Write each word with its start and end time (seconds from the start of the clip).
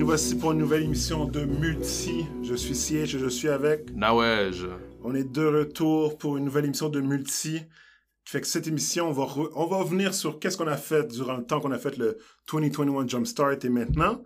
nous 0.00 0.06
voici 0.06 0.34
pour 0.34 0.52
une 0.52 0.58
nouvelle 0.58 0.84
émission 0.84 1.26
de 1.26 1.44
Multi. 1.44 2.24
Je 2.42 2.54
suis 2.54 2.74
Siege 2.74 3.14
et 3.14 3.18
je 3.18 3.28
suis 3.28 3.50
avec. 3.50 3.94
Nawej. 3.94 4.66
On 5.04 5.14
est 5.14 5.30
de 5.30 5.44
retour 5.44 6.16
pour 6.16 6.38
une 6.38 6.46
nouvelle 6.46 6.64
émission 6.64 6.88
de 6.88 7.02
Multi. 7.02 7.60
Qui 8.24 8.32
fait 8.32 8.40
que 8.40 8.46
cette 8.46 8.66
émission, 8.66 9.10
on 9.10 9.12
va, 9.12 9.26
on 9.54 9.66
va 9.66 9.76
revenir 9.76 10.14
sur 10.14 10.38
qu'est-ce 10.38 10.56
qu'on 10.56 10.68
a 10.68 10.78
fait 10.78 11.06
durant 11.08 11.36
le 11.36 11.44
temps 11.44 11.60
qu'on 11.60 11.70
a 11.70 11.78
fait 11.78 11.98
le 11.98 12.16
2021 12.50 13.08
Jumpstart 13.08 13.62
et 13.62 13.68
maintenant. 13.68 14.24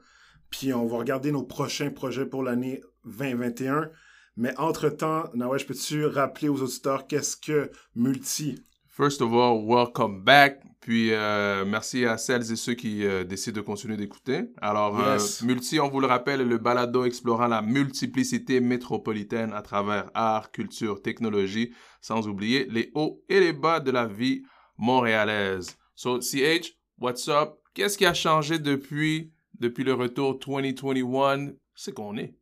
Puis 0.49 0.73
on 0.73 0.87
va 0.87 0.97
regarder 0.97 1.33
nos 1.33 1.43
prochains 1.43 1.91
projets 1.91 2.25
pour 2.25 2.45
l'année 2.45 2.81
2021. 3.07 3.91
Mais 4.37 4.57
entre-temps, 4.61 5.25
Nawej, 5.35 5.65
peux-tu 5.65 6.07
rappeler 6.07 6.49
aux 6.49 6.63
auditeurs 6.63 7.09
qu'est-ce 7.09 7.37
que 7.37 7.73
Multi? 7.97 8.63
First 8.97 9.23
of 9.23 9.33
all, 9.33 9.67
welcome 9.67 10.23
back. 10.23 10.63
Puis 10.81 11.13
euh, 11.13 11.65
merci 11.65 12.05
à 12.05 12.17
celles 12.17 12.53
et 12.53 12.55
ceux 12.55 12.75
qui 12.75 13.05
euh, 13.05 13.25
décident 13.25 13.57
de 13.57 13.61
continuer 13.61 13.97
d'écouter. 13.97 14.45
Alors, 14.63 15.01
euh, 15.01 15.19
Multi, 15.43 15.81
on 15.81 15.89
vous 15.89 15.99
le 15.99 16.07
rappelle, 16.07 16.47
le 16.47 16.59
balado 16.59 17.05
explorant 17.05 17.49
la 17.49 17.61
multiplicité 17.61 18.61
métropolitaine 18.61 19.53
à 19.53 19.63
travers 19.63 20.13
art, 20.15 20.53
culture, 20.53 21.03
technologie, 21.03 21.75
sans 22.01 22.29
oublier 22.29 22.69
les 22.71 22.93
hauts 22.95 23.21
et 23.29 23.41
les 23.41 23.53
bas 23.53 23.81
de 23.81 23.91
la 23.91 24.07
vie 24.07 24.45
montréalaise. 24.79 25.77
So, 25.97 26.21
CH, 26.21 26.79
what's 27.01 27.27
up? 27.27 27.55
Qu'est-ce 27.75 27.99
qui 27.99 28.07
a 28.07 28.15
changé 28.15 28.61
depuis, 28.61 29.33
depuis 29.59 29.83
le 29.83 29.95
retour 29.95 30.39
2021? 30.39 31.55
C'est 31.75 31.95
qu'on 31.95 32.17
est. 32.17 32.37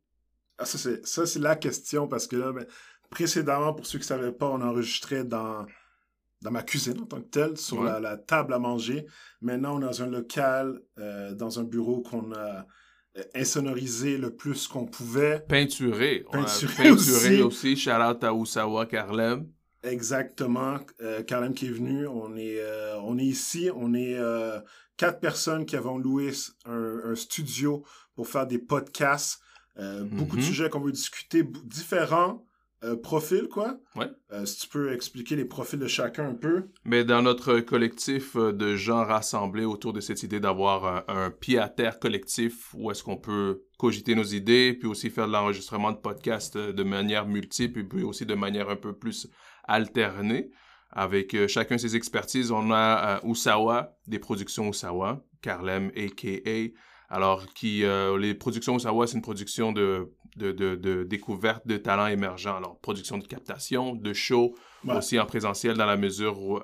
Ah, 0.59 0.65
ça, 0.65 1.25
c'est 1.25 1.39
la 1.39 1.55
question 1.55 2.07
parce 2.07 2.27
que 2.27 2.35
là, 2.35 2.51
ben, 2.51 2.67
précédemment, 3.09 3.73
pour 3.73 3.87
ceux 3.87 3.97
qui 3.97 4.03
ne 4.03 4.19
savaient 4.19 4.31
pas, 4.31 4.49
on 4.49 4.61
enregistrait 4.61 5.23
dans 5.23 5.65
dans 6.43 6.51
ma 6.51 6.61
cuisine 6.61 6.99
en 7.01 7.05
tant 7.05 7.21
que 7.21 7.29
telle, 7.29 7.57
sur 7.57 7.83
la, 7.83 8.17
table 8.17 8.53
à 8.53 8.59
manger. 8.59 9.05
Maintenant, 9.41 9.77
on 9.77 9.81
est 9.81 9.85
dans 9.85 10.03
un 10.03 10.07
local, 10.07 10.81
euh, 10.99 11.33
dans 11.33 11.59
un 11.59 11.63
bureau 11.63 12.01
qu'on 12.01 12.33
a 12.33 12.67
euh, 13.17 13.23
insonorisé 13.33 14.17
le 14.17 14.35
plus 14.35 14.67
qu'on 14.67 14.85
pouvait. 14.85 15.43
Peinturé. 15.47 16.25
Peinturé, 16.31 16.91
aussi. 16.91 17.41
aussi. 17.41 17.75
Shout 17.77 17.91
out 17.91 18.23
à 18.23 18.33
Usawa 18.33 18.85
Carlem. 18.85 19.47
Exactement. 19.83 20.79
Euh, 21.01 21.23
Carlem 21.23 21.53
qui 21.53 21.67
est 21.67 21.71
venu. 21.71 22.07
On 22.07 22.35
est, 22.35 22.61
on 23.01 23.17
est 23.17 23.25
ici. 23.25 23.69
On 23.73 23.93
est 23.93 24.17
quatre 24.97 25.19
personnes 25.19 25.65
qui 25.65 25.77
avons 25.77 25.97
loué 25.97 26.31
un, 26.65 27.15
studio 27.15 27.83
pour 28.15 28.27
faire 28.27 28.47
des 28.47 28.59
podcasts. 28.59 29.39
Beaucoup 29.77 30.35
de 30.35 30.41
mm-hmm. 30.41 30.45
sujets 30.45 30.69
qu'on 30.69 30.81
veut 30.81 30.91
discuter, 30.91 31.43
différents 31.63 32.45
euh, 32.83 32.97
profil, 32.97 33.47
quoi. 33.47 33.77
Ouais. 33.95 34.09
Euh, 34.33 34.45
si 34.45 34.61
tu 34.61 34.67
peux 34.67 34.91
expliquer 34.91 35.37
les 35.37 35.45
profils 35.45 35.79
de 35.79 35.87
chacun 35.87 36.29
un 36.29 36.33
peu. 36.33 36.65
Mais 36.83 37.05
dans 37.05 37.21
notre 37.21 37.61
collectif 37.61 38.35
euh, 38.35 38.51
de 38.51 38.75
gens 38.75 39.05
rassemblés 39.05 39.63
autour 39.63 39.93
de 39.93 40.01
cette 40.01 40.21
idée 40.23 40.41
d'avoir 40.41 41.05
un, 41.07 41.31
pied 41.31 41.59
à 41.59 41.69
terre 41.69 41.97
collectif 41.99 42.73
où 42.73 42.91
est-ce 42.91 43.01
qu'on 43.01 43.15
peut 43.15 43.63
cogiter 43.77 44.15
nos 44.15 44.23
idées, 44.23 44.73
puis 44.73 44.89
aussi 44.89 45.09
faire 45.09 45.27
de 45.27 45.31
l'enregistrement 45.31 45.93
de 45.93 45.97
podcasts 45.97 46.57
de 46.57 46.83
manière 46.83 47.25
multiple, 47.25 47.79
et 47.79 47.83
puis 47.83 48.03
aussi 48.03 48.25
de 48.25 48.35
manière 48.35 48.69
un 48.69 48.75
peu 48.75 48.91
plus 48.91 49.29
alternée. 49.63 50.51
Avec 50.91 51.47
chacun 51.47 51.77
ses 51.77 51.95
expertises, 51.95 52.51
on 52.51 52.71
a 52.71 53.19
Usawa, 53.23 53.97
des 54.07 54.19
productions 54.19 54.69
Usawa, 54.69 55.23
Carlem, 55.41 55.91
a.k.a., 55.95 56.69
alors, 57.09 57.45
qui, 57.53 57.83
les 58.19 58.33
productions 58.33 58.75
Usawa, 58.75 59.05
c'est 59.05 59.15
une 59.15 59.21
production 59.21 59.71
de 59.71 60.11
de, 60.35 60.51
de, 60.51 60.75
de, 60.75 61.03
découverte 61.03 61.67
de 61.67 61.77
talents 61.77 62.07
émergents. 62.07 62.57
Alors, 62.57 62.79
production 62.79 63.17
de 63.17 63.25
captation, 63.25 63.95
de 63.95 64.13
show, 64.13 64.55
aussi 64.87 65.19
en 65.19 65.25
présentiel 65.25 65.77
dans 65.77 65.85
la 65.85 65.97
mesure 65.97 66.41
où 66.41 66.59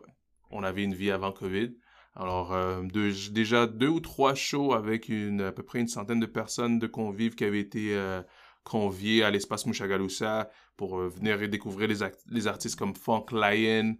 on 0.51 0.63
avait 0.63 0.83
une 0.83 0.93
vie 0.93 1.11
avant 1.11 1.31
COVID. 1.31 1.71
Alors, 2.15 2.53
euh, 2.53 2.83
déjà 3.31 3.67
deux 3.67 3.87
ou 3.87 3.99
trois 3.99 4.35
shows 4.35 4.73
avec 4.73 5.09
une, 5.09 5.41
à 5.41 5.51
peu 5.51 5.63
près 5.63 5.79
une 5.79 5.87
centaine 5.87 6.19
de 6.19 6.25
personnes 6.25 6.79
de 6.79 6.87
convives 6.87 7.35
qui 7.35 7.45
avaient 7.45 7.59
été 7.59 7.95
euh, 7.95 8.21
conviés 8.63 9.23
à 9.23 9.29
l'espace 9.29 9.65
Mushagalusa 9.65 10.49
pour 10.75 10.99
euh, 10.99 11.07
venir 11.07 11.47
découvrir 11.47 11.87
les, 11.87 11.99
les, 12.29 12.47
artistes 12.47 12.77
comme 12.77 12.95
Funk 12.95 13.27
Lion, 13.31 13.95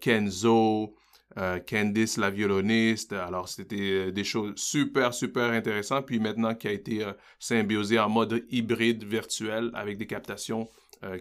Kenzo, 0.00 0.96
euh, 1.36 1.60
Candice, 1.60 2.16
la 2.16 2.30
violoniste. 2.30 3.12
Alors, 3.12 3.48
c'était 3.48 3.76
euh, 3.76 4.10
des 4.10 4.24
choses 4.24 4.54
super, 4.56 5.12
super 5.12 5.50
intéressantes. 5.50 6.06
Puis 6.06 6.18
maintenant, 6.18 6.54
qui 6.54 6.68
a 6.68 6.72
été 6.72 7.04
euh, 7.04 7.12
symbiosé 7.38 7.98
en 7.98 8.08
mode 8.08 8.44
hybride 8.50 9.04
virtuel 9.04 9.70
avec 9.74 9.98
des 9.98 10.06
captations 10.06 10.68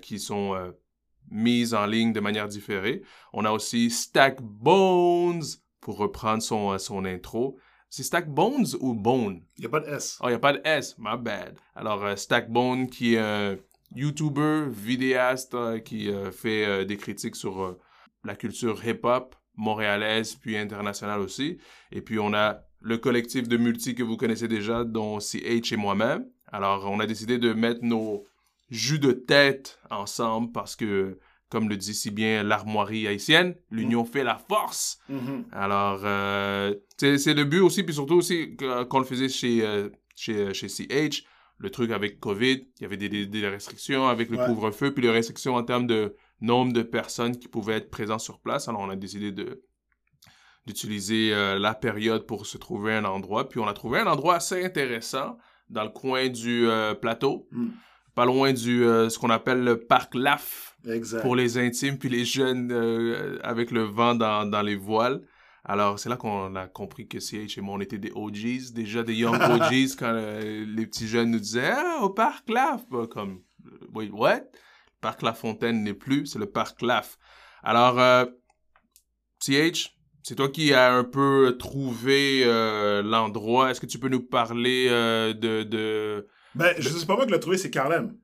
qui 0.02 0.18
sont 0.18 0.56
mises 1.30 1.76
en 1.76 1.86
ligne 1.86 2.12
de 2.12 2.20
manière 2.20 2.48
différée. 2.48 3.04
On 3.32 3.46
a 3.46 3.52
aussi 3.52 3.92
Stack 3.92 4.42
Bones, 4.42 5.44
pour 5.80 6.00
reprendre 6.00 6.42
son, 6.42 6.76
son 6.80 7.06
intro. 7.06 7.60
C'est 7.88 8.02
Stack 8.02 8.28
Bones 8.28 8.66
ou 8.80 8.96
Bone? 8.96 9.44
Il 9.58 9.62
n'y 9.62 9.66
a 9.68 9.70
pas 9.70 9.82
de 9.82 9.86
S. 9.86 10.18
Oh, 10.20 10.26
il 10.26 10.30
n'y 10.30 10.36
a 10.36 10.40
pas 10.40 10.54
de 10.54 10.62
S. 10.64 10.96
My 10.98 11.16
bad. 11.16 11.60
Alors, 11.76 12.18
Stack 12.18 12.50
Bone, 12.50 12.90
qui 12.90 13.14
est 13.14 13.20
un 13.20 13.58
YouTuber, 13.94 14.66
vidéaste, 14.68 15.56
qui 15.84 16.10
fait 16.32 16.84
des 16.86 16.98
critiques 16.98 17.36
sur 17.36 17.78
la 18.24 18.36
culture 18.36 18.84
hip-hop, 18.84 19.36
montréalaise 19.58 20.36
puis 20.36 20.58
internationale 20.58 21.20
aussi. 21.20 21.58
Et 21.92 22.02
puis 22.02 22.20
on 22.20 22.34
a 22.34 22.62
le 22.82 22.98
collectif 22.98 23.48
de 23.48 23.58
multi 23.58 23.96
que 23.96 24.04
vous 24.04 24.18
connaissez 24.18 24.48
déjà, 24.48 24.84
dont 24.84 25.20
CH 25.20 25.74
et 25.74 25.78
moi-même. 25.78 26.26
Alors 26.52 26.90
on 26.90 27.00
a 27.00 27.06
décidé 27.06 27.38
de 27.38 27.54
mettre 27.54 27.84
nos 27.84 28.26
jus 28.70 29.00
de 29.00 29.12
tête 29.12 29.80
ensemble 29.90 30.52
parce 30.52 30.76
que, 30.76 31.20
comme 31.50 31.70
le 31.70 31.78
dit 31.78 31.94
si 31.94 32.12
bien 32.12 32.44
l'armoirie 32.44 33.08
haïtienne, 33.08 33.56
l'union 33.72 34.04
mm. 34.04 34.08
fait 34.08 34.24
la 34.24 34.38
force. 34.38 35.00
Mm-hmm. 35.10 35.44
Alors 35.52 36.02
euh, 36.04 36.76
c'est 36.98 37.34
le 37.34 37.44
but 37.44 37.60
aussi, 37.60 37.84
puis 37.84 37.96
surtout 37.96 38.16
aussi 38.16 38.56
qu'on 38.56 39.00
le 39.00 39.06
faisait 39.06 39.30
chez, 39.30 39.66
euh, 39.66 39.90
chez, 40.16 40.54
chez 40.54 40.70
CH, 40.70 41.24
le 41.60 41.70
truc 41.70 41.92
avec 41.92 42.20
COVID, 42.20 42.68
il 42.78 42.82
y 42.82 42.86
avait 42.86 42.98
des, 42.98 43.26
des, 43.26 43.48
restrictions 43.48 44.08
avec 44.08 44.30
le 44.30 44.38
couvre-feu, 44.38 44.94
puis 44.94 45.04
les 45.04 45.10
restrictions 45.10 45.56
en 45.56 45.64
termes 45.64 45.88
de 45.88 46.16
nombre 46.40 46.72
de 46.72 46.84
personnes 46.84 47.36
qui 47.38 47.48
pouvaient 47.48 47.78
être 47.78 47.90
présentes 47.90 48.20
sur 48.20 48.40
place. 48.40 48.68
Alors, 48.68 48.82
on 48.82 48.90
a 48.90 48.96
décidé 48.96 49.32
de 49.32 49.64
d'utiliser 50.68 51.34
euh, 51.34 51.58
la 51.58 51.74
période 51.74 52.28
pour 52.28 52.46
se 52.46 52.58
trouver 52.58 52.94
un 52.94 53.06
endroit. 53.06 53.48
Puis 53.48 53.60
on 53.60 53.68
a 53.68 53.74
trouvé 53.74 54.00
un 54.00 54.06
endroit 54.06 54.36
assez 54.36 54.64
intéressant 54.64 55.38
dans 55.70 55.84
le 55.84 55.90
coin 55.90 56.28
du 56.28 56.68
euh, 56.68 56.94
plateau, 56.94 57.48
hmm. 57.52 57.70
pas 58.14 58.26
loin 58.26 58.52
du 58.52 58.84
euh, 58.84 59.10
ce 59.10 59.18
qu'on 59.18 59.30
appelle 59.30 59.64
le 59.64 59.80
parc 59.80 60.14
Laf 60.14 60.76
pour 61.22 61.36
les 61.36 61.58
intimes 61.58 61.98
puis 61.98 62.10
les 62.10 62.26
jeunes 62.26 62.72
avec 63.44 63.72
le 63.72 63.84
vent 63.84 64.14
dans, 64.14 64.46
dans 64.46 64.62
les 64.62 64.76
voiles. 64.76 65.22
Alors 65.68 66.00
c'est 66.00 66.10
là 66.10 66.16
qu'on 66.16 66.56
a 66.56 66.68
compris 66.68 67.08
que 67.08 67.20
CH 67.20 67.58
et 67.58 67.62
moi 67.62 67.76
on 67.76 67.82
était 67.82 68.00
des 68.00 68.12
OGs, 68.16 68.74
déjà 68.74 69.04
des 69.04 69.14
young 69.14 69.36
OGs 69.42 69.96
quand 70.00 70.14
les 70.14 70.88
petits 70.88 71.08
jeunes 71.08 71.32
nous 71.32 71.40
disaient 71.40 71.72
ah 71.72 72.00
au 72.02 72.10
parc 72.10 72.50
Laf, 72.50 72.90
bah, 72.90 73.06
comme 73.08 73.42
wait 73.94 74.10
what? 74.10 74.42
parc 75.02 75.22
La 75.22 75.34
Fontaine 75.34 75.84
n'est 75.84 75.94
plus, 75.94 76.26
c'est 76.26 76.40
le 76.40 76.48
parc 76.48 76.82
LAF. 76.82 77.18
Alors, 77.64 78.00
euh, 78.00 78.26
CH, 79.40 79.96
c'est 80.24 80.36
toi 80.36 80.50
qui 80.50 80.74
as 80.74 80.94
un 80.94 81.04
peu 81.04 81.56
trouvé 81.58 82.44
euh, 82.44 83.02
l'endroit. 83.02 83.72
Est-ce 83.72 83.82
que 83.82 83.86
tu 83.86 84.00
peux 84.00 84.10
nous 84.10 84.24
parler 84.24 84.88
euh, 84.90 85.34
de, 85.34 85.64
de... 85.64 86.28
Ben, 86.56 86.74
je 86.78 86.90
sais 86.90 87.06
pas 87.06 87.16
moi 87.16 87.26
qui 87.26 87.32
l'ai 87.32 87.40
trouvé, 87.40 87.58
c'est 87.58 87.70
Carlem. 87.70 88.18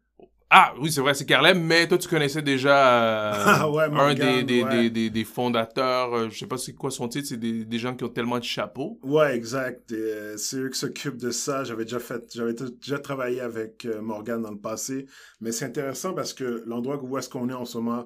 Ah, 0.56 0.72
oui, 0.80 0.92
c'est 0.92 1.02
vrai, 1.02 1.16
c'est 1.16 1.26
Carlem, 1.26 1.60
mais 1.64 1.88
toi, 1.88 1.98
tu 1.98 2.08
connaissais 2.08 2.44
déjà 2.44 3.32
ah 3.34 3.66
un 3.66 4.14
des, 4.14 4.44
des, 4.44 4.90
des, 4.92 5.10
des, 5.10 5.24
fondateurs, 5.24 6.14
euh, 6.14 6.30
je 6.30 6.38
sais 6.38 6.46
pas 6.46 6.60
c'est 6.60 6.74
quoi 6.74 6.92
son 6.92 7.08
titre, 7.08 7.28
c'est 7.28 7.40
des, 7.40 7.80
gens 7.80 7.96
qui 7.96 8.04
ont 8.04 8.10
tellement 8.10 8.38
de 8.38 8.44
chapeaux. 8.44 9.00
Ouais, 9.02 9.36
exact. 9.36 9.92
Euh, 9.94 10.38
c'est 10.38 10.58
eux 10.58 10.70
qui 10.70 10.78
s'occupent 10.78 11.18
de 11.18 11.32
ça. 11.32 11.64
J'avais 11.64 11.86
déjà 11.86 11.98
fait, 11.98 12.32
j'avais 12.36 12.54
déjà 12.54 13.00
travaillé 13.00 13.42
avec 13.42 13.86
euh, 13.86 14.00
Morgan 14.00 14.44
dans 14.44 14.52
le 14.52 14.60
passé, 14.60 15.08
mais 15.42 15.52
c'est 15.52 15.66
intéressant 15.66 16.14
parce 16.14 16.34
que 16.34 16.62
l'endroit 16.68 17.04
où 17.04 17.18
est-ce 17.18 17.30
qu'on 17.30 17.50
est 17.50 17.54
en 17.54 17.66
ce 17.66 17.80
moment, 17.80 18.06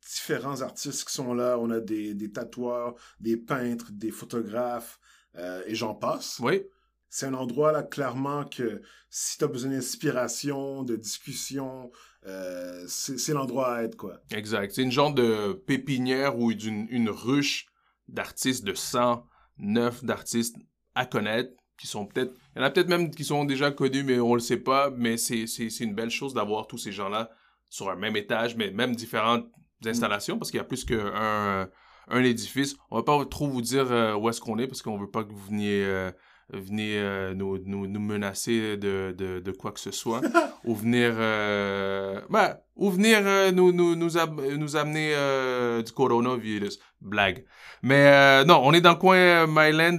différents 0.00 0.62
artistes 0.62 1.06
qui 1.06 1.12
sont 1.12 1.34
là. 1.34 1.58
On 1.60 1.70
a 1.70 1.80
des, 1.80 2.14
des 2.14 2.32
tatoueurs, 2.32 2.94
des 3.20 3.36
peintres, 3.36 3.88
des 3.92 4.10
photographes, 4.10 4.98
et 5.66 5.74
j'en 5.74 5.94
passe. 5.94 6.40
Oui 6.42 6.62
c'est 7.12 7.26
un 7.26 7.34
endroit 7.34 7.72
là 7.72 7.82
clairement 7.82 8.44
que 8.44 8.80
si 9.10 9.36
tu 9.36 9.44
as 9.44 9.46
besoin 9.46 9.72
d'inspiration, 9.72 10.82
de 10.82 10.96
discussion, 10.96 11.92
euh, 12.26 12.84
c'est 12.88 13.34
l'endroit 13.34 13.74
à 13.74 13.82
être 13.82 13.96
quoi. 13.96 14.22
Exact. 14.30 14.72
C'est 14.72 14.82
une 14.82 14.90
genre 14.90 15.12
de 15.12 15.52
pépinière 15.52 16.38
ou 16.38 16.54
d'une 16.54 16.86
une 16.88 17.10
ruche 17.10 17.66
d'artistes 18.08 18.64
de 18.64 18.72
sang 18.72 19.26
neuf 19.58 20.02
d'artistes 20.02 20.56
à 20.94 21.04
connaître 21.04 21.52
qui 21.76 21.86
sont 21.86 22.06
peut-être 22.06 22.32
il 22.56 22.60
y 22.60 22.62
en 22.62 22.64
a 22.64 22.70
peut-être 22.70 22.88
même 22.88 23.10
qui 23.10 23.24
sont 23.24 23.44
déjà 23.44 23.70
connus 23.70 24.04
mais 24.04 24.18
on 24.18 24.34
le 24.34 24.40
sait 24.40 24.56
pas 24.56 24.88
mais 24.88 25.18
c'est 25.18 25.44
une 25.80 25.94
belle 25.94 26.10
chose 26.10 26.32
d'avoir 26.32 26.66
tous 26.66 26.78
ces 26.78 26.92
gens-là 26.92 27.30
sur 27.68 27.90
un 27.90 27.96
même 27.96 28.16
étage 28.16 28.56
mais 28.56 28.70
même 28.70 28.96
différentes 28.96 29.46
installations 29.84 30.38
parce 30.38 30.50
qu'il 30.50 30.58
y 30.58 30.62
a 30.62 30.64
plus 30.64 30.86
qu'un 30.86 31.68
un 32.08 32.24
édifice. 32.24 32.76
On 32.90 32.96
va 32.96 33.02
pas 33.02 33.24
trop 33.26 33.48
vous 33.48 33.62
dire 33.62 33.90
euh, 33.90 34.14
où 34.14 34.28
est-ce 34.28 34.40
qu'on 34.40 34.58
est 34.58 34.66
parce 34.66 34.82
qu'on 34.82 34.98
veut 34.98 35.10
pas 35.10 35.24
que 35.24 35.32
vous 35.32 35.46
veniez 35.46 35.84
euh, 35.84 36.10
venir 36.52 37.00
euh, 37.02 37.34
nous, 37.34 37.58
nous, 37.64 37.86
nous 37.86 38.00
menacer 38.00 38.76
de, 38.76 39.14
de, 39.16 39.40
de 39.40 39.50
quoi 39.52 39.72
que 39.72 39.80
ce 39.80 39.90
soit 39.90 40.20
ou 40.64 40.74
venir 40.74 41.12
euh, 41.16 42.20
ben, 42.30 42.56
ou 42.76 42.90
venir 42.90 43.18
euh, 43.24 43.50
nous 43.52 43.72
nous 43.72 43.94
nous, 43.96 44.16
ab- 44.18 44.40
nous 44.58 44.76
amener 44.76 45.14
du 45.84 45.92
coronavirus 45.92 46.78
blague 47.00 47.44
mais 47.82 48.44
non 48.44 48.60
on 48.64 48.72
est 48.72 48.80
dans 48.80 48.92
le 48.92 48.96
coin 48.96 49.46
Myland 49.46 49.98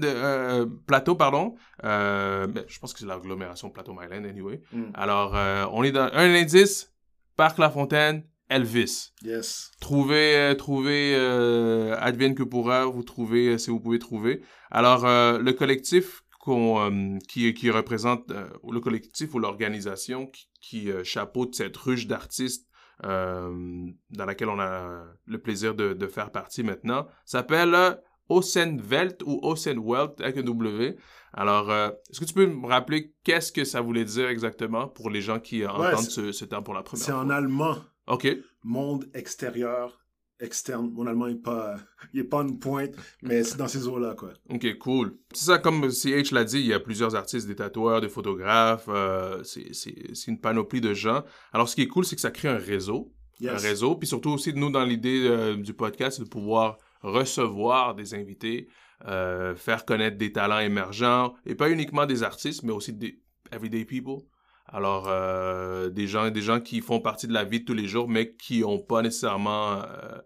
plateau 0.88 1.16
pardon 1.16 1.56
ben, 1.82 2.64
je 2.68 2.80
pense 2.80 2.94
que 2.94 3.00
c'est 3.00 3.06
l'agglomération 3.06 3.70
plateau 3.70 3.94
Myland 3.94 4.26
anyway 4.28 4.62
Mm. 4.72 4.92
alors 4.94 5.34
on 5.74 5.84
est 5.84 5.92
dans 5.92 6.10
un 6.14 6.34
indice 6.34 6.92
parc 7.36 7.58
La 7.58 7.70
Fontaine 7.70 8.24
Elvis 8.50 9.12
Yes. 9.24 9.72
Trouvez, 9.80 10.36
euh, 10.36 10.54
trouvez, 10.54 11.16
euh, 11.16 11.96
advienne 12.00 12.36
que 12.36 12.44
pourra, 12.44 12.86
vous 12.86 13.02
trouvez 13.02 13.48
euh, 13.54 13.58
si 13.58 13.72
vous 13.72 13.80
pouvez 13.80 13.98
trouver. 14.00 14.42
Alors, 14.70 15.06
le 15.06 15.52
collectif 15.54 16.24
euh, 16.52 17.18
qui, 17.30 17.54
qui 17.54 17.70
représente, 17.72 18.30
euh, 18.32 18.48
le 18.72 18.80
collectif 18.80 19.34
ou 19.34 19.40
l'organisation 19.40 20.28
qui, 20.28 20.48
qui 20.62 20.92
euh, 20.92 21.04
chapeaute 21.04 21.56
cette 21.56 21.78
ruche 21.78 22.08
d'artistes 22.08 22.68
euh, 23.06 23.88
dans 24.12 24.26
laquelle 24.26 24.50
on 24.50 24.60
a 24.60 25.04
le 25.26 25.38
plaisir 25.42 25.74
de, 25.76 25.94
de 25.94 26.08
faire 26.08 26.32
partie 26.32 26.64
maintenant, 26.64 27.08
s'appelle 27.26 27.98
Ocenwelt 28.30 29.22
ou 29.26 29.40
Ocenwelt 29.44 30.20
avec 30.22 30.38
un 30.38 30.44
W. 30.44 30.96
Alors, 31.34 31.72
est-ce 32.10 32.20
que 32.20 32.26
tu 32.26 32.34
peux 32.34 32.46
me 32.46 32.68
rappeler 32.68 33.14
qu'est-ce 33.24 33.52
que 33.52 33.64
ça 33.64 33.82
voulait 33.82 34.06
dire 34.06 34.30
exactement 34.30 34.88
pour 34.88 35.10
les 35.10 35.22
gens 35.22 35.40
qui 35.40 35.66
entendent 35.66 35.98
c'est- 35.98 36.10
ce, 36.12 36.32
ce 36.32 36.46
terme 36.46 36.64
pour 36.64 36.74
la 36.74 36.84
première 36.84 37.06
C'est 37.06 37.12
fois? 37.12 37.22
en 37.22 37.30
allemand. 37.30 37.78
OK. 38.08 38.28
Monde 38.64 39.10
extérieur, 39.14 40.03
externe. 40.44 40.92
Mon 40.94 41.08
allemand 41.08 41.28
est 41.28 41.36
pas, 41.42 41.76
il 42.14 42.20
est 42.20 42.24
pas 42.26 42.42
une 42.42 42.60
pointe, 42.60 42.92
mais 43.22 43.44
c'est 43.44 43.58
dans 43.58 43.68
ces 43.68 43.88
eaux-là, 43.88 44.14
quoi. 44.16 44.34
Ok, 44.50 44.78
cool. 44.78 45.18
C'est 45.34 45.46
ça, 45.46 45.58
comme 45.58 45.90
CH 45.90 46.32
l'a 46.32 46.44
dit, 46.44 46.60
il 46.60 46.68
y 46.68 46.74
a 46.74 46.80
plusieurs 46.80 47.16
artistes, 47.16 47.48
des 47.48 47.56
tatoueurs, 47.56 48.02
des 48.02 48.10
photographes, 48.10 48.86
euh, 48.90 49.42
c'est- 49.44 50.28
une 50.28 50.40
panoplie 50.40 50.82
de 50.82 50.94
gens. 50.94 51.24
Alors, 51.54 51.68
ce 51.70 51.76
qui 51.76 51.82
est 51.82 51.88
cool, 51.88 52.06
c'est 52.06 52.16
que 52.16 52.22
ça 52.22 52.32
crée 52.32 52.50
un 52.50 52.58
réseau. 52.58 53.12
Un 53.42 53.46
Yes. 53.54 53.64
réseau. 53.64 53.96
Puis 53.96 54.08
surtout 54.08 54.30
aussi, 54.30 54.54
nous, 54.54 54.70
dans 54.70 54.84
l'idée 54.86 55.26
euh, 55.28 55.56
du 55.58 55.74
podcast, 55.74 56.18
c'est 56.18 56.24
de 56.24 56.30
pouvoir 56.30 56.78
recevoir 57.02 57.96
des 57.96 58.14
invités, 58.14 58.68
euh, 59.08 59.56
faire 59.56 59.86
connaître 59.86 60.18
des 60.18 60.32
talents 60.32 60.60
émergents, 60.60 61.34
et 61.46 61.56
pas 61.56 61.70
uniquement 61.70 62.06
des 62.06 62.24
artistes, 62.24 62.64
mais 62.64 62.72
aussi 62.72 62.94
des 62.94 63.20
everyday 63.52 63.86
people. 63.86 64.20
Alors, 64.68 65.06
euh, 65.10 65.90
des 65.90 66.08
gens 66.08 66.30
des 66.30 66.42
gens 66.42 66.60
qui 66.62 66.80
font 66.82 67.00
partie 67.00 67.28
de 67.28 67.34
la 67.34 67.44
vie 67.44 67.60
de 67.60 67.66
tous 67.66 67.74
les 67.74 67.88
jours, 67.88 68.08
mais 68.08 68.34
qui 68.36 68.62
n'ont 68.62 68.80
pas 68.80 69.02
nécessairement 69.02 69.82
euh, 69.82 70.18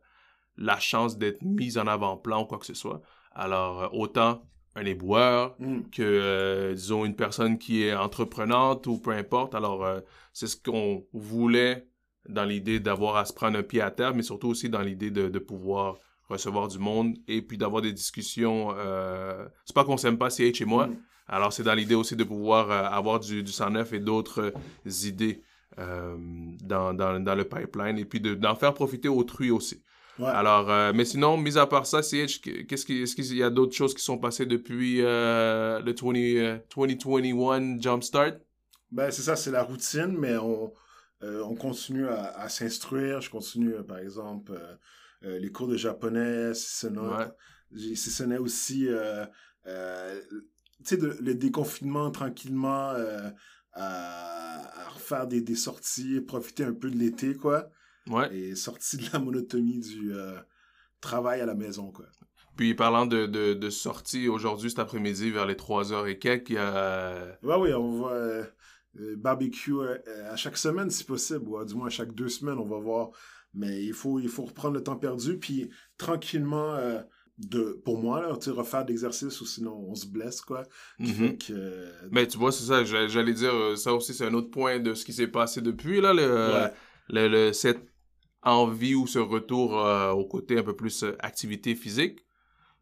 la 0.57 0.79
chance 0.79 1.17
d'être 1.17 1.41
mis 1.43 1.77
en 1.77 1.87
avant-plan 1.87 2.43
ou 2.43 2.45
quoi 2.45 2.57
que 2.57 2.65
ce 2.65 2.73
soit. 2.73 3.01
Alors, 3.33 3.83
euh, 3.83 3.87
autant 3.93 4.41
un 4.75 4.85
éboueur 4.85 5.55
Mm. 5.59 5.81
que, 5.91 6.01
euh, 6.03 6.73
disons, 6.73 7.05
une 7.05 7.15
personne 7.15 7.57
qui 7.57 7.83
est 7.83 7.93
entreprenante 7.95 8.85
ou 8.87 8.99
peu 8.99 9.11
importe. 9.11 9.55
Alors, 9.55 9.83
euh, 9.85 10.01
c'est 10.33 10.47
ce 10.47 10.55
qu'on 10.55 11.05
voulait 11.13 11.87
dans 12.29 12.43
l'idée 12.45 12.79
d'avoir 12.79 13.15
à 13.17 13.25
se 13.25 13.33
prendre 13.33 13.57
un 13.57 13.63
pied 13.63 13.81
à 13.81 13.89
terre, 13.91 14.13
mais 14.13 14.21
surtout 14.23 14.49
aussi 14.49 14.69
dans 14.69 14.81
l'idée 14.81 15.11
de, 15.11 15.29
de 15.29 15.39
pouvoir 15.39 15.97
recevoir 16.29 16.67
du 16.67 16.77
monde 16.77 17.15
et 17.27 17.41
puis 17.41 17.57
d'avoir 17.57 17.81
des 17.81 17.93
discussions. 17.93 18.73
Euh... 18.77 19.47
C'est 19.65 19.73
pas 19.75 19.85
qu'on 19.85 19.97
s'aime 19.97 20.17
pas, 20.17 20.29
CH 20.29 20.61
et 20.61 20.65
moi. 20.65 20.87
Mm. 20.87 20.97
Alors, 21.27 21.53
c'est 21.53 21.63
dans 21.63 21.73
l'idée 21.73 21.95
aussi 21.95 22.15
de 22.15 22.23
pouvoir 22.23 22.69
avoir 22.71 23.19
du, 23.19 23.43
du 23.43 23.51
109 23.51 23.93
et 23.93 23.99
d'autres 23.99 24.53
idées 25.03 25.41
dans, 25.77 26.93
dans, 26.93 27.19
dans 27.23 27.35
le 27.35 27.43
pipeline 27.43 27.97
et 27.97 28.05
puis 28.05 28.19
de- 28.19 28.33
d'en 28.33 28.55
faire 28.55 28.73
profiter 28.73 29.07
autrui 29.09 29.51
aussi. 29.51 29.81
Ouais. 30.19 30.27
Alors, 30.27 30.69
euh, 30.69 30.93
mais 30.93 31.05
sinon, 31.05 31.37
mis 31.37 31.57
à 31.57 31.67
part 31.67 31.85
ça, 31.85 32.01
CH, 32.01 32.41
qu'est-ce 32.41 32.85
qui, 32.85 33.01
est-ce 33.03 33.15
qu'il 33.15 33.37
y 33.37 33.43
a 33.43 33.49
d'autres 33.49 33.75
choses 33.75 33.93
qui 33.93 34.03
sont 34.03 34.17
passées 34.17 34.45
depuis 34.45 35.01
euh, 35.01 35.79
le 35.81 35.93
20, 35.93 36.15
euh, 36.15 36.57
2021 36.75 37.79
Jumpstart? 37.79 38.33
Ben, 38.91 39.11
c'est 39.11 39.21
ça, 39.21 39.35
c'est 39.35 39.51
la 39.51 39.63
routine, 39.63 40.15
mais 40.17 40.37
on, 40.37 40.73
euh, 41.23 41.43
on 41.43 41.55
continue 41.55 42.07
à, 42.07 42.37
à 42.39 42.49
s'instruire. 42.49 43.21
Je 43.21 43.29
continue, 43.29 43.73
euh, 43.75 43.83
par 43.83 43.97
exemple, 43.99 44.53
les 45.21 45.51
cours 45.51 45.67
de 45.67 45.77
japonais, 45.77 46.53
si 46.53 46.77
ce 46.77 46.87
n'est 46.87 46.99
Ouais. 46.99 47.25
j'ai- 47.73 47.95
si 47.95 48.11
ce 48.11 48.23
n'est 48.23 48.37
aussi, 48.37 48.87
tu 49.65 50.95
sais, 50.95 50.97
le 50.97 51.33
déconfinement 51.35 52.11
tranquillement, 52.11 52.93
à, 53.73 54.85
à 54.85 54.89
refaire 54.89 55.27
des, 55.27 55.41
des 55.41 55.55
sorties, 55.55 56.21
profiter 56.21 56.63
un 56.63 56.73
peu 56.73 56.89
de 56.89 56.97
l'été, 56.97 57.35
quoi, 57.35 57.69
Ouais. 58.09 58.35
et 58.35 58.55
sortir 58.55 58.99
de 58.99 59.05
la 59.13 59.19
monotonie 59.19 59.79
du 59.79 60.13
euh, 60.13 60.37
travail 61.01 61.41
à 61.41 61.45
la 61.45 61.55
maison, 61.55 61.91
quoi. 61.91 62.05
Puis 62.55 62.73
parlant 62.73 63.05
de, 63.05 63.27
de, 63.27 63.53
de 63.53 63.69
sortie, 63.69 64.27
aujourd'hui, 64.27 64.69
cet 64.71 64.79
après-midi, 64.79 65.29
vers 65.29 65.45
les 65.45 65.53
3h 65.55 66.07
et 66.07 66.17
quelques, 66.17 66.49
il 66.49 66.55
y 66.55 66.57
a... 66.57 67.37
Ouais, 67.43 67.55
oui, 67.59 67.73
on 67.73 68.01
va 68.01 68.11
euh, 68.13 68.43
barbecue 69.15 69.73
euh, 69.79 69.97
à 70.31 70.35
chaque 70.35 70.57
semaine 70.57 70.89
si 70.89 71.03
possible, 71.03 71.47
ou 71.47 71.63
du 71.63 71.75
moins 71.75 71.87
à 71.87 71.91
chaque 71.91 72.13
deux 72.15 72.29
semaines, 72.29 72.57
on 72.57 72.65
va 72.65 72.79
voir. 72.79 73.09
Mais 73.53 73.83
il 73.83 73.93
faut, 73.93 74.19
il 74.19 74.27
faut 74.29 74.43
reprendre 74.45 74.73
le 74.75 74.81
temps 74.83 74.95
perdu, 74.97 75.37
puis 75.37 75.69
tranquillement, 75.97 76.73
euh, 76.75 76.99
de, 77.37 77.79
pour 77.85 77.99
moi, 78.01 78.21
là, 78.21 78.35
tu 78.37 78.49
refaire 78.49 78.83
d'exercice 78.85 79.39
ou 79.41 79.45
sinon 79.45 79.73
on 79.89 79.93
se 79.93 80.07
blesse, 80.07 80.41
quoi. 80.41 80.63
Mhm. 80.97 81.07
fait 81.13 81.37
que, 81.37 81.53
euh, 81.53 81.91
Mais 82.11 82.25
tu 82.27 82.37
vois, 82.39 82.51
c'est 82.51 82.63
ça, 82.63 82.83
j'a- 82.83 83.07
j'allais 83.07 83.33
dire, 83.33 83.77
ça 83.77 83.93
aussi, 83.93 84.15
c'est 84.15 84.25
un 84.25 84.33
autre 84.33 84.49
point 84.49 84.79
de 84.79 84.95
ce 84.95 85.05
qui 85.05 85.13
s'est 85.13 85.27
passé 85.27 85.61
depuis, 85.61 86.01
là, 86.01 86.13
le, 86.13 86.23
ouais. 86.23 86.73
le, 87.09 87.27
le- 87.27 87.53
cette 87.53 87.81
envie 88.51 88.95
ou 88.95 89.07
ce 89.07 89.19
retour 89.19 89.77
euh, 89.79 90.11
au 90.11 90.25
côté 90.25 90.57
un 90.59 90.63
peu 90.63 90.75
plus 90.75 91.03
euh, 91.03 91.15
activité 91.19 91.75
physique, 91.75 92.19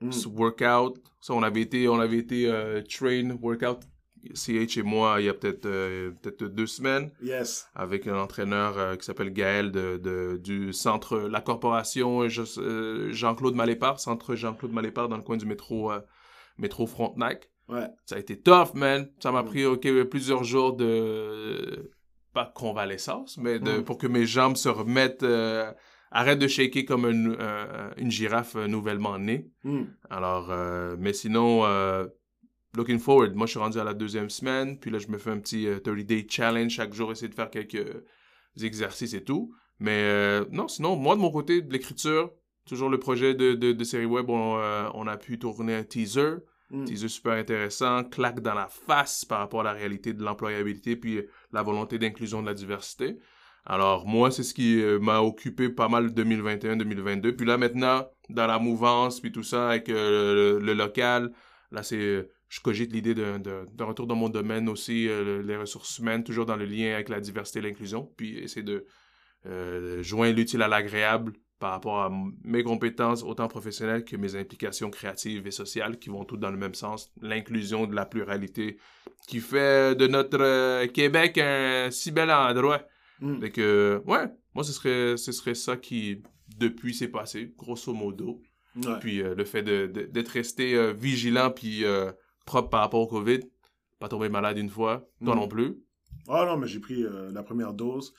Mm. 0.02 0.12
workout. 0.36 1.02
Ça, 1.22 1.34
on 1.34 1.42
avait 1.42 1.62
été, 1.62 1.88
on 1.88 2.00
avait 2.00 2.18
été 2.18 2.48
euh, 2.52 2.82
train 2.84 3.30
workout, 3.42 3.80
CH 4.34 4.78
et 4.78 4.84
moi, 4.84 5.18
il 5.22 5.26
y 5.28 5.30
a 5.30 5.34
peut-être 5.34 5.66
euh, 5.66 6.12
peut-être 6.22 6.44
deux 6.54 6.68
semaines, 6.68 7.12
Yes. 7.22 7.68
avec 7.76 8.06
un 8.06 8.18
entraîneur 8.20 8.78
euh, 8.78 8.96
qui 8.98 9.06
s'appelle 9.06 9.32
Gaël 9.32 9.72
de, 9.72 9.98
de- 9.98 10.38
du 10.44 10.74
centre, 10.74 11.18
la 11.20 11.40
corporation 11.42 12.28
Je- 12.28 13.10
Jean-Claude 13.12 13.56
Malépart, 13.56 14.00
centre 14.02 14.36
Jean-Claude 14.36 14.74
Malépart 14.74 15.08
dans 15.08 15.18
le 15.18 15.24
coin 15.24 15.38
du 15.38 15.46
métro, 15.46 15.92
métro 16.58 16.86
Frontenac. 16.88 17.50
Ouais. 17.70 17.88
Ça 18.06 18.16
a 18.16 18.20
été 18.20 18.38
tough, 18.40 18.74
man. 18.76 19.10
Ça 19.24 19.32
m'a 19.32 19.44
Mm. 19.44 19.46
pris 19.46 19.66
plusieurs 20.06 20.44
jours 20.44 20.74
de. 20.76 21.92
Pas 22.36 22.52
convalescence, 22.54 23.38
mais 23.38 23.58
de, 23.60 23.80
Mm. 23.80 23.84
pour 23.84 23.98
que 23.98 24.08
mes 24.08 24.26
jambes 24.28 24.58
se 24.58 24.70
remettent. 24.70 25.24
euh, 25.24 25.72
arrêtent 26.12 26.40
de 26.40 26.48
shaker 26.48 26.86
comme 26.86 27.06
une, 27.06 27.36
euh, 27.40 27.90
une 27.98 28.10
girafe 28.12 28.56
euh, 28.56 28.68
nouvellement 28.68 29.18
née. 29.20 29.50
Mm. 29.64 29.82
Alors, 30.10 30.48
euh, 30.52 30.96
mais 31.00 31.12
sinon, 31.14 31.64
looking 32.78 33.00
forward. 33.00 33.34
Moi, 33.36 33.48
je 33.48 33.52
suis 33.52 33.60
rendu 33.60 33.80
à 33.80 33.84
la 33.84 33.94
deuxième 33.94 34.30
semaine. 34.30 34.78
Puis 34.80 34.92
là, 34.92 35.00
je 35.00 35.08
me 35.08 35.18
fais 35.18 35.32
un 35.32 35.40
petit 35.40 35.68
euh, 35.68 35.80
30-day 35.80 36.28
challenge 36.30 36.72
chaque 36.72 36.94
jour, 36.94 37.12
essayer 37.12 37.28
de 37.30 37.34
faire 37.36 37.50
quelques 37.50 37.86
exercices 38.62 39.14
et 39.14 39.24
tout. 39.24 39.54
Mais 39.80 40.40
non, 40.52 40.68
sinon, 40.70 40.96
moi, 40.96 41.16
de 41.16 41.22
mon 41.22 41.32
côté, 41.32 41.62
de 41.62 41.72
l'écriture, 41.74 42.32
toujours 42.66 42.90
le 42.90 42.98
projet 43.00 43.34
de, 43.34 43.54
de, 43.56 43.74
de 43.74 43.84
série 43.84 44.06
web, 44.06 44.30
on, 44.30 44.58
on 44.94 45.08
a 45.08 45.18
pu 45.18 45.38
tourner 45.38 45.76
un 45.76 45.84
teaser. 45.84 46.36
Mm. 46.76 46.86
Teaser 46.86 47.08
super 47.08 47.34
intéressant, 47.34 48.04
claque 48.04 48.42
dans 48.42 48.54
la 48.54 48.68
face 48.68 49.24
par 49.24 49.40
rapport 49.40 49.62
à 49.62 49.64
la 49.64 49.72
réalité 49.74 50.14
de 50.14 50.22
l'employabilité 50.24 50.96
puis 50.96 51.18
euh, 51.18 51.30
la 51.54 51.64
volonté 51.64 51.98
d'inclusion 51.98 52.42
de 52.42 52.48
la 52.48 52.54
diversité. 52.54 53.18
Alors 53.66 54.06
moi, 54.06 54.30
c'est 54.30 54.44
ce 54.44 54.54
qui 54.54 54.82
euh, 54.82 55.00
m'a 55.00 55.22
occupé 55.22 55.70
pas 55.70 55.88
mal 55.88 56.08
2021-2022. 56.10 57.32
Puis 57.36 57.46
là 57.46 57.58
maintenant, 57.58 58.06
dans 58.30 58.46
la 58.46 58.60
mouvance 58.60 59.22
puis 59.22 59.32
tout 59.32 59.44
ça 59.44 59.70
avec 59.70 59.90
euh, 59.90 60.60
le, 60.60 60.74
local, 60.74 61.32
là 61.72 61.82
c'est 61.82 62.28
je 62.50 62.60
cogite 62.62 62.94
l'idée 62.94 63.16
d'un 63.16 63.86
retour 63.86 64.06
dans 64.06 64.16
mon 64.16 64.30
domaine 64.30 64.70
aussi, 64.70 65.08
le- 65.08 65.42
les 65.42 65.58
ressources 65.58 65.98
humaines, 65.98 66.24
toujours 66.24 66.46
dans 66.46 66.56
le 66.56 66.66
lien 66.66 66.94
avec 66.94 67.10
la 67.10 67.20
diversité 67.20 67.60
et 67.60 67.62
l'inclusion, 67.64 68.12
puis 68.18 68.38
essayer 68.38 68.64
de 68.64 68.86
joindre 70.02 70.36
l'utile 70.36 70.62
à 70.62 70.68
l'agréable 70.68 71.34
par 71.66 71.72
rapport 71.72 72.00
à 72.04 72.12
mes 72.44 72.62
compétences, 72.62 73.24
autant 73.24 73.48
professionnelles 73.48 74.06
que 74.06 74.16
mes 74.16 74.36
implications 74.36 74.92
créatives 74.92 75.48
et 75.48 75.52
sociales, 75.52 75.98
qui 75.98 76.10
vont 76.10 76.24
toutes 76.24 76.40
dans 76.40 76.52
le 76.52 76.58
même 76.58 76.76
sens. 76.76 77.12
L'inclusion 77.24 77.88
de 77.88 77.96
la 77.96 78.06
pluralité, 78.06 78.78
qui 79.28 79.40
fait 79.40 79.96
de 79.98 80.06
notre 80.06 80.38
euh, 80.42 80.86
Québec 80.86 81.40
un 81.40 81.90
si 81.90 82.12
bel 82.12 82.30
endroit. 82.30 82.84
Mm. 83.20 83.40
Fait 83.42 83.50
que, 83.50 84.00
ouais, 84.06 84.28
moi, 84.54 84.64
ce 84.64 84.74
serait, 84.74 85.18
ce 85.18 85.32
serait 85.32 85.56
ça 85.56 85.76
qui, 85.76 86.22
depuis, 86.56 86.94
s'est 86.94 87.08
passé, 87.08 87.52
grosso 87.58 87.92
modo. 87.96 88.44
Ouais. 88.76 89.00
Puis 89.00 89.24
euh, 89.24 89.34
le 89.34 89.44
fait 89.44 89.64
de- 89.64 89.88
de- 89.88 90.04
d'être 90.04 90.30
resté 90.30 90.76
euh, 90.76 90.94
vigilant 90.94 91.50
puis 91.50 91.84
propre 92.46 92.70
par 92.70 92.82
rapport 92.82 93.02
au 93.02 93.08
COVID, 93.08 93.40
pas 94.00 94.08
tomber 94.08 94.30
malade 94.30 94.60
une 94.60 94.70
fois, 94.70 95.10
toi 95.24 95.34
Mm. 95.34 95.40
non 95.40 95.48
plus. 95.48 95.78
Ah 96.28 96.46
non, 96.46 96.58
mais 96.58 96.68
j'ai 96.68 96.80
pris 96.80 97.04
la 97.34 97.42
première 97.42 97.74
dose. 97.74 98.14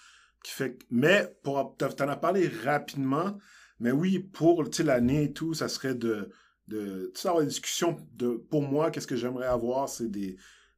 Qui 0.46 0.52
fait 0.52 0.74
que- 0.76 0.84
Mais, 0.92 1.36
pour, 1.42 1.76
t'en 1.76 2.08
as 2.08 2.16
parlé 2.16 2.46
rapidement, 2.46 3.36
mais 3.80 3.90
oui, 3.90 4.20
pour 4.20 4.62
l'année 4.84 5.24
et 5.24 5.32
tout, 5.32 5.54
ça 5.54 5.68
serait 5.68 5.96
de, 5.96 6.30
de 6.68 7.12
avoir 7.24 7.40
une 7.42 7.48
discussion 7.48 7.96
de, 8.14 8.28
pour 8.48 8.62
moi, 8.62 8.92
qu'est-ce 8.92 9.08
que 9.08 9.16
j'aimerais 9.16 9.48
avoir, 9.48 9.88
c'est 9.88 10.08
des, 10.08 10.36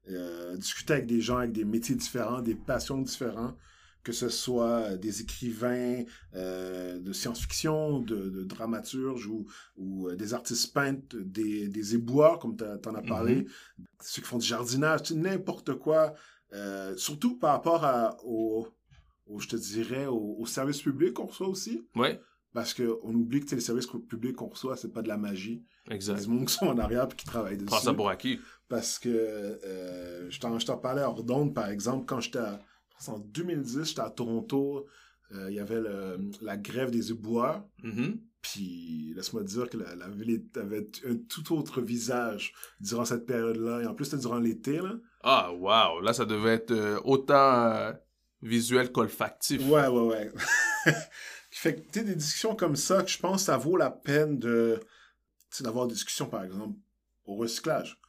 euh, 0.09 0.57
discuter 0.57 0.95
avec 0.95 1.07
des 1.07 1.21
gens 1.21 1.37
avec 1.37 1.53
des 1.53 1.67
métiers 1.67 1.95
différents, 1.97 2.41
des 2.41 2.55
passions 2.55 2.97
différentes, 3.03 3.59
que 4.05 4.13
ce 4.13 4.31
soit 4.31 4.97
des 4.97 5.21
écrivains 5.21 6.03
euh, 6.35 6.99
de 6.99 7.13
science-fiction, 7.13 7.99
de, 8.01 8.31
de 8.31 8.45
dramaturges 8.45 9.27
ou, 9.27 9.45
ou 9.77 10.09
euh, 10.09 10.17
des 10.17 10.33
artistes 10.33 10.73
peintres, 10.73 11.15
des, 11.19 11.69
des 11.69 11.95
éboueurs, 11.95 12.39
comme 12.39 12.57
tu 12.57 12.65
en 12.65 12.95
as 12.95 13.03
parlé, 13.03 13.47
ceux 14.01 14.23
qui 14.23 14.29
font 14.29 14.39
du 14.39 14.47
jardinage, 14.47 15.11
n'importe 15.13 15.75
quoi, 15.75 16.15
euh, 16.55 16.97
surtout 16.97 17.37
par 17.37 17.51
rapport 17.53 17.85
à, 17.85 18.17
au, 18.25 18.67
au, 19.28 19.38
je 19.38 19.49
te 19.49 19.56
dirais, 19.56 20.06
au, 20.06 20.37
au 20.38 20.47
service 20.47 20.80
public 20.82 21.14
qu'on 21.14 21.26
reçoit 21.26 21.49
aussi. 21.49 21.87
Ouais, 21.94 22.20
Parce 22.54 22.73
qu'on 22.75 23.14
oublie 23.14 23.40
que 23.44 23.54
les 23.54 23.61
services 23.61 23.87
publics 24.08 24.37
qu'on 24.37 24.49
reçoit, 24.49 24.76
c'est 24.76 24.92
pas 24.92 25.02
de 25.02 25.08
la 25.08 25.18
magie. 25.18 25.62
Exact. 25.90 26.16
des 26.18 26.25
gens 26.25 26.44
qui 26.44 26.52
sont 26.54 26.66
en 26.66 26.78
arrière 26.78 27.08
et 27.11 27.14
qui 27.16 27.25
travaillent 27.25 27.56
dessus. 27.56 27.66
Prends 27.66 27.78
ça 27.78 27.94
pour 27.94 28.08
acquis. 28.11 28.38
Parce 28.68 28.99
que 28.99 29.08
euh, 29.08 30.30
je 30.30 30.38
t'en 30.38 30.76
parlais 30.78 31.02
hors 31.02 31.23
d'onde, 31.25 31.54
par 31.54 31.68
exemple, 31.68 32.04
quand 32.06 32.20
j'étais 32.20 32.38
à- 32.38 32.61
en 33.06 33.18
2010, 33.18 33.85
j'étais 33.88 34.00
à 34.00 34.11
Toronto, 34.11 34.87
euh, 35.32 35.47
il 35.50 35.54
y 35.56 35.61
avait 35.61 35.80
le- 35.80 36.18
la 36.42 36.56
grève 36.56 36.90
des 36.90 37.11
éboueurs. 37.11 37.64
Mhm. 37.82 38.20
Puis 38.42 39.12
laisse-moi 39.16 39.42
te 39.42 39.49
dire 39.49 39.68
que 39.68 39.76
la, 39.78 39.94
la 39.97 40.08
ville 40.08 40.44
avait 40.56 40.87
un 41.06 41.16
tout 41.16 41.52
autre 41.54 41.80
visage 41.80 42.52
durant 42.80 43.04
cette 43.04 43.26
période-là. 43.26 43.82
Et 43.82 43.87
en 43.87 43.94
plus, 43.94 44.04
c'était 44.06 44.18
durant 44.18 44.38
l'été, 44.38 44.78
là. 44.78 44.94
Ah, 45.23 45.52
wow. 45.52 46.00
Là, 46.00 46.12
ça 46.12 46.25
devait 46.25 46.54
être 46.54 46.70
euh, 46.70 47.00
autant 47.04 47.92
visuel 48.42 48.92
qu'olfactif. 48.92 49.61
Ouais, 49.68 49.87
ouais, 49.87 50.07
ouais. 50.07 50.33
fait 51.50 51.75
que, 51.76 51.80
tu 51.80 51.99
sais, 51.99 52.04
des 52.04 52.14
discussions 52.14 52.54
comme 52.54 52.76
ça, 52.76 53.02
que 53.02 53.11
je 53.11 53.18
pense 53.18 53.42
que 53.42 53.47
ça 53.47 53.57
vaut 53.57 53.76
la 53.76 53.90
peine 53.90 54.38
de, 54.38 54.80
tu 55.54 55.62
d'avoir 55.62 55.87
des 55.87 55.95
discussions, 55.95 56.26
par 56.26 56.45
exemple, 56.45 56.78
au 57.25 57.37
recyclage. 57.37 58.00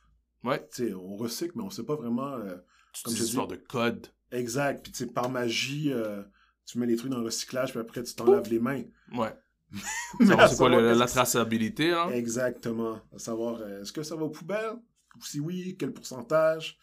Ouais. 0.44 0.60
Tu 0.74 0.88
sais, 0.88 0.94
on 0.94 1.16
recycle, 1.18 1.54
mais 1.56 1.64
on 1.64 1.70
sait 1.70 1.84
pas 1.84 1.96
vraiment... 1.96 2.34
euh, 2.34 2.56
Toutes 2.94 3.06
Comme 3.06 3.14
dis- 3.14 3.24
histoires 3.24 3.48
de 3.48 3.56
code. 3.58 4.08
Exact. 4.32 4.84
Puis, 4.84 4.92
tu 4.92 5.00
sais, 5.00 5.08
par 5.08 5.30
magie, 5.30 5.92
euh, 5.92 6.22
tu 6.66 6.78
mets 6.78 6.86
les 6.86 6.96
trucs 6.96 7.12
dans 7.12 7.18
le 7.18 7.26
recyclage, 7.26 7.72
puis 7.72 7.80
après, 7.80 8.04
tu 8.04 8.14
t'en 8.14 8.26
laves 8.32 8.50
les 8.50 8.60
mains. 8.60 8.84
Ouais. 9.14 9.34
C'est 10.20 10.58
quoi 10.58 10.70
le- 10.70 10.94
la 10.94 11.06
traçabilité, 11.08 11.92
hein? 11.92 12.10
Exactement. 12.12 13.00
À 13.14 13.20
savoir, 13.20 13.62
euh, 13.62 13.82
est-ce 13.82 13.92
que 13.92 14.04
ça 14.04 14.16
va 14.16 14.24
aux 14.24 14.30
poubelles? 14.30 14.74
Ou 15.18 15.24
si 15.26 15.40
oui, 15.40 15.76
quel 15.78 15.92
pourcentage? 15.92 16.78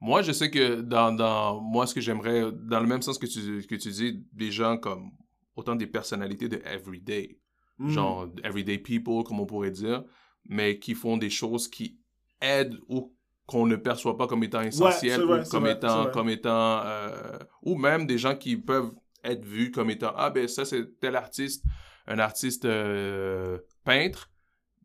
Moi, 0.00 0.22
je 0.22 0.32
sais 0.32 0.50
que 0.50 0.80
dans, 0.80 1.12
dans 1.12 1.60
moi, 1.60 1.86
ce 1.86 1.94
que 1.94 2.00
j'aimerais, 2.00 2.50
dans 2.52 2.80
le 2.80 2.86
même 2.86 3.02
sens 3.02 3.18
que 3.18 3.26
tu, 3.26 3.66
que 3.66 3.74
tu 3.74 3.90
dis, 3.90 4.24
des 4.32 4.50
gens 4.50 4.78
comme 4.78 5.10
autant 5.56 5.76
des 5.76 5.86
personnalités 5.86 6.48
de 6.48 6.60
everyday, 6.64 7.38
Hmm. 7.80 7.88
genre 7.88 8.28
everyday 8.44 8.76
people, 8.76 9.24
comme 9.24 9.40
on 9.40 9.46
pourrait 9.46 9.70
dire, 9.70 10.04
mais 10.46 10.78
qui 10.78 10.94
font 10.94 11.16
des 11.16 11.30
choses 11.30 11.66
qui 11.66 11.98
aident 12.42 12.78
ou 12.88 13.16
qu'on 13.46 13.64
ne 13.66 13.76
perçoit 13.76 14.18
pas 14.18 14.26
comme 14.26 14.44
étant 14.44 14.60
essentielles 14.60 15.22
vrai, 15.22 15.40
ou 15.46 15.50
comme 15.50 15.62
vrai, 15.62 15.72
étant, 15.72 16.10
comme 16.10 16.28
étant, 16.28 16.82
euh, 16.84 17.38
ou 17.62 17.76
même 17.76 18.06
des 18.06 18.18
gens 18.18 18.36
qui 18.36 18.58
peuvent 18.58 18.92
être 19.24 19.46
vus 19.46 19.70
comme 19.70 19.88
étant, 19.88 20.12
ah 20.14 20.28
ben 20.28 20.46
ça 20.46 20.66
c'est 20.66 20.98
tel 21.00 21.16
artiste, 21.16 21.64
un 22.06 22.18
artiste 22.18 22.66
euh, 22.66 23.58
peintre, 23.82 24.30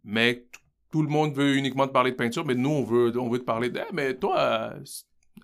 mais 0.06 0.48
tout 0.96 1.02
le 1.02 1.10
monde 1.10 1.36
veut 1.36 1.58
uniquement 1.58 1.88
te 1.88 1.92
parler 1.92 2.12
de 2.12 2.16
peinture, 2.16 2.46
mais 2.46 2.56
nous 2.56 2.70
on 2.70 2.84
veut, 2.86 3.20
on 3.20 3.28
veut 3.28 3.40
te 3.40 3.44
parler 3.44 3.70
de, 3.70 3.80
Eh, 3.80 3.94
mais 3.94 4.14
toi, 4.14 4.40
euh, 4.40 4.80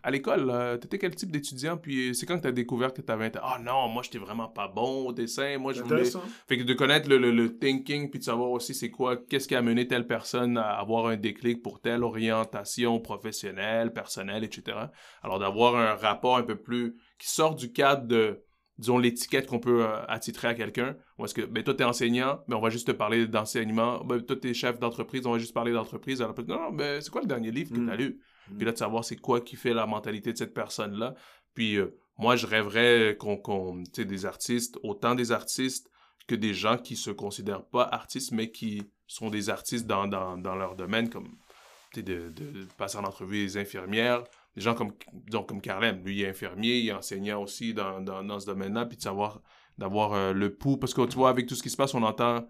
à 0.01 0.09
l'école, 0.09 0.49
euh, 0.49 0.77
t'étais 0.77 0.97
quel 0.97 1.13
type 1.13 1.29
d'étudiant, 1.29 1.75
puis 1.75 2.15
c'est 2.15 2.25
quand 2.25 2.37
que 2.37 2.43
t'as 2.43 2.53
découvert 2.53 2.93
que 2.93 3.01
t'avais, 3.01 3.33
ah 3.35 3.59
non, 3.61 3.89
moi 3.89 4.01
j'étais 4.01 4.17
vraiment 4.17 4.47
pas 4.47 4.69
bon 4.69 5.09
au 5.09 5.11
dessin, 5.11 5.57
moi 5.57 5.73
je 5.73 5.83
voulais 5.83 6.05
fait 6.47 6.57
que 6.57 6.63
de 6.63 6.73
connaître 6.73 7.09
le, 7.09 7.17
le, 7.17 7.31
le 7.31 7.59
thinking, 7.59 8.09
puis 8.09 8.19
de 8.19 8.23
savoir 8.23 8.51
aussi 8.51 8.73
c'est 8.73 8.91
quoi, 8.91 9.17
qu'est-ce 9.17 9.49
qui 9.49 9.55
a 9.55 9.57
amené 9.57 9.89
telle 9.89 10.07
personne 10.07 10.57
à 10.57 10.69
avoir 10.69 11.07
un 11.07 11.17
déclic 11.17 11.61
pour 11.61 11.81
telle 11.81 12.05
orientation 12.05 13.01
professionnelle, 13.01 13.91
personnelle, 13.91 14.45
etc. 14.45 14.77
Alors 15.21 15.39
d'avoir 15.39 15.75
un 15.75 15.95
rapport 15.95 16.37
un 16.37 16.43
peu 16.43 16.55
plus 16.55 16.95
qui 17.19 17.27
sort 17.27 17.55
du 17.55 17.73
cadre 17.73 18.07
de, 18.07 18.41
disons, 18.81 18.97
l'étiquette 18.97 19.47
qu'on 19.47 19.59
peut 19.59 19.85
euh, 19.85 20.05
attitrer 20.07 20.49
à 20.49 20.53
quelqu'un. 20.55 20.97
Ou 21.17 21.25
est-ce 21.25 21.33
que, 21.33 21.43
ben 21.43 21.63
toi 21.63 21.73
t'es 21.73 21.83
enseignant, 21.85 22.41
mais 22.47 22.55
on 22.55 22.59
va 22.61 22.69
juste 22.69 22.87
te 22.87 22.91
parler 22.91 23.27
d'enseignement. 23.27 24.03
Ben 24.03 24.21
toi 24.21 24.35
t'es 24.35 24.53
chef 24.53 24.79
d'entreprise, 24.79 25.25
on 25.25 25.31
va 25.31 25.37
juste 25.39 25.53
parler 25.53 25.71
d'entreprise. 25.71 26.21
Alors 26.21 26.35
non, 26.47 26.59
non, 26.59 26.71
ben 26.73 26.99
c'est 26.99 27.11
quoi 27.11 27.21
le 27.21 27.27
dernier 27.27 27.51
livre 27.51 27.71
que 27.73 27.79
Mm. 27.79 27.87
t'as 27.87 27.95
lu? 27.95 28.19
Mm. 28.49 28.57
Puis 28.57 28.65
là 28.65 28.71
de 28.73 28.77
savoir 28.77 29.05
c'est 29.05 29.15
quoi 29.17 29.39
qui 29.39 29.55
fait 29.55 29.73
la 29.73 29.85
mentalité 29.85 30.33
de 30.33 30.37
cette 30.37 30.53
personne-là. 30.53 31.13
Puis 31.53 31.75
euh, 31.77 31.95
moi 32.17 32.35
je 32.35 32.47
rêverais 32.47 33.15
qu'on, 33.19 33.37
qu'on 33.37 33.83
tu 33.83 34.01
sais, 34.01 34.05
des 34.05 34.25
artistes, 34.25 34.77
autant 34.83 35.15
des 35.15 35.31
artistes 35.31 35.89
que 36.27 36.35
des 36.35 36.53
gens 36.53 36.77
qui 36.77 36.95
se 36.95 37.11
considèrent 37.11 37.65
pas 37.65 37.83
artistes, 37.83 38.31
mais 38.31 38.51
qui 38.51 38.83
sont 39.07 39.29
des 39.29 39.49
artistes 39.49 39.85
dans, 39.87 40.07
dans, 40.07 40.37
dans 40.37 40.55
leur 40.55 40.75
domaine, 40.75 41.09
comme 41.09 41.29
tu 41.93 41.99
sais, 41.99 42.03
de, 42.03 42.29
de, 42.29 42.51
de 42.51 42.67
passer 42.77 42.97
en 42.97 43.03
entrevue 43.03 43.43
des 43.45 43.57
infirmières, 43.57 44.23
des 44.55 44.61
gens 44.61 44.75
comme, 44.75 44.93
disons, 45.13 45.43
comme 45.43 45.61
Carlem. 45.61 46.03
Lui, 46.03 46.17
il 46.17 46.21
est 46.23 46.29
infirmier, 46.29 46.79
il 46.79 46.89
est 46.89 46.93
enseignant 46.93 47.41
aussi 47.41 47.73
dans, 47.73 48.01
dans, 48.01 48.23
dans 48.23 48.39
ce 48.39 48.45
domaine-là, 48.45 48.85
puis 48.85 48.97
de 48.97 49.01
savoir, 49.01 49.41
d'avoir 49.77 50.13
euh, 50.13 50.33
le 50.33 50.53
pouls, 50.55 50.77
parce 50.77 50.93
que 50.93 51.05
tu 51.05 51.15
vois, 51.15 51.29
avec 51.29 51.47
tout 51.47 51.55
ce 51.55 51.63
qui 51.63 51.69
se 51.69 51.77
passe, 51.77 51.93
on 51.93 52.03
entend 52.03 52.47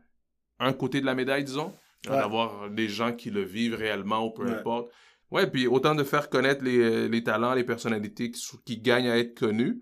un 0.60 0.74
côté 0.74 1.02
de 1.02 1.06
la 1.06 1.16
médaille, 1.16 1.44
disons, 1.44 1.72
Ouais. 2.08 2.18
d'avoir 2.18 2.72
des 2.72 2.90
gens 2.90 3.14
qui 3.14 3.30
le 3.30 3.44
vivent 3.44 3.76
réellement, 3.76 4.26
ou 4.26 4.32
peu 4.32 4.44
Ouais. 4.46 4.54
importe. 4.56 4.92
Ouais, 5.30 5.46
puis 5.46 5.68
autant 5.68 5.94
de 5.94 6.04
faire 6.04 6.30
connaître 6.30 6.64
les, 6.64 7.08
les 7.08 7.24
talents, 7.24 7.54
les 7.54 7.64
personnalités 7.64 8.32
qui, 8.66 8.80
gagnent 8.80 9.08
à 9.10 9.18
être 9.18 9.38
connus, 9.38 9.82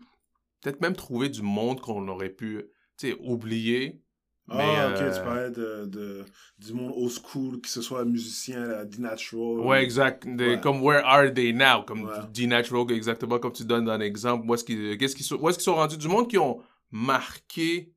peut-être 0.62 0.82
même 0.82 0.96
trouver 0.98 1.30
du 1.30 1.42
monde 1.42 1.80
qu'on 1.80 2.06
aurait 2.10 2.30
pu, 2.30 2.62
tu 2.98 3.08
sais, 3.12 3.18
oublier. 3.22 4.02
Mais, 4.52 4.76
ah, 4.78 4.90
ok, 4.90 5.02
euh, 5.02 5.14
tu 5.16 5.24
parlais 5.24 5.52
de, 5.52 5.86
de, 5.86 6.26
du 6.58 6.74
monde 6.74 6.92
old 6.96 7.12
school, 7.12 7.62
que 7.62 7.70
ce 7.70 7.82
soit 7.82 8.04
musicien, 8.06 8.84
D-Natural. 8.86 9.60
Ouais, 9.60 9.84
exact. 9.84 10.28
Des- 10.28 10.56
Ouais. 10.56 10.60
Comme 10.62 10.82
Where 10.82 11.06
Are 11.06 11.32
They 11.34 11.54
Now? 11.54 11.84
Comme 11.86 12.04
Ouais. 12.06 12.14
D-Natural, 12.34 12.92
exactement 12.92 13.38
comme 13.40 13.52
tu 13.54 13.64
donnes 13.64 13.86
dans 13.86 13.98
l'exemple. 13.98 14.46
Où 14.50 14.54
est-ce 14.56 14.64
qu'ils 14.64 14.98
qu'est-ce 14.98 15.16
qu'ils 15.16 15.26
sont, 15.26 15.36
où 15.36 15.48
est-ce 15.50 15.58
qu'ils 15.58 15.66
sont 15.66 15.76
rendus? 15.76 15.98
Du 15.98 16.08
monde 16.08 16.28
qui 16.28 16.38
ont 16.38 16.62
marqué 16.92 17.94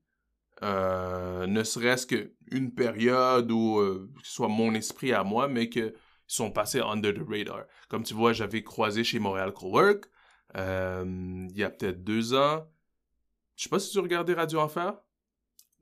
euh, 0.62 1.46
ne 1.46 1.64
serait-ce 1.64 2.06
qu'une 2.06 2.72
période 2.72 3.50
ou 3.50 3.78
euh, 3.80 4.08
que 4.20 4.26
ce 4.26 4.34
soit 4.34 4.48
mon 4.48 4.74
esprit 4.74 5.12
à 5.12 5.24
moi, 5.24 5.48
mais 5.48 5.68
que 5.68 5.92
sont 6.26 6.50
passés 6.50 6.80
under 6.80 7.12
the 7.12 7.22
radar. 7.28 7.64
Comme 7.88 8.04
tu 8.04 8.14
vois, 8.14 8.32
j'avais 8.32 8.62
croisé 8.62 9.04
chez 9.04 9.18
Montréal 9.18 9.52
Cowork 9.52 10.04
euh, 10.56 11.46
il 11.50 11.56
y 11.58 11.64
a 11.64 11.70
peut-être 11.70 12.04
deux 12.04 12.34
ans. 12.34 12.66
Je 13.56 13.64
sais 13.64 13.68
pas 13.70 13.78
si 13.78 13.90
tu 13.90 13.98
regardais 13.98 14.34
Radio 14.34 14.60
Enfer? 14.60 14.94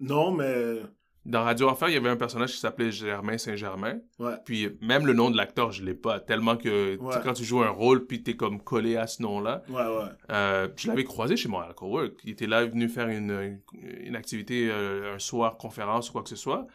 Non, 0.01 0.31
mais. 0.33 0.81
Dans 1.27 1.45
Radio 1.45 1.69
Enfer, 1.69 1.91
il 1.91 1.95
y 1.95 1.97
avait 1.99 2.09
un 2.09 2.17
personnage 2.17 2.53
qui 2.53 2.59
s'appelait 2.59 2.91
Germain 2.91 3.37
Saint-Germain. 3.37 4.01
Ouais. 4.19 4.37
Puis 4.47 4.71
même 4.81 5.07
le 5.07 5.13
nom 5.13 5.31
de 5.31 5.37
l'acteur, 5.37 5.71
je 5.71 5.85
l'ai 5.85 5.95
pas. 5.95 6.19
Tellement 6.19 6.57
que 6.57 6.97
Ouais. 6.97 7.15
quand 7.23 7.35
tu 7.35 7.45
joues 7.45 7.63
un 7.63 7.69
rôle, 7.69 8.07
puis 8.07 8.23
t'es 8.23 8.37
comme 8.37 8.63
collé 8.63 8.97
à 8.97 9.07
ce 9.07 9.21
nom-là. 9.23 9.63
Ouais, 9.69 9.75
ouais. 9.83 10.09
Euh, 10.31 10.69
je 10.77 10.89
l'avais 10.89 11.05
croisé 11.05 11.37
chez 11.37 11.49
Montréal 11.51 11.75
Cowork. 11.75 12.15
Il 12.25 12.31
était 12.31 12.47
là, 12.47 12.65
venu 12.65 12.89
faire 12.89 13.09
une, 13.09 13.31
une, 13.31 13.61
une 14.07 14.17
activité, 14.17 14.71
euh, 14.71 15.15
un 15.15 15.19
soir, 15.19 15.59
conférence 15.59 16.09
ou 16.09 16.13
quoi 16.13 16.23
que 16.23 16.31
ce 16.31 16.37
soit. 16.37 16.67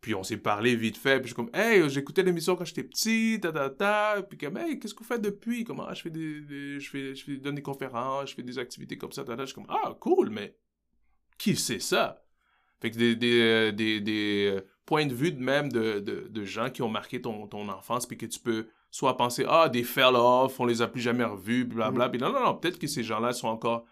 Puis 0.00 0.14
on 0.14 0.22
s'est 0.22 0.38
parlé 0.38 0.76
vite 0.76 0.96
fait. 0.96 1.16
Puis 1.20 1.24
je 1.28 1.34
suis 1.34 1.36
comme, 1.36 1.50
hey, 1.52 1.86
j'écoutais 1.90 2.22
l'émission 2.22 2.56
quand 2.56 2.64
j'étais 2.64 2.84
petit, 2.84 3.38
ta 3.42 3.52
ta 3.52 3.68
ta. 3.68 4.22
Puis 4.22 4.38
comme, 4.38 4.56
hey, 4.56 4.78
qu'est-ce 4.78 4.94
que 4.94 5.00
vous 5.00 5.08
faites 5.08 5.20
depuis? 5.20 5.62
Comment, 5.64 5.84
ah, 5.86 5.92
je 5.92 6.00
fais 6.00 6.10
des, 6.10 6.40
des- 6.40 6.80
je 6.80 6.88
fais, 6.88 7.14
je 7.14 7.22
fais, 7.22 7.36
donne 7.36 7.56
des 7.56 7.62
conférences, 7.62 8.30
je 8.30 8.34
fais 8.34 8.42
des 8.42 8.58
activités 8.58 8.96
comme 8.96 9.12
ça, 9.12 9.24
ta 9.24 9.36
ta. 9.36 9.42
Je 9.42 9.48
suis 9.48 9.54
comme, 9.56 9.66
ah, 9.68 9.94
cool, 10.00 10.30
mais 10.30 10.56
qui 11.36 11.54
c'est 11.54 11.80
ça? 11.80 12.22
Fait 12.80 12.90
que 12.90 12.96
des, 12.96 13.14
des, 13.16 13.40
euh, 13.40 13.72
des, 13.72 14.00
des 14.00 14.52
euh, 14.56 14.60
points 14.86 15.06
de 15.06 15.14
vue 15.14 15.32
de 15.32 15.40
même 15.42 15.70
de, 15.70 16.00
de, 16.00 16.28
de 16.28 16.44
gens 16.44 16.70
qui 16.70 16.82
ont 16.82 16.88
marqué 16.88 17.20
ton, 17.20 17.46
ton 17.46 17.68
enfance, 17.68 18.06
puis 18.06 18.16
que 18.16 18.26
tu 18.26 18.38
peux 18.40 18.68
soit 18.90 19.16
penser, 19.16 19.44
ah, 19.48 19.68
des 19.68 19.84
fell-off, 19.84 20.58
on 20.58 20.64
les 20.64 20.82
a 20.82 20.88
plus 20.88 21.00
jamais 21.00 21.24
revus, 21.24 21.64
blablabla. 21.64 22.08
Puis 22.08 22.20
non, 22.20 22.32
non, 22.32 22.40
non, 22.40 22.54
peut-être 22.56 22.78
que 22.78 22.86
ces 22.86 23.02
gens-là 23.04 23.32
sont 23.32 23.48
encore 23.48 23.84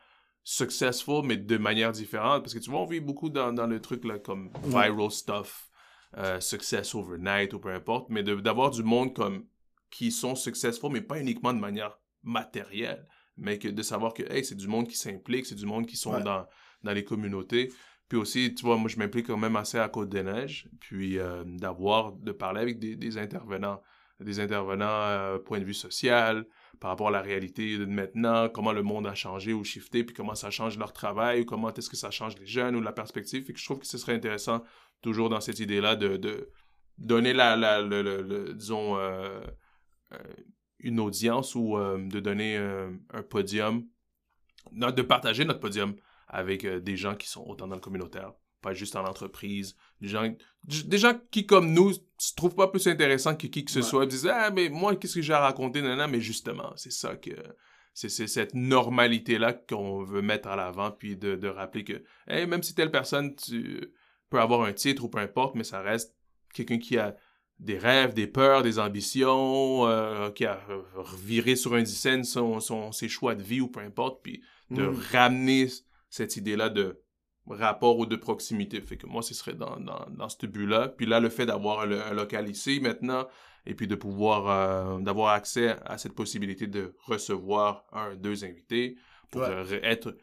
successful, 0.43 1.23
mais 1.25 1.37
de 1.37 1.59
manière 1.59 1.93
différente. 1.93 2.43
Parce 2.43 2.55
que 2.55 2.59
tu 2.59 2.71
vois, 2.71 2.81
on 2.81 2.87
vit 2.87 3.01
beaucoup 3.01 3.29
dans, 3.29 3.53
dans 3.53 3.67
le 3.67 3.81
truc 3.81 4.05
là, 4.05 4.19
comme 4.19 4.51
viral 4.65 5.11
stuff, 5.11 5.69
euh, 6.17 6.41
success 6.41 6.95
overnight 6.95 7.53
ou 7.53 7.61
peu 7.61 7.69
importe, 7.73 8.09
mais 8.09 8.23
d'avoir 8.23 8.71
du 8.71 8.83
monde 8.83 9.15
comme 9.15 9.45
qui 9.91 10.11
sont 10.11 10.35
successful, 10.35 10.91
mais 10.91 11.01
pas 11.03 11.21
uniquement 11.21 11.53
de 11.53 11.59
manière 11.61 11.99
matérielle, 12.23 13.07
mais 13.37 13.59
que 13.59 13.69
de 13.69 13.83
savoir 13.83 14.15
que 14.15 14.23
hey, 14.33 14.45
c'est 14.45 14.55
du 14.55 14.69
monde 14.69 14.89
qui 14.89 14.97
s'implique, 14.97 15.47
c'est 15.47 15.55
du 15.55 15.67
monde 15.67 15.87
qui 15.87 15.97
sont 15.97 16.15
Ouais. 16.15 16.23
dans, 16.23 16.47
dans 16.83 16.93
les 16.93 17.05
communautés. 17.05 17.71
Puis 18.09 18.17
aussi, 18.17 18.55
tu 18.55 18.65
vois, 18.65 18.77
moi, 18.77 18.89
je 18.89 18.97
m'implique 18.97 19.27
quand 19.27 19.37
même 19.37 19.57
assez 19.57 19.79
à 19.79 19.89
Côte-des-Neiges, 19.89 20.69
puis 20.81 21.19
euh, 21.19 21.45
d'avoir, 21.45 22.13
de 22.13 22.33
parler 22.33 22.63
avec 22.63 22.79
des, 22.79 23.19
intervenants, 23.19 23.83
des 24.21 24.41
intervenants 24.41 24.87
euh, 24.87 25.39
point 25.39 25.61
de 25.61 25.65
vue 25.65 25.75
social, 25.75 26.47
par 26.81 26.91
rapport 26.91 27.09
à 27.09 27.11
la 27.11 27.21
réalité 27.21 27.77
de 27.77 27.85
maintenant, 27.85 28.49
comment 28.49 28.73
le 28.73 28.83
monde 28.83 29.07
a 29.07 29.15
changé 29.15 29.53
ou 29.53 29.63
shifté, 29.63 30.05
puis 30.05 30.15
comment 30.15 30.35
ça 30.35 30.51
change 30.51 30.79
leur 30.79 30.95
travail, 30.95 31.43
ou 31.43 31.45
comment 31.45 31.73
est-ce 31.73 31.91
que 31.91 31.97
ça 31.97 32.11
change 32.11 32.39
les 32.39 32.47
jeunes 32.47 32.77
ou 32.77 32.81
la 32.81 32.93
perspective. 32.93 33.45
Fait 33.45 33.53
que 33.53 33.59
je 33.59 33.65
trouve 33.65 33.81
que 33.81 33.87
ce 33.87 33.99
serait 33.99 34.15
intéressant, 34.15 34.63
toujours 35.03 35.29
dans 35.29 35.41
cette 35.41 35.59
idée-là, 35.59 35.95
de, 35.95 36.17
de 36.17 36.51
donner 36.97 37.35
la, 37.35 37.57
la, 37.57 37.83
disons, 38.55 38.97
euh, 38.97 39.41
euh, 40.13 40.19
une 40.79 40.99
audience 40.99 41.55
ou 41.55 41.77
de 41.77 42.21
donner 42.21 42.57
un 42.57 43.23
podium, 43.23 43.85
de 44.73 45.03
partager 45.03 45.45
notre 45.45 45.61
podium 45.61 45.95
avec 46.29 46.65
euh, 46.65 46.81
des 46.81 46.97
gens 46.97 47.15
qui 47.15 47.29
sont 47.29 47.45
autant 47.47 47.67
dans 47.67 47.75
le 47.75 47.81
communautaire, 47.81 48.33
pas 48.61 48.75
juste 48.75 48.97
en 48.97 49.05
entreprise, 49.05 49.77
des 50.01 50.09
gens, 50.09 50.33
des 50.65 50.99
gens 50.99 51.19
qui, 51.31 51.47
comme 51.47 51.73
nous, 51.73 51.93
se 52.19 52.35
trouvent 52.35 52.55
pas 52.55 52.69
plus 52.69 52.87
intéressants 52.87 53.37
que 53.37 53.47
qui 53.47 53.65
que 53.65 53.71
ce 53.71 53.79
Ouais. 53.79 53.85
soit, 53.85 54.05
ils 54.05 54.09
disent 54.09 54.27
«Ah, 54.33 54.51
mais 54.51 54.69
moi, 54.69 54.97
qu'est-ce 54.97 55.15
que 55.15 55.23
j'ai 55.23 55.33
à 55.33 55.41
raconter, 55.41 55.81
nana?» 55.83 56.07
Mais 56.09 56.21
justement, 56.21 56.73
c'est 56.77 56.93
ça 56.93 57.17
que... 57.17 57.31
c'est 57.95 58.09
cette 58.09 58.55
normalité-là 58.55 59.53
qu'on 59.53 60.03
veut 60.03 60.23
mettre 60.23 60.49
à 60.49 60.57
l'avant, 60.57 60.91
puis 60.91 61.17
de, 61.17 61.37
de, 61.37 61.49
rappeler 61.49 61.85
que 61.85 62.03
même 62.29 62.63
si 62.63 62.75
telle 62.75 62.91
personne 62.91 63.35
tu 63.35 63.93
peux 64.31 64.41
avoir 64.41 64.63
un 64.63 64.73
titre 64.73 65.05
ou 65.05 65.09
peu 65.09 65.19
importe, 65.19 65.55
mais 65.55 65.65
ça 65.65 65.81
reste 65.81 66.15
quelqu'un 66.53 66.79
qui 66.79 66.99
a 66.99 67.17
des 67.59 67.79
rêves, 67.79 68.15
des 68.15 68.27
peurs, 68.27 68.63
des 68.63 68.79
ambitions, 68.79 69.87
euh, 69.87 70.31
qui 70.31 70.45
a 70.45 70.61
reviré 70.95 71.57
sur 71.57 71.75
un 71.75 71.85
scène 71.85 72.25
son, 72.25 72.61
son, 72.61 72.93
ses 72.93 73.09
choix 73.09 73.35
de 73.35 73.43
vie 73.43 73.61
ou 73.61 73.69
peu 73.69 73.81
importe, 73.81 74.23
puis 74.23 74.43
de 74.71 74.85
mm. 74.85 75.01
ramener 75.13 75.69
cette 76.11 76.37
idée-là 76.37 76.69
de 76.69 77.03
rapport 77.47 77.99
ou 77.99 78.07
de 78.07 78.17
proximité. 78.17 78.81
Fait 78.81 78.97
que 78.97 79.07
moi, 79.07 79.23
ce 79.23 79.35
serait 79.35 79.55
dans, 79.55 79.79
dans, 79.81 80.07
dans 80.11 80.29
ce 80.29 80.47
but-là. 80.47 80.89
Puis 80.89 81.07
là, 81.07 81.21
le 81.21 81.29
fait 81.29 81.47
d'avoir 81.47 81.81
un, 81.81 82.13
local 82.13 82.49
ici 82.49 82.81
maintenant, 82.81 83.27
et 83.67 83.75
puis 83.75 83.87
de 83.87 83.95
pouvoir, 83.95 84.49
euh, 84.49 85.01
d'avoir 85.01 85.33
accès 85.33 85.77
à 85.85 85.99
cette 85.99 86.15
possibilité 86.15 86.67
de 86.67 86.95
recevoir 87.05 87.85
un, 87.93 88.17
deux 88.17 88.45
invités 88.45 88.97
pour 89.31 89.45
être 89.45 90.17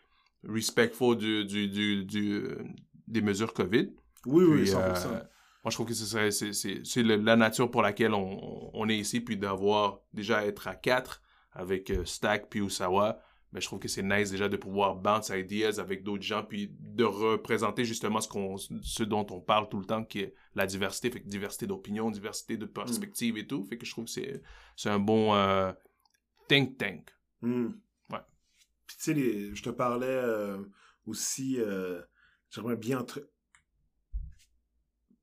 respectful 0.43 1.17
du, 1.17 1.45
du, 1.45 1.67
du, 1.67 2.05
du, 2.05 2.43
des 3.07 3.21
mesures 3.21 3.53
COVID. 3.53 3.89
Oui, 4.25 4.43
oui, 4.43 4.63
100%. 4.63 4.77
Euh, 4.77 5.19
moi, 5.63 5.71
je 5.71 5.75
trouve 5.77 5.87
que 5.87 5.93
c'est, 5.93 6.83
c'est, 6.83 7.03
la 7.03 7.35
nature 7.35 7.71
pour 7.71 7.81
laquelle 7.81 8.13
on, 8.13 8.69
on 8.73 8.87
est 8.87 8.97
ici, 8.97 9.19
puis 9.19 9.37
d'avoir 9.37 9.99
déjà 10.13 10.45
être 10.45 10.67
à 10.67 10.75
quatre 10.75 11.21
avec 11.51 11.89
euh, 11.89 12.05
Stack 12.05 12.49
puis 12.49 12.59
Usawa, 12.59 13.19
mais 13.55 13.62
je 13.62 13.67
trouve 13.67 13.79
que 13.79 13.88
c'est 13.88 14.03
nice 14.03 14.31
déjà 14.31 14.50
de 14.50 14.57
pouvoir 14.57 14.97
bounce 14.97 15.29
ideas 15.29 15.79
avec 15.79 16.03
d'autres 16.03 16.24
gens, 16.24 16.43
puis 16.43 16.75
de 16.77 17.05
représenter 17.05 17.85
justement 17.85 18.19
ce, 18.19 18.27
qu'on, 18.27 18.57
ce 18.57 19.03
dont 19.03 19.25
on 19.29 19.39
parle 19.39 19.69
tout 19.69 19.79
le 19.79 19.85
temps, 19.85 20.03
qui 20.03 20.19
est 20.19 20.35
la 20.55 20.65
diversité, 20.65 21.09
fait 21.09 21.21
que 21.21 21.29
diversité 21.29 21.65
d'opinion, 21.65 22.12
diversité 22.12 22.57
de 22.57 22.65
perspectives 22.65 23.38
et 23.38 23.47
tout, 23.47 23.63
fait 23.63 23.77
que 23.77 23.85
je 23.85 23.91
trouve 23.91 24.05
que 24.05 24.12
c'est, 24.12 24.41
c'est 24.75 24.89
un 24.89 25.00
bon 25.00 25.33
euh, 25.33 25.71
think 26.50 26.77
tank. 26.77 27.09
Hmm. 27.41 27.67
Ouais. 28.12 28.19
Puis 28.88 28.97
tu 28.97 29.03
sais, 29.03 29.55
je 29.55 29.63
te 29.63 29.69
parlais 29.69 30.05
euh, 30.05 30.62
aussi, 31.05 31.55
euh, 31.57 32.01
j'aimerais 32.50 32.75
bien 32.75 33.05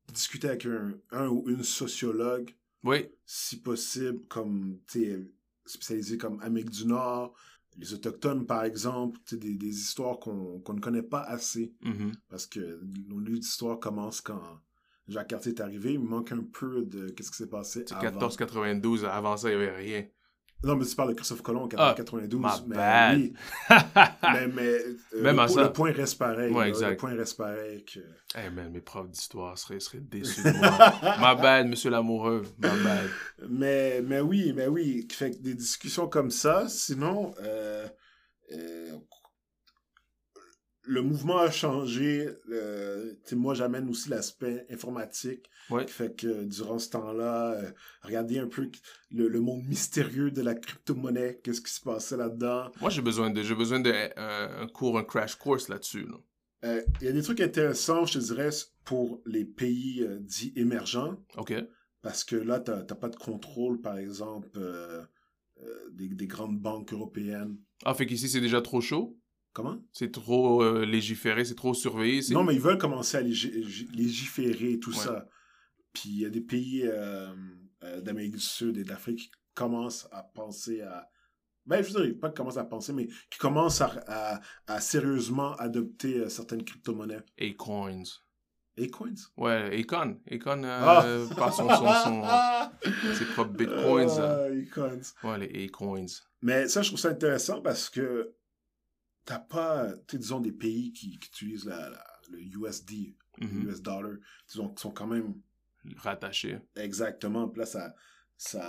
discuter 0.08 0.48
avec 0.48 0.64
un, 0.64 0.94
un 1.10 1.28
ou 1.28 1.50
une 1.50 1.64
sociologue, 1.64 2.56
oui. 2.82 3.10
si 3.26 3.60
possible, 3.60 4.26
comme, 4.28 4.80
tu 4.90 5.04
sais, 5.04 5.20
spécialisé 5.66 6.16
comme 6.16 6.40
Amérique 6.40 6.70
du 6.70 6.86
Nord, 6.86 7.34
les 7.76 7.94
Autochtones, 7.94 8.46
par 8.46 8.64
exemple, 8.64 9.18
des, 9.32 9.56
des 9.56 9.80
histoires 9.80 10.18
qu'on 10.18 10.62
ne 10.68 10.80
connaît 10.80 11.02
pas 11.02 11.22
assez. 11.22 11.74
Mm-hmm. 11.84 12.12
Parce 12.28 12.46
que 12.46 12.80
nos 13.08 13.18
livres 13.18 13.38
d'histoire 13.38 13.78
commencent 13.78 14.20
quand 14.20 14.42
Jacques 15.08 15.28
Cartier 15.28 15.52
est 15.52 15.60
arrivé. 15.60 15.94
Il 15.94 16.00
manque 16.00 16.32
un 16.32 16.44
peu 16.44 16.84
de 16.84 17.08
qu'est-ce 17.08 17.30
qui 17.30 17.36
s'est 17.36 17.48
passé 17.48 17.84
avant. 17.90 18.02
1492, 18.02 19.04
avant 19.04 19.36
ça, 19.36 19.50
il 19.50 19.56
n'y 19.56 19.62
avait 19.62 19.76
rien. 19.76 20.06
Non, 20.64 20.76
mais 20.76 20.84
tu 20.84 20.94
parles 20.94 21.10
de 21.10 21.14
Christophe 21.14 21.42
Colomb 21.42 21.64
en 21.64 21.94
92. 21.94 22.40
Ah, 22.44 22.60
mais 22.66 23.16
oui. 23.16 23.32
mais, 24.22 24.46
mais 24.48 24.62
euh, 24.62 25.22
Même 25.22 25.36
le, 25.36 25.42
à 25.42 25.48
ça. 25.48 25.62
le 25.62 25.72
point 25.72 25.92
reste 25.92 26.18
pareil. 26.18 26.52
Ouais, 26.52 26.64
là, 26.64 26.68
exact. 26.68 26.90
le 26.90 26.96
point 26.96 27.14
reste 27.14 27.36
pareil. 27.36 27.84
Que... 27.84 28.00
Hey 28.38 28.50
man, 28.50 28.70
mes 28.70 28.80
profs 28.80 29.10
d'histoire 29.10 29.58
seraient, 29.58 29.80
seraient 29.80 30.00
déçus 30.00 30.42
de 30.42 30.52
moi. 30.58 31.16
Ma 31.20 31.34
bad, 31.42 31.66
monsieur 31.66 31.90
l'amoureux. 31.90 32.42
Ma 32.58 32.68
bad. 32.68 33.10
Mais, 33.48 34.02
mais 34.02 34.20
oui, 34.20 34.52
mais 34.54 34.68
oui. 34.68 35.08
Fait 35.10 35.32
que 35.32 35.38
des 35.38 35.54
discussions 35.54 36.08
comme 36.08 36.30
ça, 36.30 36.68
sinon, 36.68 37.34
euh, 37.42 37.88
euh, 38.52 38.92
le 40.84 41.02
mouvement 41.02 41.38
a 41.38 41.50
changé. 41.50 42.28
Euh, 42.50 43.14
moi, 43.32 43.54
j'amène 43.54 43.88
aussi 43.88 44.08
l'aspect 44.08 44.66
informatique. 44.70 45.48
Ouais. 45.70 45.84
Qui 45.86 45.92
fait 45.92 46.16
que 46.16 46.44
durant 46.44 46.78
ce 46.78 46.90
temps-là, 46.90 47.52
euh, 47.52 47.70
regardez 48.02 48.38
un 48.38 48.48
peu 48.48 48.68
le, 49.10 49.28
le, 49.28 49.40
monde 49.40 49.62
mystérieux 49.64 50.30
de 50.30 50.42
la 50.42 50.54
crypto-monnaie, 50.54 51.40
qu'est-ce 51.42 51.60
qui 51.60 51.72
se 51.72 51.80
passait 51.80 52.16
là-dedans. 52.16 52.72
Moi, 52.80 52.90
j'ai 52.90 53.02
besoin 53.02 53.30
de, 53.30 53.42
j'ai 53.42 53.54
besoin 53.54 53.80
de 53.80 53.92
euh, 53.92 54.62
un 54.62 54.66
cours, 54.66 54.98
un 54.98 55.04
crash 55.04 55.36
course 55.36 55.68
là-dessus. 55.68 56.06
Là. 56.06 56.16
Euh, 56.64 56.82
il 57.00 57.06
y 57.06 57.10
a 57.10 57.12
des 57.12 57.22
trucs 57.22 57.40
intéressants, 57.40 58.04
je 58.06 58.18
te 58.18 58.24
dirais, 58.24 58.50
pour 58.84 59.22
les 59.24 59.44
pays 59.44 60.02
euh, 60.02 60.18
dits 60.20 60.52
émergents. 60.56 61.16
OK. 61.36 61.54
Parce 62.02 62.24
que 62.24 62.34
là, 62.34 62.58
tu 62.58 62.72
n'as 62.72 62.82
pas 62.82 63.08
de 63.08 63.16
contrôle, 63.16 63.80
par 63.80 63.96
exemple, 63.96 64.60
des, 65.92 66.08
des 66.08 66.26
grandes 66.26 66.58
banques 66.58 66.92
européennes. 66.92 67.56
Ah, 67.84 67.94
fait 67.94 68.06
qu'ici, 68.06 68.28
c'est 68.28 68.40
déjà 68.40 68.60
trop 68.60 68.80
chaud? 68.80 69.16
Comment? 69.52 69.78
C'est 69.92 70.12
trop 70.12 70.62
euh, 70.62 70.84
légiféré, 70.86 71.44
c'est 71.44 71.54
trop 71.54 71.74
surveillé. 71.74 72.22
Non, 72.30 72.42
mais 72.42 72.54
ils 72.54 72.60
veulent 72.60 72.78
commencer 72.78 73.18
à 73.18 73.20
lég 73.20 73.90
légiférer 73.94 74.78
tout 74.78 74.92
ouais. 74.92 74.96
ça. 74.96 75.28
Puis 75.92 76.08
il 76.08 76.20
y 76.20 76.24
a 76.24 76.30
des 76.30 76.40
pays 76.40 76.82
euh, 76.84 77.32
euh, 77.84 78.00
d'Amérique 78.00 78.32
du 78.32 78.40
Sud 78.40 78.78
et 78.78 78.84
d'Afrique 78.84 79.30
qui 79.30 79.30
commencent 79.54 80.08
à 80.10 80.22
penser 80.22 80.80
à... 80.80 81.08
Ben, 81.66 81.82
je 81.82 81.92
veux 81.92 82.06
dire, 82.06 82.18
pas 82.18 82.28
qui 82.30 82.34
commencent 82.34 82.56
à 82.56 82.64
penser, 82.64 82.92
mais 82.92 83.06
qui 83.30 83.38
commencent 83.38 83.80
à, 83.80 83.92
à, 84.08 84.40
à 84.66 84.80
sérieusement 84.80 85.54
adopter 85.56 86.18
euh, 86.18 86.28
certaines 86.28 86.64
crypto-monnaies. 86.64 87.22
A-coins. 87.38 88.02
A-coins? 88.78 89.14
Ouais, 89.36 89.78
Akon. 89.80 90.18
Akon 90.30 90.62
ah. 90.64 91.04
par 91.36 91.52
son, 91.52 91.68
son, 91.68 91.92
son, 92.04 93.14
ses 93.14 93.26
propres 93.26 93.52
bitcoins. 93.52 94.08
Ah, 94.18 94.46
A-coins. 94.46 95.02
Ouais, 95.22 95.46
les 95.46 95.66
A-coins. 95.66 96.06
Mais 96.40 96.66
ça, 96.68 96.82
je 96.82 96.88
trouve 96.88 96.98
ça 96.98 97.10
intéressant 97.10 97.60
parce 97.60 97.90
que 97.90 98.34
t'as 99.24 99.38
pas, 99.38 99.92
tu 100.06 100.18
disons, 100.18 100.40
des 100.40 100.52
pays 100.52 100.92
qui, 100.92 101.18
qui 101.18 101.28
utilisent 101.28 101.64
la, 101.66 101.90
la, 101.90 102.04
le 102.30 102.38
USD, 102.40 102.90
mm 103.38 103.46
-hmm. 103.46 103.64
le 103.64 103.70
US 103.70 103.80
dollar, 103.82 104.16
disons, 104.48 104.68
qui 104.74 104.80
sont 104.82 104.92
quand 104.92 105.06
même 105.06 105.34
rattachés. 105.96 106.58
Exactement. 106.76 107.48
Puis 107.48 107.60
là, 107.60 107.66
ça, 107.66 107.94
ça, 108.36 108.62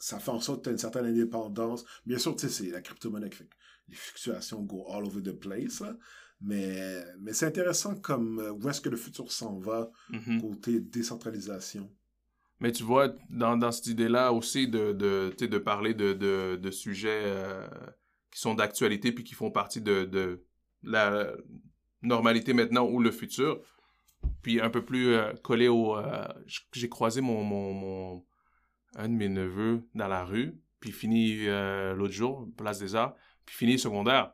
ça 0.00 0.18
fait 0.18 0.30
en 0.30 0.40
sorte 0.40 0.58
que 0.58 0.64
tu 0.64 0.68
as 0.70 0.72
une 0.72 0.78
certaine 0.78 1.06
indépendance. 1.06 1.84
Bien 2.06 2.18
sûr, 2.18 2.34
tu 2.34 2.40
sais, 2.48 2.52
c'est 2.56 2.70
la 2.70 2.80
crypto-monnaie 2.80 3.30
qui 3.30 3.38
fait 3.38 3.44
que 3.52 3.56
les 3.88 3.96
fluctuations 3.96 4.62
go 4.62 4.86
all 4.92 5.04
over 5.04 5.22
the 5.22 5.32
place, 5.32 5.80
là. 5.80 5.96
Mais, 6.40 7.04
mais 7.18 7.32
c'est 7.32 7.46
intéressant 7.46 7.96
comme 8.08 8.38
où 8.38 8.68
est-ce 8.68 8.80
que 8.80 8.88
le 8.88 8.96
futur 8.96 9.32
s'en 9.32 9.58
va 9.58 9.90
mm 10.10 10.18
-hmm. 10.18 10.40
côté 10.40 10.80
décentralisation. 10.80 11.90
Mais 12.60 12.72
tu 12.72 12.84
vois, 12.84 13.08
dans, 13.30 13.56
dans 13.56 13.72
cette 13.72 13.88
idée-là 13.88 14.32
aussi 14.32 14.68
de, 14.68 14.92
de, 14.92 15.46
de 15.54 15.58
parler 15.58 15.94
de, 15.94 16.12
de, 16.12 16.56
de 16.56 16.70
sujets 16.70 17.22
euh, 17.24 17.66
qui 18.30 18.40
sont 18.40 18.54
d'actualité 18.54 19.12
puis 19.12 19.24
qui 19.24 19.34
font 19.34 19.50
partie 19.50 19.80
de, 19.80 20.44
la 20.82 21.32
normalité 22.02 22.52
maintenant 22.52 22.86
ou 22.86 23.00
le 23.00 23.10
futur. 23.10 23.60
Puis 24.42 24.60
un 24.60 24.70
peu 24.70 24.84
plus 24.84 25.14
euh, 25.14 25.32
collé 25.42 25.68
au... 25.68 25.96
Euh, 25.96 26.26
J'ai 26.72 26.88
croisé 26.88 27.20
mon, 27.20 28.24
un 28.96 29.08
de 29.08 29.14
mes 29.14 29.28
neveux 29.28 29.88
dans 29.94 30.08
la 30.08 30.24
rue, 30.24 30.60
puis 30.80 30.92
fini 30.92 31.46
euh, 31.46 31.94
l'autre 31.94 32.14
jour, 32.14 32.48
place 32.56 32.78
des 32.78 32.94
arts, 32.94 33.14
puis 33.44 33.56
fini 33.56 33.78
secondaire. 33.78 34.32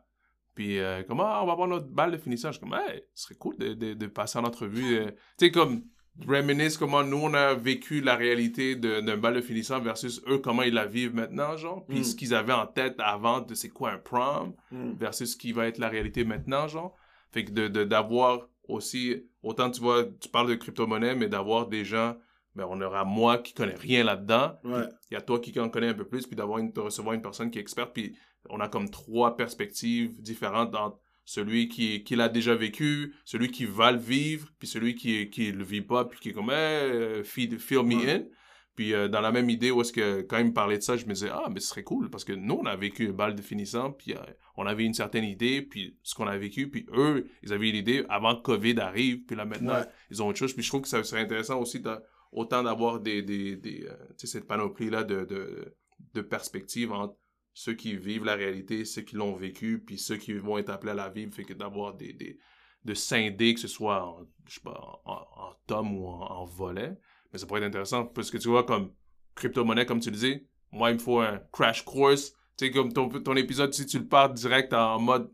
Puis 0.54 0.78
comment 1.08 1.26
ah, 1.26 1.40
on 1.42 1.46
va 1.46 1.52
avoir 1.52 1.66
notre 1.66 1.88
balle 1.88 2.12
de 2.12 2.16
finissage. 2.16 2.54
Je 2.54 2.58
suis 2.60 2.68
comme, 2.68 2.78
hey, 2.78 3.02
ce 3.14 3.24
serait 3.24 3.34
cool 3.34 3.56
de, 3.56 3.74
de, 3.74 3.94
de 3.94 4.06
passer 4.06 4.38
en 4.38 4.44
entrevue. 4.44 5.04
tu 5.04 5.46
sais, 5.46 5.50
comme 5.50 5.82
reminisce 6.26 6.76
comment 6.76 7.02
nous 7.02 7.18
on 7.18 7.34
a 7.34 7.54
vécu 7.54 8.00
la 8.00 8.14
réalité 8.14 8.76
d'un 8.76 9.16
bal 9.16 9.34
de 9.34 9.40
finissant 9.40 9.80
versus 9.80 10.22
eux 10.28 10.38
comment 10.38 10.62
ils 10.62 10.74
la 10.74 10.86
vivent 10.86 11.14
maintenant 11.14 11.56
genre 11.56 11.84
puis 11.86 12.00
mm. 12.00 12.04
ce 12.04 12.16
qu'ils 12.16 12.34
avaient 12.34 12.52
en 12.52 12.66
tête 12.66 12.94
avant 12.98 13.40
de 13.40 13.54
c'est 13.54 13.70
quoi 13.70 13.92
un 13.92 13.98
prom 13.98 14.54
mm. 14.70 14.92
versus 14.92 15.32
ce 15.32 15.36
qui 15.36 15.52
va 15.52 15.66
être 15.66 15.78
la 15.78 15.88
réalité 15.88 16.24
maintenant 16.24 16.68
genre 16.68 16.94
fait 17.32 17.44
que 17.44 17.50
de 17.50 17.84
d'avoir 17.84 18.48
aussi 18.68 19.24
autant 19.42 19.70
tu 19.70 19.80
vois 19.80 20.04
tu 20.20 20.28
parles 20.28 20.48
de 20.48 20.54
crypto-monnaie 20.54 21.16
mais 21.16 21.28
d'avoir 21.28 21.66
des 21.66 21.84
gens 21.84 22.16
ben 22.54 22.66
on 22.70 22.80
aura 22.80 23.04
moi 23.04 23.38
qui 23.38 23.52
connais 23.52 23.74
rien 23.74 24.04
là-dedans 24.04 24.54
il 24.64 24.70
ouais. 24.70 24.88
y 25.10 25.16
a 25.16 25.20
toi 25.20 25.40
qui 25.40 25.58
en 25.58 25.68
connais 25.68 25.88
un 25.88 25.94
peu 25.94 26.06
plus 26.06 26.26
puis 26.26 26.36
d'avoir 26.36 26.62
de 26.62 26.80
recevoir 26.80 27.14
une 27.14 27.22
personne 27.22 27.50
qui 27.50 27.58
est 27.58 27.62
experte 27.62 27.92
puis 27.92 28.16
on 28.48 28.60
a 28.60 28.68
comme 28.68 28.88
trois 28.88 29.36
perspectives 29.36 30.20
différentes 30.20 30.70
dans 30.70 31.00
celui 31.24 31.68
qui, 31.68 32.04
qui 32.04 32.16
l'a 32.16 32.28
déjà 32.28 32.54
vécu, 32.54 33.14
celui 33.24 33.50
qui 33.50 33.64
va 33.64 33.92
le 33.92 33.98
vivre, 33.98 34.48
puis 34.58 34.68
celui 34.68 34.94
qui 34.94 35.30
qui 35.30 35.52
le 35.52 35.64
vit 35.64 35.82
pas, 35.82 36.04
puis 36.04 36.20
qui 36.20 36.28
est 36.30 36.32
comme 36.32 36.50
hey, 36.50 37.24
feel, 37.24 37.58
feel 37.58 37.82
me 37.82 37.96
ouais. 37.96 38.10
in. 38.10 38.24
Puis 38.74 38.92
euh, 38.92 39.08
dans 39.08 39.20
la 39.20 39.30
même 39.30 39.48
idée 39.50 39.70
où 39.70 39.80
est-ce 39.80 39.92
que 39.92 40.22
quand 40.22 40.38
il 40.38 40.46
me 40.46 40.52
parlait 40.52 40.78
de 40.78 40.82
ça, 40.82 40.96
je 40.96 41.06
me 41.06 41.12
disais 41.12 41.30
ah 41.30 41.48
mais 41.52 41.60
ce 41.60 41.68
serait 41.68 41.84
cool 41.84 42.10
parce 42.10 42.24
que 42.24 42.32
nous 42.32 42.54
on 42.54 42.66
a 42.66 42.74
vécu 42.74 43.06
le 43.06 43.12
bal 43.12 43.34
de 43.34 43.42
finissant, 43.42 43.92
puis 43.92 44.14
euh, 44.14 44.20
on 44.56 44.66
avait 44.66 44.84
une 44.84 44.94
certaine 44.94 45.24
idée, 45.24 45.62
puis 45.62 45.96
ce 46.02 46.14
qu'on 46.14 46.26
a 46.26 46.36
vécu, 46.36 46.68
puis 46.70 46.86
eux 46.92 47.28
ils 47.42 47.52
avaient 47.52 47.70
l'idée 47.70 48.04
avant 48.08 48.36
que 48.36 48.42
Covid 48.42 48.80
arrive, 48.80 49.24
puis 49.24 49.36
là 49.36 49.44
maintenant 49.44 49.74
ouais. 49.74 49.86
ils 50.10 50.22
ont 50.22 50.28
autre 50.28 50.38
chose. 50.38 50.54
Puis 50.54 50.64
je 50.64 50.68
trouve 50.68 50.82
que 50.82 50.88
ça 50.88 51.02
serait 51.04 51.20
intéressant 51.20 51.60
aussi 51.60 51.80
de, 51.80 51.96
autant 52.32 52.64
d'avoir 52.64 52.98
des 53.00 53.22
des, 53.22 53.56
des 53.56 53.86
euh, 53.88 53.94
cette 54.16 54.46
panoplie 54.46 54.90
là 54.90 55.04
de 55.04 55.24
de, 55.24 55.76
de 56.14 56.20
perspectives 56.20 56.92
entre 56.92 57.16
ceux 57.54 57.74
qui 57.74 57.96
vivent 57.96 58.24
la 58.24 58.34
réalité, 58.34 58.84
ceux 58.84 59.02
qui 59.02 59.16
l'ont 59.16 59.34
vécu, 59.34 59.82
puis 59.84 59.96
ceux 59.96 60.16
qui 60.16 60.32
vont 60.34 60.58
être 60.58 60.70
appelés 60.70 60.92
à 60.92 60.96
la 60.96 61.08
vivre, 61.08 61.32
fait 61.32 61.44
que 61.44 61.54
d'avoir 61.54 61.94
des, 61.94 62.12
des, 62.12 62.38
de 62.84 62.94
scinder, 62.94 63.54
que 63.54 63.60
ce 63.60 63.68
soit 63.68 64.04
en, 64.04 64.26
je 64.46 64.54
sais 64.54 64.60
pas, 64.60 65.00
en, 65.04 65.54
tome 65.66 65.96
ou 65.96 66.06
en, 66.06 66.20
en, 66.20 66.44
volet. 66.44 66.98
Mais 67.32 67.38
ça 67.38 67.46
pourrait 67.46 67.60
être 67.60 67.68
intéressant, 67.68 68.04
parce 68.04 68.30
que 68.30 68.38
tu 68.38 68.48
vois, 68.48 68.64
comme 68.64 68.92
crypto-monnaie, 69.36 69.86
comme 69.86 70.00
tu 70.00 70.10
le 70.10 70.16
dis, 70.16 70.46
moi, 70.72 70.90
il 70.90 70.94
me 70.94 70.98
faut 70.98 71.20
un 71.20 71.40
crash 71.52 71.82
course. 71.84 72.32
Tu 72.56 72.66
sais, 72.66 72.70
comme 72.70 72.92
ton, 72.92 73.08
ton 73.08 73.36
épisode, 73.36 73.72
si 73.72 73.86
tu 73.86 73.98
le 73.98 74.06
pars 74.06 74.30
direct 74.30 74.72
en 74.72 75.00
mode 75.00 75.32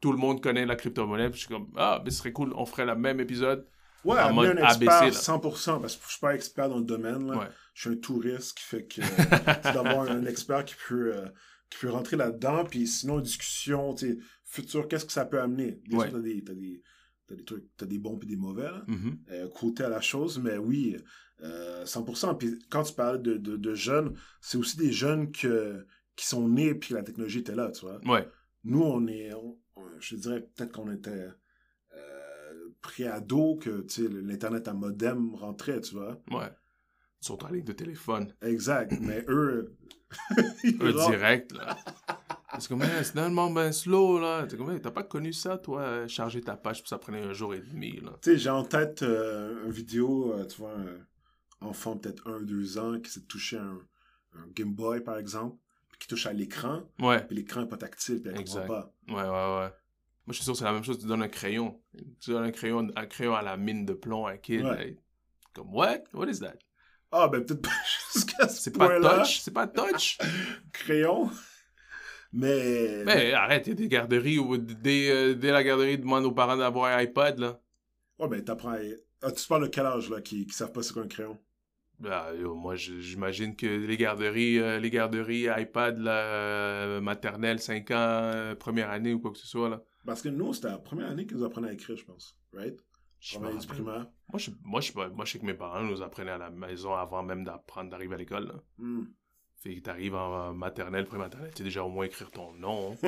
tout 0.00 0.12
le 0.12 0.18
monde 0.18 0.42
connaît 0.42 0.66
la 0.66 0.76
crypto-monnaie, 0.76 1.30
puis 1.30 1.40
je 1.40 1.46
suis 1.46 1.54
comme, 1.54 1.72
ah, 1.76 2.02
mais 2.04 2.10
ce 2.10 2.18
serait 2.18 2.32
cool, 2.32 2.52
on 2.54 2.66
ferait 2.66 2.84
le 2.84 2.94
même 2.94 3.20
épisode. 3.20 3.66
Ouais, 4.04 4.20
en 4.20 4.32
mode 4.32 4.58
un 4.58 4.64
expert 4.64 4.92
ABC, 4.92 5.16
100%, 5.18 5.80
parce 5.80 5.96
que 5.96 6.04
je 6.04 6.10
suis 6.10 6.20
pas 6.20 6.34
expert 6.34 6.68
dans 6.68 6.78
le 6.78 6.84
domaine, 6.84 7.26
là. 7.30 7.38
Ouais. 7.38 7.46
Je 7.74 7.80
suis 7.82 7.90
un 7.90 7.96
touriste 8.00 8.56
qui 8.56 8.64
fait 8.64 8.84
que 8.86 9.02
c'est 9.62 9.72
d'avoir 9.74 10.10
un 10.10 10.24
expert 10.26 10.64
qui 10.64 10.74
peut 10.88 11.14
euh, 11.14 11.26
qui 11.70 11.78
peut 11.80 11.90
rentrer 11.90 12.16
là-dedans, 12.16 12.64
puis 12.64 12.86
sinon, 12.86 13.18
discussion, 13.20 13.94
futur, 14.44 14.86
qu'est-ce 14.86 15.04
que 15.04 15.12
ça 15.12 15.24
peut 15.24 15.40
amener? 15.40 15.80
Bien 15.88 15.98
Ouais. 15.98 16.10
t'as 16.10 16.20
des, 16.20 16.44
t'as 16.44 16.54
des, 16.54 16.82
t'as 17.26 17.34
des 17.34 17.44
trucs, 17.44 17.64
t'as 17.76 17.86
des 17.86 17.98
bons 17.98 18.16
puis 18.16 18.28
des 18.28 18.36
mauvais, 18.36 18.70
là, 18.70 18.84
Mhm. 18.86 19.18
euh, 19.32 19.48
côté 19.48 19.82
à 19.82 19.88
la 19.88 20.00
chose, 20.00 20.38
mais 20.38 20.56
oui, 20.58 20.96
euh, 21.42 21.84
100%. 21.84 22.36
Puis 22.38 22.56
quand 22.70 22.84
tu 22.84 22.94
parles 22.94 23.20
de, 23.20 23.36
de, 23.36 23.56
de 23.56 23.74
jeunes, 23.74 24.16
c'est 24.40 24.56
aussi 24.58 24.76
des 24.76 24.92
jeunes 24.92 25.32
que, 25.32 25.84
qui 26.14 26.24
sont 26.26 26.48
nés 26.48 26.74
puis 26.76 26.94
la 26.94 27.02
technologie 27.02 27.40
était 27.40 27.56
là, 27.56 27.70
tu 27.72 27.80
vois. 27.84 27.98
Ouais. 28.06 28.28
Nous, 28.62 28.80
on 28.82 29.06
est, 29.08 29.34
on- 29.34 29.58
je 29.98 30.14
dirais 30.16 30.40
peut-être 30.54 30.72
qu'on 30.72 30.90
était 30.92 31.26
pré-ado, 32.86 33.56
que 33.56 33.84
l'Internet 34.22 34.68
à 34.68 34.72
modem 34.74 35.34
rentrait, 35.34 35.80
tu 35.80 35.94
vois. 35.96 36.20
Ouais. 36.30 36.50
Sur 37.20 37.36
ta 37.38 37.50
ligne 37.50 37.64
de 37.64 37.72
téléphone. 37.72 38.32
Exact. 38.42 38.92
Mais 39.00 39.24
eux, 39.28 39.74
ils 40.64 40.80
rentrent. 40.80 41.10
direct, 41.10 41.52
là. 41.52 41.76
C'est 42.58 42.68
comme, 42.68 42.82
Hey, 42.82 43.04
c'est 43.04 43.12
tellement 43.14 43.50
ben 43.50 43.72
slow, 43.72 44.18
là. 44.20 44.46
T'as 44.46 44.90
pas 44.90 45.02
connu 45.02 45.32
ça, 45.32 45.58
toi, 45.58 45.80
euh, 45.82 46.08
charger 46.08 46.40
ta 46.40 46.56
page, 46.56 46.80
puis 46.82 46.88
ça 46.88 46.98
prenait 46.98 47.22
un 47.22 47.32
jour 47.32 47.54
et 47.54 47.60
demi, 47.60 48.00
là. 48.00 48.12
Tu 48.22 48.30
sais, 48.32 48.38
j'ai 48.38 48.50
en 48.50 48.64
tête 48.64 49.02
euh, 49.02 49.64
une 49.66 49.72
vidéo, 49.72 50.32
euh, 50.32 50.44
tu 50.46 50.58
vois, 50.58 50.72
un 50.74 51.66
enfant 51.66 51.96
peut-être 51.96 52.24
1-2 52.30 52.78
ans 52.78 53.00
qui 53.00 53.10
s'est 53.10 53.22
touché 53.26 53.58
un, 53.58 53.78
un 54.34 54.46
Game 54.54 54.72
Boy, 54.74 55.00
par 55.02 55.18
exemple, 55.18 55.56
puis 55.90 55.98
qui 55.98 56.06
touche 56.08 56.26
à 56.26 56.32
l'écran, 56.32 56.82
Ouais. 57.00 57.24
puis 57.26 57.34
l'écran 57.36 57.62
n'est 57.62 57.68
pas 57.68 57.76
tactile, 57.78 58.22
puis 58.22 58.30
elle 58.32 58.44
comprend 58.44 58.66
pas. 58.66 58.92
Ouais, 59.08 59.14
ouais, 59.14 59.60
ouais. 59.60 59.72
Moi, 60.26 60.32
je 60.32 60.36
suis 60.36 60.44
sûr 60.44 60.54
que 60.54 60.58
c'est 60.58 60.64
la 60.64 60.72
même 60.72 60.82
chose. 60.82 60.98
Tu 60.98 61.06
donnes 61.06 61.22
un 61.22 61.28
crayon. 61.28 61.80
Tu 62.20 62.30
donnes 62.30 62.44
un 62.44 62.50
crayon, 62.50 62.88
un 62.96 63.06
crayon 63.06 63.34
à 63.36 63.42
la 63.42 63.56
mine 63.56 63.86
de 63.86 63.92
plomb 63.92 64.26
à 64.26 64.32
un 64.32 64.36
kid. 64.38 64.64
Ouais. 64.64 64.98
Comme, 65.54 65.72
what? 65.72 66.00
What 66.12 66.28
is 66.28 66.40
that? 66.40 66.58
Ah, 67.12 67.28
ben 67.28 67.44
peut-être 67.44 67.62
pas 67.62 67.70
jusqu'à 68.12 68.48
ce 68.48 68.60
C'est 68.60 68.76
pas 68.76 69.00
touch? 69.00 69.40
C'est 69.40 69.54
pas 69.54 69.68
touch? 69.68 70.18
Crayon. 70.72 71.30
Mais... 72.32 73.04
Mais 73.04 73.32
arrête, 73.32 73.66
il 73.66 73.70
y 73.70 73.72
a 73.72 73.76
des 73.76 73.88
garderies 73.88 74.38
où 74.38 74.56
dès, 74.56 75.10
euh, 75.10 75.34
dès 75.34 75.52
la 75.52 75.62
garderie, 75.62 75.92
ils 75.92 76.00
demandent 76.00 76.24
aux 76.24 76.32
parents 76.32 76.56
d'avoir 76.56 76.92
un 76.92 77.02
iPad, 77.02 77.38
là. 77.38 77.60
Ouais, 78.18 78.28
ben 78.28 78.44
t'apprends 78.44 78.72
à... 78.72 78.78
Ah, 79.22 79.32
tu 79.32 79.46
parles 79.46 79.62
de 79.62 79.68
quel 79.68 79.86
âge, 79.86 80.10
là, 80.10 80.20
qui, 80.20 80.44
qui 80.44 80.52
savent 80.52 80.72
pas 80.72 80.82
c'est 80.82 80.92
quoi 80.92 81.04
un 81.04 81.08
crayon? 81.08 81.38
Bah, 81.98 82.34
yo, 82.38 82.54
moi, 82.54 82.74
j'imagine 82.74 83.56
que 83.56 83.66
les 83.66 83.96
garderies, 83.96 84.58
euh, 84.58 84.78
les 84.78 84.90
garderies 84.90 85.46
iPad, 85.56 85.98
là, 85.98 86.18
euh, 86.24 87.00
maternelle, 87.00 87.60
5 87.60 87.90
ans, 87.92 88.54
première 88.58 88.90
année 88.90 89.14
ou 89.14 89.20
quoi 89.20 89.30
que 89.30 89.38
ce 89.38 89.46
soit, 89.46 89.70
là. 89.70 89.82
Parce 90.06 90.22
que 90.22 90.28
nous, 90.28 90.54
c'était 90.54 90.68
la 90.68 90.78
première 90.78 91.10
année 91.10 91.26
qu'ils 91.26 91.36
nous 91.36 91.44
apprenaient 91.44 91.68
à 91.68 91.72
écrire, 91.72 91.96
je 91.96 92.04
pense. 92.04 92.38
Right? 92.52 92.76
Je. 93.20 93.38
Moi, 93.38 94.38
je, 94.38 94.50
moi, 94.64 94.80
je, 94.80 94.92
moi, 94.92 95.24
je 95.24 95.32
sais 95.32 95.38
que 95.38 95.46
mes 95.46 95.54
parents 95.54 95.82
nous 95.82 96.02
apprenaient 96.02 96.32
à 96.32 96.38
la 96.38 96.50
maison 96.50 96.94
avant 96.94 97.22
même 97.22 97.44
d'apprendre 97.44 97.90
d'arriver 97.90 98.14
à 98.14 98.18
l'école. 98.18 98.60
Hmm. 98.78 99.04
Fait 99.56 99.74
que 99.74 99.80
t'arrives 99.80 100.14
en 100.14 100.52
maternelle, 100.54 101.06
pré-maternelle, 101.06 101.50
tu 101.50 101.58
sais 101.58 101.64
déjà 101.64 101.82
au 101.82 101.88
moins 101.88 102.04
écrire 102.04 102.30
ton 102.30 102.52
nom. 102.52 102.96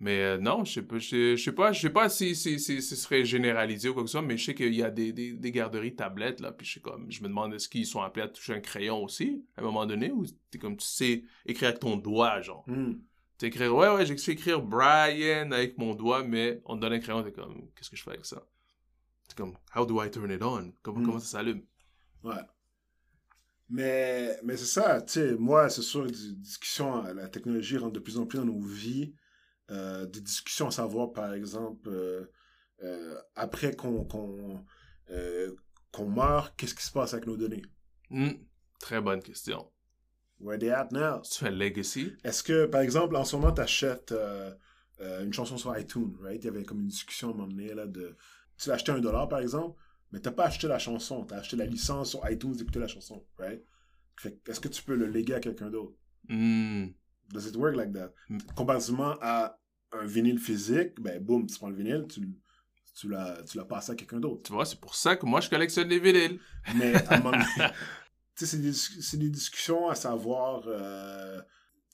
Mais 0.00 0.22
euh, 0.22 0.38
non, 0.38 0.64
je 0.64 0.72
sais 0.72 0.82
pas, 0.82 0.98
je 0.98 1.36
je 1.36 1.42
sais 1.42 1.52
pas, 1.52 1.72
je 1.72 1.80
sais 1.82 1.90
pas 1.90 2.08
si, 2.08 2.34
si, 2.34 2.58
si, 2.58 2.80
ce 2.80 2.96
serait 2.96 3.22
généralisé 3.22 3.90
ou 3.90 3.92
quoi 3.92 4.02
que 4.02 4.08
ce 4.08 4.12
soit, 4.12 4.22
mais 4.22 4.38
je 4.38 4.46
sais 4.46 4.54
qu'il 4.54 4.74
y 4.74 4.82
a 4.82 4.90
des, 4.90 5.12
des, 5.12 5.34
des 5.34 5.52
garderies 5.52 5.94
tablettes, 5.94 6.40
là, 6.40 6.52
puis 6.52 6.66
je 6.66 6.72
sais 6.72 6.80
comme, 6.80 7.10
je 7.10 7.22
me 7.22 7.28
demande 7.28 7.52
est-ce 7.52 7.68
qu'ils 7.68 7.84
sont 7.84 8.00
appelés 8.00 8.24
à 8.24 8.28
toucher 8.28 8.54
un 8.54 8.60
crayon 8.60 9.04
aussi, 9.04 9.44
à 9.56 9.60
un 9.60 9.64
moment 9.64 9.84
donné, 9.84 10.10
ou 10.10 10.24
t'es 10.50 10.58
comme, 10.58 10.78
tu 10.78 10.86
sais 10.86 11.24
écrire 11.44 11.68
avec 11.68 11.80
ton 11.80 11.96
doigt, 11.98 12.40
genre? 12.40 12.64
Hmm. 12.66 12.94
Écrire, 13.46 13.74
ouais, 13.74 13.88
ouais, 13.94 14.06
j'ai 14.06 14.16
su 14.16 14.30
écrire 14.32 14.62
Brian 14.62 15.50
avec 15.52 15.78
mon 15.78 15.94
doigt, 15.94 16.22
mais 16.24 16.60
on 16.66 16.76
te 16.76 16.80
donne 16.82 16.92
un 16.94 17.00
crayon, 17.00 17.22
t'es 17.22 17.32
comme, 17.32 17.70
qu'est-ce 17.74 17.90
que 17.90 17.96
je 17.96 18.02
fais 18.02 18.10
avec 18.10 18.26
ça? 18.26 18.42
C'est 19.28 19.36
comme, 19.36 19.56
how 19.74 19.86
do 19.86 20.02
I 20.02 20.10
turn 20.10 20.30
it 20.30 20.42
on? 20.42 20.72
Comment, 20.82 21.00
Mm. 21.00 21.04
comment 21.06 21.18
ça 21.20 21.26
s'allume? 21.38 21.64
Ouais. 22.22 22.34
Mais, 23.68 24.36
mais 24.42 24.56
c'est 24.56 24.66
ça, 24.66 25.00
tu 25.02 25.12
sais, 25.14 25.36
moi, 25.36 25.70
c'est 25.70 25.82
sûr, 25.82 26.04
des 26.06 26.32
discussions, 26.34 27.02
la 27.14 27.28
technologie 27.28 27.76
rentre 27.78 27.92
de 27.92 28.00
plus 28.00 28.18
en 28.18 28.26
plus 28.26 28.38
dans 28.38 28.44
nos 28.44 28.60
vies. 28.60 29.14
Euh, 29.70 30.04
des 30.06 30.20
discussions 30.20 30.66
à 30.66 30.70
savoir, 30.72 31.12
par 31.12 31.32
exemple, 31.32 31.88
euh, 31.88 32.26
euh, 32.82 33.20
après 33.36 33.76
qu'on 33.76 34.08
euh, 35.10 35.54
qu'on 35.92 36.08
meurt, 36.08 36.56
qu'est-ce 36.56 36.74
qui 36.74 36.84
se 36.84 36.90
passe 36.90 37.14
avec 37.14 37.26
nos 37.26 37.36
données? 37.36 37.62
Hmm, 38.10 38.32
Très 38.80 39.00
bonne 39.00 39.22
question. 39.22 39.70
Where 40.40 40.58
they 40.58 40.70
at 40.70 40.88
now? 40.90 41.20
Tu 41.22 41.38
fais 41.38 41.50
Legacy? 41.50 42.12
Est-ce 42.24 42.42
que, 42.42 42.66
par 42.66 42.80
exemple, 42.80 43.16
en 43.16 43.24
ce 43.24 43.36
moment, 43.36 43.52
tu 43.52 43.60
achètes 43.60 44.14
une 44.98 45.32
chanson 45.32 45.58
sur 45.58 45.76
iTunes, 45.78 46.14
right? 46.22 46.42
Il 46.42 46.46
y 46.46 46.48
avait 46.48 46.64
comme 46.64 46.80
une 46.80 46.88
discussion 46.88 47.28
à 47.28 47.30
un 47.32 47.34
moment 47.34 47.48
donné, 47.48 47.74
là, 47.74 47.86
de... 47.86 48.16
Tu 48.56 48.68
l'as 48.68 48.74
acheté 48.74 48.92
un 48.92 49.00
dollar, 49.00 49.28
par 49.28 49.40
exemple, 49.40 49.78
mais 50.12 50.20
t'as 50.20 50.32
pas 50.32 50.46
acheté 50.46 50.66
la 50.66 50.78
chanson, 50.78 51.24
t'as 51.24 51.38
acheté 51.38 51.56
la 51.56 51.66
licence 51.66 52.10
sur 52.10 52.28
iTunes 52.28 52.52
d'écouter 52.52 52.78
la 52.78 52.88
chanson, 52.88 53.24
right? 53.38 53.62
Est-ce 54.46 54.60
que 54.60 54.68
tu 54.68 54.82
peux 54.82 54.96
le 54.96 55.06
léguer 55.06 55.34
à 55.34 55.40
quelqu'un 55.40 55.70
d'autre? 55.70 55.94
Hmm. 56.28 56.88
Does 57.32 57.46
it 57.46 57.56
work 57.56 57.76
like 57.76 57.92
that? 57.92 58.12
Mm. 58.28 58.38
Comparativement 58.56 59.16
à 59.20 59.58
un 59.92 60.04
vinyle 60.04 60.38
physique, 60.38 61.00
ben 61.00 61.22
boum, 61.22 61.46
tu 61.46 61.56
prends 61.56 61.68
le 61.68 61.76
vinyle, 61.76 62.06
tu, 62.08 62.20
tu 62.94 63.08
l'as 63.08 63.64
passé 63.68 63.92
à 63.92 63.94
quelqu'un 63.94 64.20
d'autre. 64.20 64.42
Tu 64.42 64.52
vois, 64.52 64.64
c'est 64.64 64.80
pour 64.80 64.94
ça 64.94 65.16
que 65.16 65.26
moi, 65.26 65.40
je 65.40 65.48
collectionne 65.48 65.88
les 65.88 66.00
vinyles. 66.00 66.40
Mais 66.76 66.94
à 66.94 67.14
un 67.14 67.18
moment 67.18 67.30
donné, 67.30 67.44
c'est 68.46 69.16
des, 69.16 69.30
discussions 69.30 69.88
à 69.88 69.94
savoir, 69.94 70.64
euh, 70.66 71.40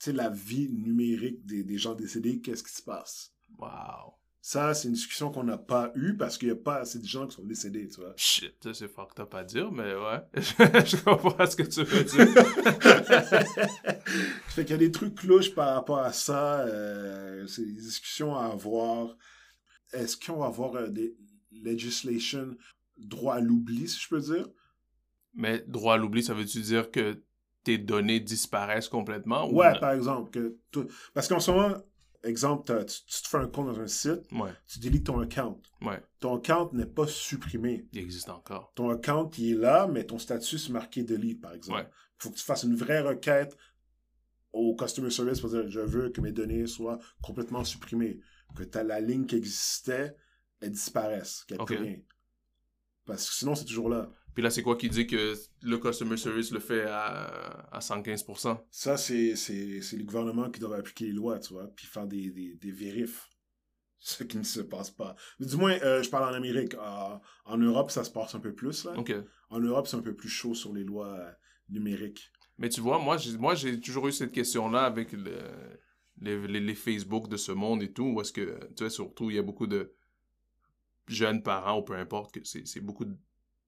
la 0.06 0.30
vie 0.30 0.70
numérique 0.70 1.44
des, 1.44 1.64
des 1.64 1.78
gens 1.78 1.94
décédés, 1.94 2.40
qu'est-ce 2.40 2.62
qui 2.62 2.72
se 2.72 2.82
passe? 2.82 3.32
Wow. 3.58 4.16
Ça, 4.48 4.74
c'est 4.74 4.86
une 4.86 4.94
discussion 4.94 5.32
qu'on 5.32 5.42
n'a 5.42 5.58
pas 5.58 5.90
eue 5.96 6.16
parce 6.16 6.38
qu'il 6.38 6.46
n'y 6.46 6.52
a 6.52 6.56
pas 6.56 6.76
assez 6.76 7.00
de 7.00 7.04
gens 7.04 7.26
qui 7.26 7.34
sont 7.34 7.42
décédés, 7.42 7.88
tu 7.88 8.00
vois. 8.00 8.12
Shit, 8.16 8.54
ça, 8.62 8.72
c'est 8.74 8.86
fucked 8.86 9.18
up 9.18 9.34
à 9.34 9.42
dire, 9.42 9.72
mais 9.72 9.92
ouais. 9.96 10.20
je 10.34 11.02
comprends 11.02 11.46
ce 11.46 11.56
que 11.56 11.64
tu 11.64 11.82
veux 11.82 12.04
dire. 12.04 12.28
fait 14.46 14.64
qu'il 14.64 14.70
y 14.70 14.74
a 14.74 14.78
des 14.78 14.92
trucs 14.92 15.20
louches 15.24 15.52
par 15.52 15.74
rapport 15.74 15.98
à 15.98 16.12
ça. 16.12 16.60
euh, 16.60 17.44
c'est 17.48 17.64
des 17.64 17.72
discussions 17.72 18.36
à 18.36 18.52
avoir. 18.52 19.16
Est-ce 19.92 20.16
qu'on 20.16 20.36
va 20.36 20.46
avoir 20.46 20.76
euh, 20.76 20.90
des 20.90 21.16
legislation 21.50 22.56
droit 22.96 23.34
à 23.34 23.40
l'oubli, 23.40 23.88
si 23.88 23.98
je 24.00 24.08
peux 24.08 24.20
dire? 24.20 24.46
Mais 25.36 25.62
droit 25.68 25.94
à 25.94 25.96
l'oubli, 25.96 26.22
ça 26.22 26.34
veut-tu 26.34 26.60
dire 26.60 26.90
que 26.90 27.22
tes 27.62 27.78
données 27.78 28.20
disparaissent 28.20 28.88
complètement? 28.88 29.48
ou 29.48 29.56
Ouais, 29.58 29.72
non? 29.72 29.80
par 29.80 29.92
exemple. 29.92 30.30
Que 30.30 30.58
Parce 31.14 31.28
qu'en 31.28 31.40
ce 31.40 31.50
moment, 31.50 31.74
exemple, 32.24 32.84
tu, 32.86 32.94
tu 33.06 33.22
te 33.22 33.28
fais 33.28 33.36
un 33.38 33.46
compte 33.48 33.66
dans 33.66 33.80
un 33.80 33.86
site, 33.86 34.22
Ouais, 34.32 34.50
tu 34.66 34.78
délites 34.80 35.06
ton 35.06 35.20
account. 35.20 35.60
ouais, 35.82 36.02
Ton 36.20 36.36
account 36.38 36.70
n'est 36.72 36.86
pas 36.86 37.06
supprimé. 37.06 37.86
il 37.92 38.00
existe 38.00 38.30
encore. 38.30 38.72
Ton 38.74 38.90
account, 38.90 39.30
il 39.38 39.52
est 39.52 39.54
là, 39.56 39.86
mais 39.86 40.04
ton 40.04 40.18
statut, 40.18 40.58
c'est 40.58 40.72
marqué 40.72 41.02
delete, 41.04 41.40
par 41.40 41.52
exemple. 41.54 41.78
Ouais. 41.80 41.86
Il 41.88 42.22
faut 42.22 42.30
que 42.30 42.36
tu 42.36 42.44
fasses 42.44 42.62
une 42.64 42.74
vraie 42.76 43.00
requête 43.00 43.56
au 44.52 44.74
customer 44.74 45.10
service 45.10 45.40
pour 45.40 45.50
dire 45.50 45.68
je 45.68 45.80
veux 45.80 46.08
que 46.10 46.20
mes 46.22 46.32
données 46.32 46.66
soient 46.66 46.98
complètement 47.22 47.62
supprimées. 47.62 48.20
Que 48.56 48.64
t'as 48.64 48.84
la 48.84 49.00
ligne 49.00 49.26
qui 49.26 49.36
existait, 49.36 50.16
elle 50.60 50.70
disparaisse, 50.70 51.44
qu'elle 51.46 51.60
Ok. 51.60 51.66
plus 51.74 51.76
rien. 51.76 51.96
Parce 53.04 53.28
que 53.28 53.34
sinon, 53.34 53.54
c'est 53.54 53.64
toujours 53.66 53.88
là. 53.90 54.10
Puis 54.36 54.42
là, 54.42 54.50
c'est 54.50 54.60
quoi 54.62 54.76
qui 54.76 54.90
dit 54.90 55.06
que 55.06 55.32
le 55.62 55.78
customer 55.78 56.18
service 56.18 56.50
le 56.50 56.60
fait 56.60 56.82
à, 56.82 57.24
à 57.72 57.78
115%? 57.78 58.60
Ça, 58.70 58.98
c'est, 58.98 59.34
c'est, 59.34 59.80
c'est 59.80 59.96
le 59.96 60.04
gouvernement 60.04 60.50
qui 60.50 60.60
doit 60.60 60.76
appliquer 60.76 61.06
les 61.06 61.12
lois, 61.12 61.38
tu 61.38 61.54
vois, 61.54 61.68
puis 61.74 61.86
faire 61.86 62.06
des, 62.06 62.30
des, 62.32 62.54
des 62.54 62.70
vérifs. 62.70 63.30
Ce 63.98 64.24
qui 64.24 64.36
ne 64.36 64.42
se 64.42 64.60
passe 64.60 64.90
pas. 64.90 65.16
Mais 65.40 65.46
du 65.46 65.56
moins, 65.56 65.72
euh, 65.82 66.02
je 66.02 66.10
parle 66.10 66.30
en 66.30 66.36
Amérique. 66.36 66.74
Euh, 66.74 67.16
en 67.46 67.56
Europe, 67.56 67.90
ça 67.90 68.04
se 68.04 68.10
passe 68.10 68.34
un 68.34 68.40
peu 68.40 68.54
plus, 68.54 68.84
là. 68.84 68.94
En 69.48 69.58
Europe, 69.58 69.86
c'est 69.86 69.96
un 69.96 70.02
peu 70.02 70.14
plus 70.14 70.28
chaud 70.28 70.54
sur 70.54 70.74
les 70.74 70.84
lois 70.84 71.18
euh, 71.18 71.32
numériques. 71.70 72.30
Mais 72.58 72.68
tu 72.68 72.82
vois, 72.82 72.98
moi, 72.98 73.16
j'ai, 73.16 73.38
moi, 73.38 73.54
j'ai 73.54 73.80
toujours 73.80 74.06
eu 74.06 74.12
cette 74.12 74.32
question-là 74.32 74.82
avec 74.82 75.12
le, 75.12 75.40
les, 76.20 76.46
les, 76.46 76.60
les 76.60 76.74
Facebook 76.74 77.30
de 77.30 77.38
ce 77.38 77.52
monde 77.52 77.82
et 77.82 77.90
tout, 77.90 78.04
où 78.04 78.20
est-ce 78.20 78.34
que, 78.34 78.60
tu 78.76 78.84
vois, 78.84 78.90
surtout, 78.90 79.30
il 79.30 79.36
y 79.36 79.38
a 79.38 79.42
beaucoup 79.42 79.66
de 79.66 79.94
jeunes 81.08 81.42
parents, 81.42 81.78
ou 81.78 81.82
peu 81.82 81.94
importe, 81.94 82.34
que 82.34 82.40
c'est, 82.44 82.66
c'est 82.66 82.80
beaucoup 82.80 83.06
de 83.06 83.16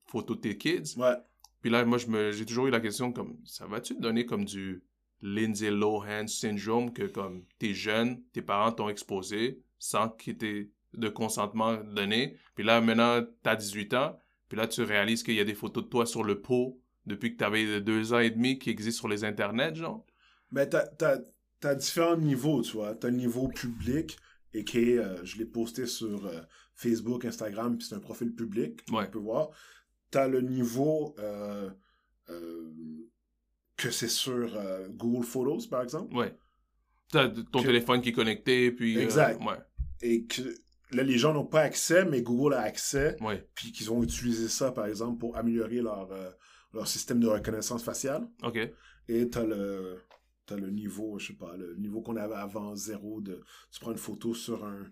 photos 0.09 0.37
de 0.37 0.43
tes 0.43 0.59
kids. 0.59 0.95
Ouais. 0.97 1.15
Puis 1.61 1.71
là, 1.71 1.85
moi, 1.85 1.99
je 1.99 2.07
me, 2.07 2.33
j'ai 2.33 2.45
toujours 2.47 2.67
eu 2.67 2.71
la 2.71 2.81
question 2.81 3.13
comme, 3.13 3.37
ça 3.45 3.67
va-tu 3.67 3.95
te 3.97 4.01
donner 4.01 4.27
comme 4.27 4.45
du 4.45 4.83
Lindsay 5.23 5.71
Lohan 5.71 6.27
syndrome 6.27 6.93
que 6.93 7.03
comme 7.05 7.45
t'es 7.59 7.75
jeune, 7.75 8.23
tes 8.33 8.43
parents 8.43 8.73
t'ont 8.73 8.89
exposé 8.89 9.61
sans 9.79 10.09
qu'il 10.09 10.37
t'ait 10.37 10.71
de 10.95 11.09
consentement 11.09 11.77
donné? 11.77 12.37
Puis 12.55 12.65
là, 12.65 12.81
maintenant, 12.81 13.25
t'as 13.43 13.57
18 13.57 13.95
ans. 13.95 14.19
Puis 14.49 14.57
là, 14.57 14.67
tu 14.67 14.83
réalises 14.83 15.23
qu'il 15.23 15.35
y 15.35 15.41
a 15.41 15.45
des 15.45 15.55
photos 15.55 15.85
de 15.85 15.89
toi 15.89 16.07
sur 16.07 16.25
le 16.25 16.41
pot 16.41 16.81
depuis 17.07 17.33
que 17.33 17.37
t'avais 17.39 17.81
deux 17.81 18.13
ans 18.13 18.19
et 18.21 18.31
demi 18.31 18.59
qui 18.59 18.71
existent 18.71 19.01
sur 19.01 19.09
les 19.09 19.25
internets, 19.25 19.75
genre? 19.75 20.07
Mais 20.53 20.69
t'as, 20.69 20.87
t'as, 20.87 21.19
t'as 21.61 21.75
différents 21.75 22.17
niveaux, 22.17 22.63
tu 22.63 22.73
vois. 22.73 22.95
T'as 22.95 23.09
le 23.11 23.17
niveau 23.17 23.49
public, 23.49 24.17
et 24.55 24.65
euh, 24.99 25.23
je 25.25 25.37
l'ai 25.37 25.45
posté 25.45 25.87
sur 25.87 26.27
euh, 26.27 26.41
Facebook, 26.75 27.25
Instagram, 27.25 27.77
puis 27.77 27.87
c'est 27.87 27.95
un 27.95 28.01
profil 28.01 28.35
public, 28.35 28.81
Ouais. 28.91 29.05
on 29.07 29.11
peut 29.11 29.19
voir. 29.19 29.51
T'as 30.11 30.27
le 30.29 30.41
niveau 30.41 31.15
euh, 31.19 31.71
euh, 32.31 32.73
que 33.77 33.91
c'est 33.91 34.09
sur 34.09 34.57
euh, 34.57 34.89
Google 34.91 35.25
Photos, 35.25 35.67
par 35.67 35.83
exemple. 35.83 36.15
Ouais. 36.17 36.35
T'as 37.11 37.29
ton 37.29 37.61
Que- 37.63 37.67
téléphone 37.67 38.01
qui 38.01 38.11
est 38.11 38.13
connecté, 38.13 38.71
puis... 38.73 38.99
Exact. 38.99 39.43
ouais, 39.45 39.57
Et 40.03 40.25
que 40.27 40.43
là, 40.93 41.03
les 41.03 41.17
gens 41.19 41.33
n'ont 41.33 41.47
pas 41.47 41.61
accès, 41.63 42.05
mais 42.05 42.23
Google 42.23 42.55
a 42.55 42.61
accès, 42.63 43.17
ouais. 43.23 43.49
puis 43.55 43.73
qu'ils 43.73 43.91
ont 43.93 44.03
utilisé 44.03 44.49
ça, 44.49 44.73
par 44.73 44.87
exemple, 44.87 45.19
pour 45.19 45.37
améliorer 45.37 45.81
leur, 45.81 46.09
leur 46.75 46.87
système 46.87 47.21
de 47.21 47.27
reconnaissance 47.29 47.83
faciale. 47.83 48.27
OK. 48.43 48.59
Et 49.09 49.29
t'as 49.31 49.45
le, 49.45 49.99
t'as 50.45 50.57
le 50.57 50.71
niveau, 50.71 51.19
je 51.19 51.29
sais 51.29 51.33
pas, 51.39 51.57
le 51.57 51.77
niveau 51.77 52.03
qu'on 52.03 52.17
avait 52.17 52.35
avant 52.35 52.75
zéro 52.75 53.21
de, 53.23 53.43
tu 53.71 53.81
prends 53.81 53.93
une 53.93 53.97
photo 53.99 54.35
sur 54.35 54.65
un, 54.65 54.87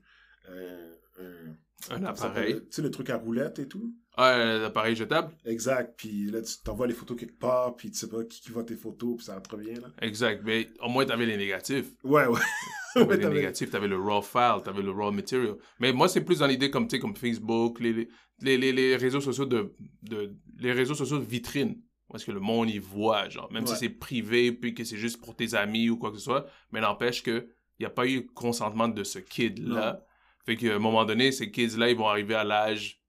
un, 0.48 1.55
Un 1.91 2.05
appareil. 2.05 2.55
Tu 2.55 2.67
sais, 2.71 2.83
le 2.83 2.91
truc 2.91 3.11
à 3.11 3.17
roulette 3.17 3.59
et 3.59 3.69
tout. 3.69 3.95
Ah, 4.17 4.37
l'appareil 4.39 4.97
jetable? 4.97 5.35
Exact. 5.45 5.95
Puis 5.97 6.31
là, 6.31 6.41
tu 6.41 6.55
t'envoies 6.65 6.87
les 6.87 6.95
photos 6.95 7.19
quelque 7.19 7.39
part, 7.39 7.77
puis 7.77 7.91
tu 7.91 7.99
sais 7.99 8.09
pas 8.09 8.25
qui, 8.25 8.41
qui 8.41 8.51
voit 8.51 8.65
tes 8.65 8.75
photos, 8.75 9.17
puis 9.17 9.27
ça 9.27 9.41
revient, 9.51 9.75
là. 9.75 9.89
Exact. 10.01 10.43
Mais 10.45 10.71
au 10.83 10.89
moins, 10.89 11.05
t'avais 11.05 11.27
les 11.27 11.37
négatifs. 11.37 11.91
Ouais, 12.03 12.27
ouais. 12.27 12.41
T'avais 12.95 13.07
Ouais, 13.09 13.17
les 13.19 13.29
négatifs, 13.29 13.71
t'avais 13.71 13.89
le 13.89 13.99
raw 13.99 14.23
file, 14.23 14.62
t'avais 14.65 14.81
le 14.81 14.91
raw 14.91 15.12
material. 15.12 15.57
Mais 15.81 15.93
moi, 15.93 16.09
c'est 16.09 16.23
plus 16.23 16.39
dans 16.39 16.47
l'idée 16.47 16.71
comme, 16.71 16.89
tu 16.89 16.97
sais, 16.97 17.01
comme 17.01 17.15
Facebook, 17.15 17.79
les, 17.79 18.09
les, 18.41 18.73
les, 18.73 18.97
réseaux 18.97 19.21
sociaux 19.21 19.45
de, 19.45 19.75
de, 20.03 20.35
les 20.59 20.73
réseaux 20.73 20.95
sociaux 20.95 21.19
de 21.19 21.25
vitrine. 21.25 21.83
Parce 22.09 22.25
que 22.25 22.33
le 22.33 22.41
monde 22.41 22.71
y 22.71 22.79
voit, 22.79 23.29
genre, 23.29 23.53
même 23.53 23.67
si 23.67 23.77
c'est 23.77 23.91
privé, 23.91 24.53
puis 24.53 24.73
que 24.73 24.85
c'est 24.85 24.97
juste 24.97 25.21
pour 25.21 25.37
tes 25.37 25.55
amis 25.55 25.91
ou 25.91 25.99
quoi 25.99 26.11
que 26.11 26.17
ce 26.17 26.23
soit, 26.23 26.47
mais 26.71 26.81
n'empêche 26.81 27.23
que 27.23 27.49
il 27.79 27.83
n'y 27.83 27.87
a 27.87 27.91
pas 27.91 28.07
eu 28.07 28.27
consentement 28.27 28.89
de 28.89 29.05
ce 29.05 29.19
kid-là. 29.19 30.03
Fait 30.46 30.56
qu'à 30.56 30.74
un 30.74 30.78
moment 30.78 31.04
donné, 31.04 31.32
ces 31.32 31.50
kids-là, 31.50 31.90
ils 31.90 31.96
vont 31.96 32.06
arriver 32.09 32.35
à 32.35 32.44
l'âge 32.44 33.00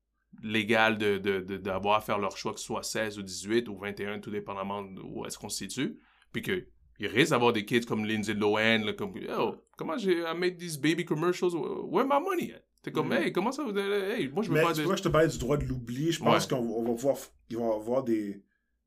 légal 0.44 0.98
de, 0.98 1.18
de, 1.18 1.40
de- 1.40 1.58
d'avoir 1.58 1.98
à 1.98 2.02
faire 2.02 2.18
leur 2.20 2.36
choix, 2.38 2.54
que 2.54 2.60
ce 2.60 2.66
soit 2.66 2.84
16 2.84 3.18
ou 3.20 3.24
18 3.24 3.70
ou 3.70 3.78
21, 3.78 4.20
tout 4.20 4.32
dépendamment 4.32 4.84
de 4.84 5.00
où 5.02 5.26
est-ce 5.26 5.38
qu'on 5.38 5.50
se 5.50 5.58
situe. 5.58 6.00
Puis 6.32 6.42
que 6.42 6.68
il 7.00 7.08
risque 7.08 7.30
d'avoir 7.32 7.54
des 7.54 7.64
kids 7.64 7.82
comme 7.86 8.06
Lindsay 8.06 8.34
Lohan, 8.34 8.80
là, 8.84 8.94
comme 8.94 9.16
Yo, 9.18 9.64
comment 9.78 9.98
j'ai 9.98 10.20
I 10.22 10.34
made 10.36 10.58
these 10.58 10.78
baby 10.80 11.06
commercials, 11.06 11.54
where 11.56 12.06
my 12.06 12.20
money 12.20 12.54
at? 12.54 12.64
T'es 12.82 12.92
comme, 12.92 13.08
Mhm. 13.10 13.14
hey, 13.24 13.32
comment 13.32 13.52
ça, 13.52 13.64
vous 13.64 13.78
hey, 13.78 14.30
moi 14.30 14.44
je 14.44 14.50
veux 14.50 14.56
Mais 14.56 14.64
pas 14.64 14.74
tu 14.74 14.80
de. 14.82 14.86
vois, 14.86 14.96
je 14.96 15.04
te 15.04 15.10
parlais 15.10 15.28
du 15.28 15.38
droit 15.38 15.58
de 15.58 15.66
l'oubli. 15.66 16.12
Je 16.12 16.20
pense 16.20 16.44
Ouais. 16.46 16.58
qu'on 16.58 16.64
on 16.66 16.84
va 16.84 16.94
pouvoir, 16.96 17.18
ils 17.50 17.58
vont 17.58 17.76
avoir 17.80 18.04
des, 18.04 18.44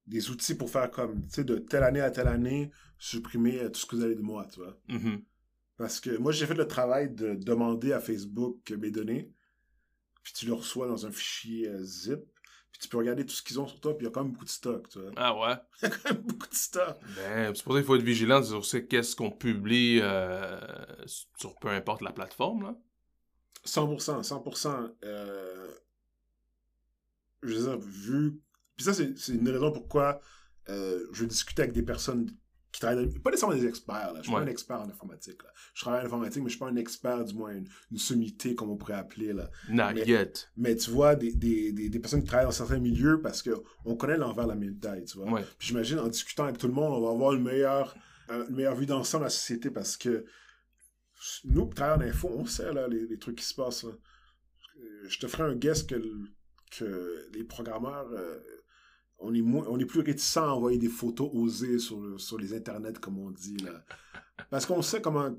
des 0.07 0.29
outils 0.31 0.57
pour 0.57 0.71
faire 0.71 0.91
comme, 0.91 1.23
tu 1.23 1.35
sais, 1.35 1.45
de 1.45 1.57
telle 1.59 1.83
année 1.85 2.01
à 2.01 2.11
telle 2.11 2.29
année, 2.29 2.71
supprimer 2.99 3.61
euh, 3.61 3.69
tout 3.69 3.81
ce 3.81 3.87
que 3.87 3.97
vous 3.97 4.03
avez 4.05 4.15
de 4.17 4.23
moi, 4.23 4.47
tu 4.53 4.61
vois. 4.61 4.77
Mhm. 4.89 5.23
Parce 5.81 5.99
que 5.99 6.15
moi, 6.19 6.31
j'ai 6.31 6.45
fait 6.45 6.53
le 6.53 6.69
travail 6.69 7.09
de 7.09 7.33
demander 7.33 7.95
à 7.95 8.01
Facebook 8.01 8.71
mes 8.71 8.91
données, 8.91 9.33
puis 10.23 10.35
tu 10.35 10.45
le 10.45 10.53
reçois 10.53 10.87
dans 10.87 11.07
un 11.07 11.11
fichier 11.11 11.69
euh, 11.69 11.83
zip, 11.83 12.21
puis 12.71 12.83
tu 12.83 12.87
peux 12.87 12.99
regarder 12.99 13.25
tout 13.25 13.33
ce 13.33 13.43
qu'ils 13.43 13.59
ont 13.59 13.67
sur 13.67 13.81
toi, 13.81 13.97
puis 13.97 14.05
il 14.05 14.11
y 14.11 14.11
a 14.11 14.13
quand 14.13 14.23
même 14.23 14.33
beaucoup 14.33 14.45
de 14.45 14.51
stock, 14.51 14.91
tu 14.91 15.01
vois. 15.01 15.11
Ah 15.17 15.35
ouais? 15.35 15.57
Il 15.83 15.89
y 15.89 15.91
a 15.91 15.97
quand 15.97 16.13
même 16.13 16.23
beaucoup 16.23 16.49
de 16.51 16.55
stock. 16.55 16.99
Ben, 17.17 17.55
c'est 17.55 17.65
pour 17.65 17.73
ça 17.73 17.79
qu'il 17.79 17.87
faut 17.87 17.97
être 17.97 18.03
vigilant 18.03 18.43
sur 18.43 18.63
ce 18.63 18.77
qu'est-ce 18.77 19.17
qu'on 19.17 19.31
publie 19.31 20.01
euh, 20.03 20.61
sur 21.07 21.55
peu 21.59 21.69
importe 21.69 22.03
la 22.03 22.13
plateforme, 22.13 22.63
là. 22.63 22.77
100%, 23.65 24.23
100%. 24.23 24.95
Euh, 25.03 25.69
je 27.43 27.55
veux 27.55 27.63
dire, 27.63 27.79
vu... 27.79 28.43
Puis 28.77 28.85
ça, 28.85 28.93
c'est 28.93 29.17
c'est 29.19 29.33
une 29.33 29.49
raison 29.49 29.73
pourquoi 29.73 30.21
euh, 30.69 31.07
je 31.15 31.25
discutais 31.25 31.63
avec 31.63 31.73
des 31.73 31.83
personnes 31.83 32.31
qui 32.73 32.81
travaillent... 32.81 33.07
dans- 33.09 33.21
Pas 33.21 33.31
nécessairement 33.31 33.57
des 33.57 33.67
experts, 33.67 34.13
là. 34.13 34.19
Je 34.19 34.23
suis 34.23 34.33
Ouais. 34.33 34.41
pas 34.41 34.47
un 34.47 34.51
expert 34.51 34.81
en 34.81 34.89
informatique, 34.89 35.43
là. 35.43 35.51
Je 35.75 35.81
travaille 35.83 36.03
en 36.03 36.07
informatique, 36.07 36.43
mais 36.43 36.49
je 36.49 36.55
suis 36.55 36.59
pas 36.61 36.69
un 36.69 36.77
expert, 36.77 37.25
du 37.25 37.35
moins, 37.35 37.53
une, 37.53 37.69
une 37.91 37.99
sommité, 37.99 38.55
comme 38.55 38.71
on 38.71 38.77
pourrait 38.77 38.95
appeler, 38.95 39.33
là. 39.33 39.51
Not 39.69 39.93
Mais- 39.95 40.07
yet. 40.07 40.49
Mais 40.57 40.77
tu 40.77 40.91
vois, 40.91 41.15
des, 41.17 41.33
des, 41.33 41.73
des, 41.73 41.89
des 41.89 41.99
personnes 41.99 42.21
qui 42.23 42.27
travaillent 42.29 42.47
dans 42.47 42.53
certains 42.53 42.79
milieux, 42.79 43.21
parce 43.21 43.43
que 43.43 43.51
on 43.85 43.97
connaît 43.97 44.17
l'envers 44.17 44.45
de 44.45 44.51
la 44.51 44.57
médaille, 44.57 45.05
tu 45.05 45.19
vois. 45.19 45.31
Ouais. 45.31 45.45
Puis 45.59 45.69
j'imagine, 45.69 45.99
en 45.99 46.09
discutant 46.09 46.45
avec 46.45 46.59
tout 46.59 46.69
le 46.69 46.75
monde, 46.75 46.93
on 46.93 47.01
va 47.05 47.11
avoir 47.11 47.33
une 47.35 47.43
meilleure, 47.43 47.95
euh, 48.31 48.47
une 48.49 48.57
meilleure 48.57 48.77
vue 48.77 48.87
d'ensemble 48.87 49.23
de 49.23 49.27
la 49.27 49.31
société 49.31 49.71
parce 49.71 49.97
que 49.97 50.25
nous, 51.45 51.67
qui 51.67 51.75
travaillons 51.75 52.03
en 52.05 52.09
info, 52.09 52.29
on 52.33 52.47
sait 52.47 52.73
là, 52.73 52.89
les, 52.89 53.07
les 53.07 53.19
trucs 53.19 53.37
qui 53.37 53.45
se 53.45 53.55
passent. 53.55 53.85
là. 53.85 53.91
Euh, 54.79 55.09
Je 55.09 55.19
te 55.19 55.27
ferai 55.27 55.43
un 55.43 55.55
guess 55.57 55.83
que, 55.83 55.95
le- 55.97 56.29
que 56.71 57.27
les 57.35 57.45
programmeurs, 57.45 58.09
euh, 58.13 58.39
on, 59.21 59.35
est 59.35 59.43
moins, 59.43 59.65
on 59.69 59.79
est 59.79 59.85
plus 59.85 60.01
réticents 60.01 60.45
à 60.45 60.49
envoyer 60.53 60.79
des 60.79 60.89
photos 60.89 61.31
osées 61.33 61.79
sur, 61.79 62.01
le- 62.01 62.19
sur 62.19 62.39
les 62.39 62.55
internets, 62.55 62.99
comme 63.01 63.19
on 63.19 63.31
dit. 63.31 63.57
Là. 63.59 63.71
Parce 64.51 64.65
qu'on 64.67 64.83
sait 64.83 65.01
comment, 65.03 65.31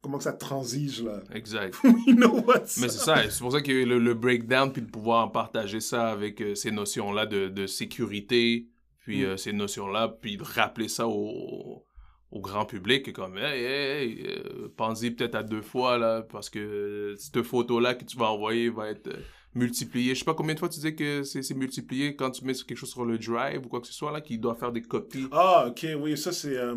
comment 0.00 0.18
que 0.18 0.24
ça 0.24 0.32
transige. 0.32 1.02
Là. 1.02 1.22
Exact. 1.32 1.76
you 2.06 2.14
know 2.14 2.40
what's 2.40 2.78
Mais 2.80 2.88
c'est 2.88 2.98
ça, 3.04 3.28
c'est 3.30 3.38
pour 3.40 3.52
ça 3.52 3.60
qu'il 3.60 3.74
y 3.74 3.76
a 3.78 3.80
eu 3.82 3.86
le, 3.86 3.98
le 3.98 4.14
breakdown, 4.14 4.72
puis 4.72 4.82
de 4.82 4.90
pouvoir 4.90 5.30
partager 5.32 5.80
ça 5.80 6.08
avec 6.10 6.40
euh, 6.42 6.54
ces 6.54 6.70
notions-là 6.72 7.26
de, 7.26 7.48
de 7.48 7.66
sécurité, 7.66 8.68
puis 8.98 9.22
Mm. 9.22 9.24
euh, 9.26 9.36
ces 9.36 9.52
notions-là, 9.52 10.08
puis 10.20 10.36
de 10.36 10.42
rappeler 10.44 10.88
ça 10.88 11.06
au, 11.08 11.84
au 12.30 12.40
grand 12.40 12.64
public, 12.66 13.12
comme, 13.12 13.36
hey, 13.38 13.62
hey, 13.64 14.02
hey, 14.20 14.26
euh, 14.26 14.68
pense-y 14.76 15.10
peut-être 15.12 15.34
à 15.36 15.42
deux 15.42 15.62
fois, 15.62 15.98
là, 15.98 16.22
parce 16.22 16.50
que 16.50 17.14
cette 17.18 17.42
photo-là 17.42 17.94
que 17.94 18.04
tu 18.04 18.16
vas 18.16 18.30
envoyer 18.30 18.68
va 18.70 18.90
être 18.90 19.10
multipliée. 19.54 20.14
Je 20.14 20.20
sais 20.20 20.24
pas 20.24 20.34
combien 20.34 20.54
de 20.54 20.58
fois 20.58 20.68
tu 20.68 20.80
dis 20.80 20.94
que 20.94 21.22
c'est 21.22 21.54
multiplié 21.54 22.16
quand 22.16 22.30
tu 22.30 22.44
mets 22.44 22.54
quelque 22.54 22.76
chose 22.76 22.90
sur 22.90 23.04
le 23.04 23.18
drive 23.18 23.64
ou 23.66 23.68
quoi 23.68 23.80
que 23.80 23.86
ce 23.86 23.92
soit, 23.92 24.12
là, 24.12 24.20
qui 24.20 24.38
doit 24.38 24.54
faire 24.54 24.72
des 24.72 24.82
copies. 24.82 25.28
Ah, 25.32 25.66
ok, 25.68 25.86
oui, 25.98 26.16
ça 26.16 26.32
c'est 26.32 26.56
euh, 26.56 26.74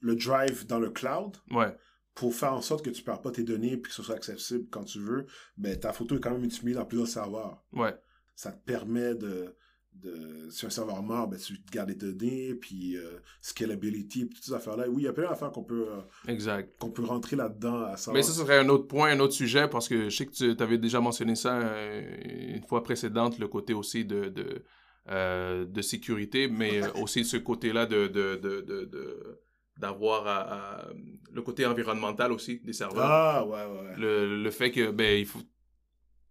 le 0.00 0.16
drive 0.16 0.66
dans 0.66 0.78
le 0.78 0.90
cloud. 0.90 1.36
Ouais, 1.50 1.76
Pour 2.14 2.34
faire 2.34 2.52
en 2.52 2.62
sorte 2.62 2.84
que 2.84 2.90
tu 2.90 3.00
ne 3.02 3.04
perds 3.06 3.22
pas 3.22 3.30
tes 3.32 3.42
données 3.44 3.72
et 3.74 3.80
que 3.80 3.92
ce 3.92 4.02
soit 4.02 4.14
accessible 4.14 4.66
quand 4.70 4.84
tu 4.84 5.00
veux, 5.00 5.26
ben, 5.56 5.78
ta 5.78 5.92
photo 5.92 6.16
est 6.16 6.20
quand 6.20 6.30
même 6.30 6.44
utilisée 6.44 6.78
dans 6.78 6.86
plusieurs 6.86 7.08
serveurs. 7.08 7.62
ouais, 7.72 7.94
Ça 8.34 8.52
te 8.52 8.64
permet 8.64 9.14
de, 9.14 9.54
de 10.02 10.48
si 10.50 10.66
un 10.66 10.70
serveur 10.70 11.02
meurt, 11.02 11.30
ben, 11.30 11.38
tu 11.38 11.56
gardes 11.72 11.88
les 11.88 11.94
données, 11.94 12.54
puis 12.54 12.96
euh, 12.96 13.18
scalability, 13.40 14.26
puis 14.26 14.34
toutes 14.36 14.44
ces 14.44 14.52
affaires-là. 14.54 14.88
Oui, 14.88 15.02
il 15.02 15.04
y 15.06 15.08
a 15.08 15.12
plein 15.12 15.28
d'affaires 15.28 15.50
qu'on 15.50 15.64
peut, 15.64 15.86
euh, 15.90 16.00
exact. 16.32 16.78
qu'on 16.78 16.90
peut 16.90 17.04
rentrer 17.04 17.36
là-dedans 17.36 17.82
à 17.84 17.96
savoir. 17.96 18.16
Mais 18.16 18.22
ça, 18.22 18.32
ce 18.32 18.40
serait 18.40 18.58
un 18.58 18.68
autre 18.68 18.86
point, 18.86 19.10
un 19.10 19.20
autre 19.20 19.32
sujet, 19.34 19.68
parce 19.68 19.88
que 19.88 20.08
je 20.08 20.16
sais 20.16 20.26
que 20.26 20.32
tu 20.54 20.62
avais 20.62 20.78
déjà 20.78 21.00
mentionné 21.00 21.34
ça 21.34 21.58
euh, 21.58 22.54
une 22.56 22.62
fois 22.64 22.82
précédente, 22.82 23.38
le 23.38 23.48
côté 23.48 23.74
aussi 23.74 24.04
de, 24.04 24.28
de, 24.28 24.64
euh, 25.08 25.64
de 25.64 25.82
sécurité, 25.82 26.48
mais 26.48 26.80
aussi 27.00 27.24
ce 27.24 27.36
côté-là 27.36 27.86
de, 27.86 28.06
de, 28.06 28.36
de, 28.36 28.60
de, 28.62 29.40
d'avoir 29.78 30.26
à- 30.26 30.40
à- 30.82 30.88
le 31.32 31.42
côté 31.42 31.66
environnemental 31.66 32.32
aussi 32.32 32.60
des 32.64 32.72
serveurs. 32.72 33.04
Ah, 33.04 33.44
ouais. 33.46 33.52
ouais. 33.52 33.96
Le, 33.98 34.42
le 34.42 34.50
fait 34.50 34.70
que 34.70 34.90
ben, 34.90 35.18
il 35.18 35.26
faut, 35.26 35.40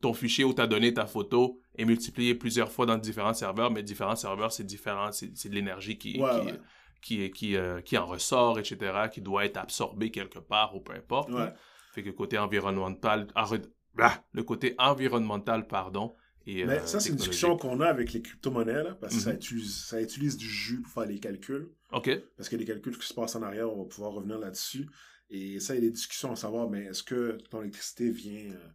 ton 0.02 0.14
fichier 0.14 0.44
où 0.44 0.54
tu 0.54 0.62
as 0.62 0.68
donné 0.68 0.94
ta 0.94 1.06
photo 1.06 1.60
est 1.78 1.86
multiplié 1.86 2.36
plusieurs 2.36 2.72
fois 2.72 2.86
dans 2.86 2.98
différents 2.98 3.34
serveurs, 3.34 3.72
mais 3.72 3.82
différents 3.84 4.16
serveurs, 4.16 4.52
c'est 4.52 4.64
différent, 4.66 5.12
c'est, 5.12 5.28
de 5.50 5.56
l'énergie 5.56 5.98
qui, 5.98 6.20
Ouais, 6.20 6.30
qui, 6.42 6.46
ouais. 6.48 6.60
qui, 7.02 7.32
qui, 7.32 7.56
euh, 7.58 7.82
qui 7.82 7.98
en 7.98 8.06
ressort, 8.06 8.60
etc., 8.60 8.78
qui 9.12 9.22
doit 9.22 9.46
être 9.46 9.58
absorbée 9.58 10.12
quelque 10.12 10.40
part 10.40 10.76
ou 10.76 10.80
peu 10.82 10.94
importe. 10.94 11.32
Ouais. 11.32 11.52
Fait 11.94 12.02
que 12.02 12.08
le 12.08 12.14
côté 12.14 12.38
environnemental, 12.38 13.28
arrête- 13.36 13.72
ah, 13.98 14.24
le 14.34 14.44
côté 14.44 14.76
environnemental, 14.78 15.68
pardon. 15.68 16.14
Et, 16.48 16.64
Mais 16.66 16.74
euh, 16.80 16.86
ça, 16.86 17.00
c'est 17.00 17.10
une 17.10 17.16
discussion 17.16 17.58
qu'on 17.58 17.80
a 17.82 17.88
avec 17.88 18.14
les 18.14 18.22
crypto-monnaies, 18.22 18.84
parce 19.02 19.16
que 19.16 19.22
ça, 19.22 19.30
Mhm. 19.32 19.38
utilise, 19.38 19.86
ça 19.86 20.00
utilise 20.02 20.38
du 20.38 20.48
jus 20.48 20.82
pour 20.82 20.92
faire 20.92 21.06
les 21.06 21.20
calculs. 21.20 21.70
OK. 21.92 22.10
parce 22.38 22.54
a 22.54 22.58
des 22.58 22.66
calculs 22.66 22.98
qui 22.98 23.08
se 23.08 23.14
passent 23.14 23.36
en 23.36 23.42
arrière, 23.42 23.72
on 23.72 23.84
va 23.84 23.90
pouvoir 23.90 24.12
revenir 24.12 24.38
là-dessus. 24.38 24.88
Et 25.30 25.60
ça, 25.60 25.74
il 25.74 25.78
y 25.78 25.80
a 25.80 25.90
des 25.90 25.92
discussions 25.92 26.32
à 26.32 26.36
savoir, 26.36 26.70
mais 26.70 26.84
est-ce 26.86 27.02
que 27.04 27.38
ton 27.50 27.62
électricité 27.62 28.12
vient, 28.12 28.52
euh, 28.52 28.68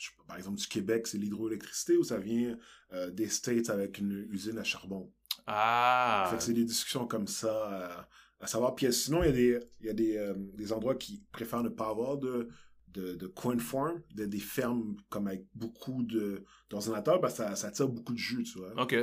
je 0.00 0.10
par 0.26 0.36
exemple, 0.36 0.58
du 0.58 0.66
Québec, 0.66 1.06
c'est 1.06 1.18
l'hydroélectricité, 1.18 1.96
ou 1.96 2.04
ça 2.04 2.18
vient 2.18 2.56
euh, 2.92 3.10
des 3.10 3.28
States 3.28 3.68
avec 3.68 3.98
une 3.98 4.26
usine 4.30 4.58
à 4.58 4.64
charbon? 4.64 5.12
Ah. 5.46 6.28
Fait 6.30 6.36
que 6.38 6.42
c'est 6.42 6.54
des 6.54 6.64
discussions 6.64 7.06
comme 7.06 7.26
ça 7.26 7.72
euh, 7.72 8.02
à 8.40 8.46
savoir. 8.46 8.74
Puis 8.74 8.86
euh, 8.86 8.92
sinon, 8.92 9.22
il 9.22 9.26
y 9.26 9.28
a 9.28 9.32
des, 9.32 9.60
il 9.80 9.86
y 9.86 9.90
a 9.90 9.92
des, 9.92 10.16
euh, 10.16 10.34
des 10.36 10.72
endroits 10.72 10.94
qui 10.94 11.22
préfèrent 11.32 11.62
ne 11.62 11.68
pas 11.68 11.88
avoir 11.90 12.16
de, 12.16 12.48
de, 12.88 13.14
de 13.14 13.26
coin 13.26 13.58
farm, 13.58 14.00
de, 14.14 14.24
des 14.24 14.38
fermes 14.40 14.96
comme 15.10 15.26
avec 15.26 15.46
beaucoup 15.54 16.02
d'ordinateurs, 16.02 17.20
parce 17.20 17.34
que 17.34 17.42
ça, 17.42 17.56
ça 17.56 17.70
tire 17.70 17.88
beaucoup 17.88 18.14
de 18.14 18.18
jus, 18.18 18.44
tu 18.44 18.58
vois. 18.58 18.82
OK. 18.82 18.94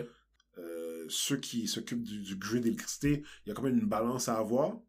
Euh, 0.57 1.05
ceux 1.10 1.38
qui 1.38 1.67
s'occupent 1.67 2.03
du, 2.03 2.21
du 2.21 2.36
grid 2.36 2.63
d'électricité, 2.63 3.23
il 3.45 3.49
y 3.49 3.51
a 3.51 3.55
quand 3.55 3.62
même 3.62 3.77
une 3.77 3.88
balance 3.88 4.29
à 4.29 4.38
avoir. 4.38 4.79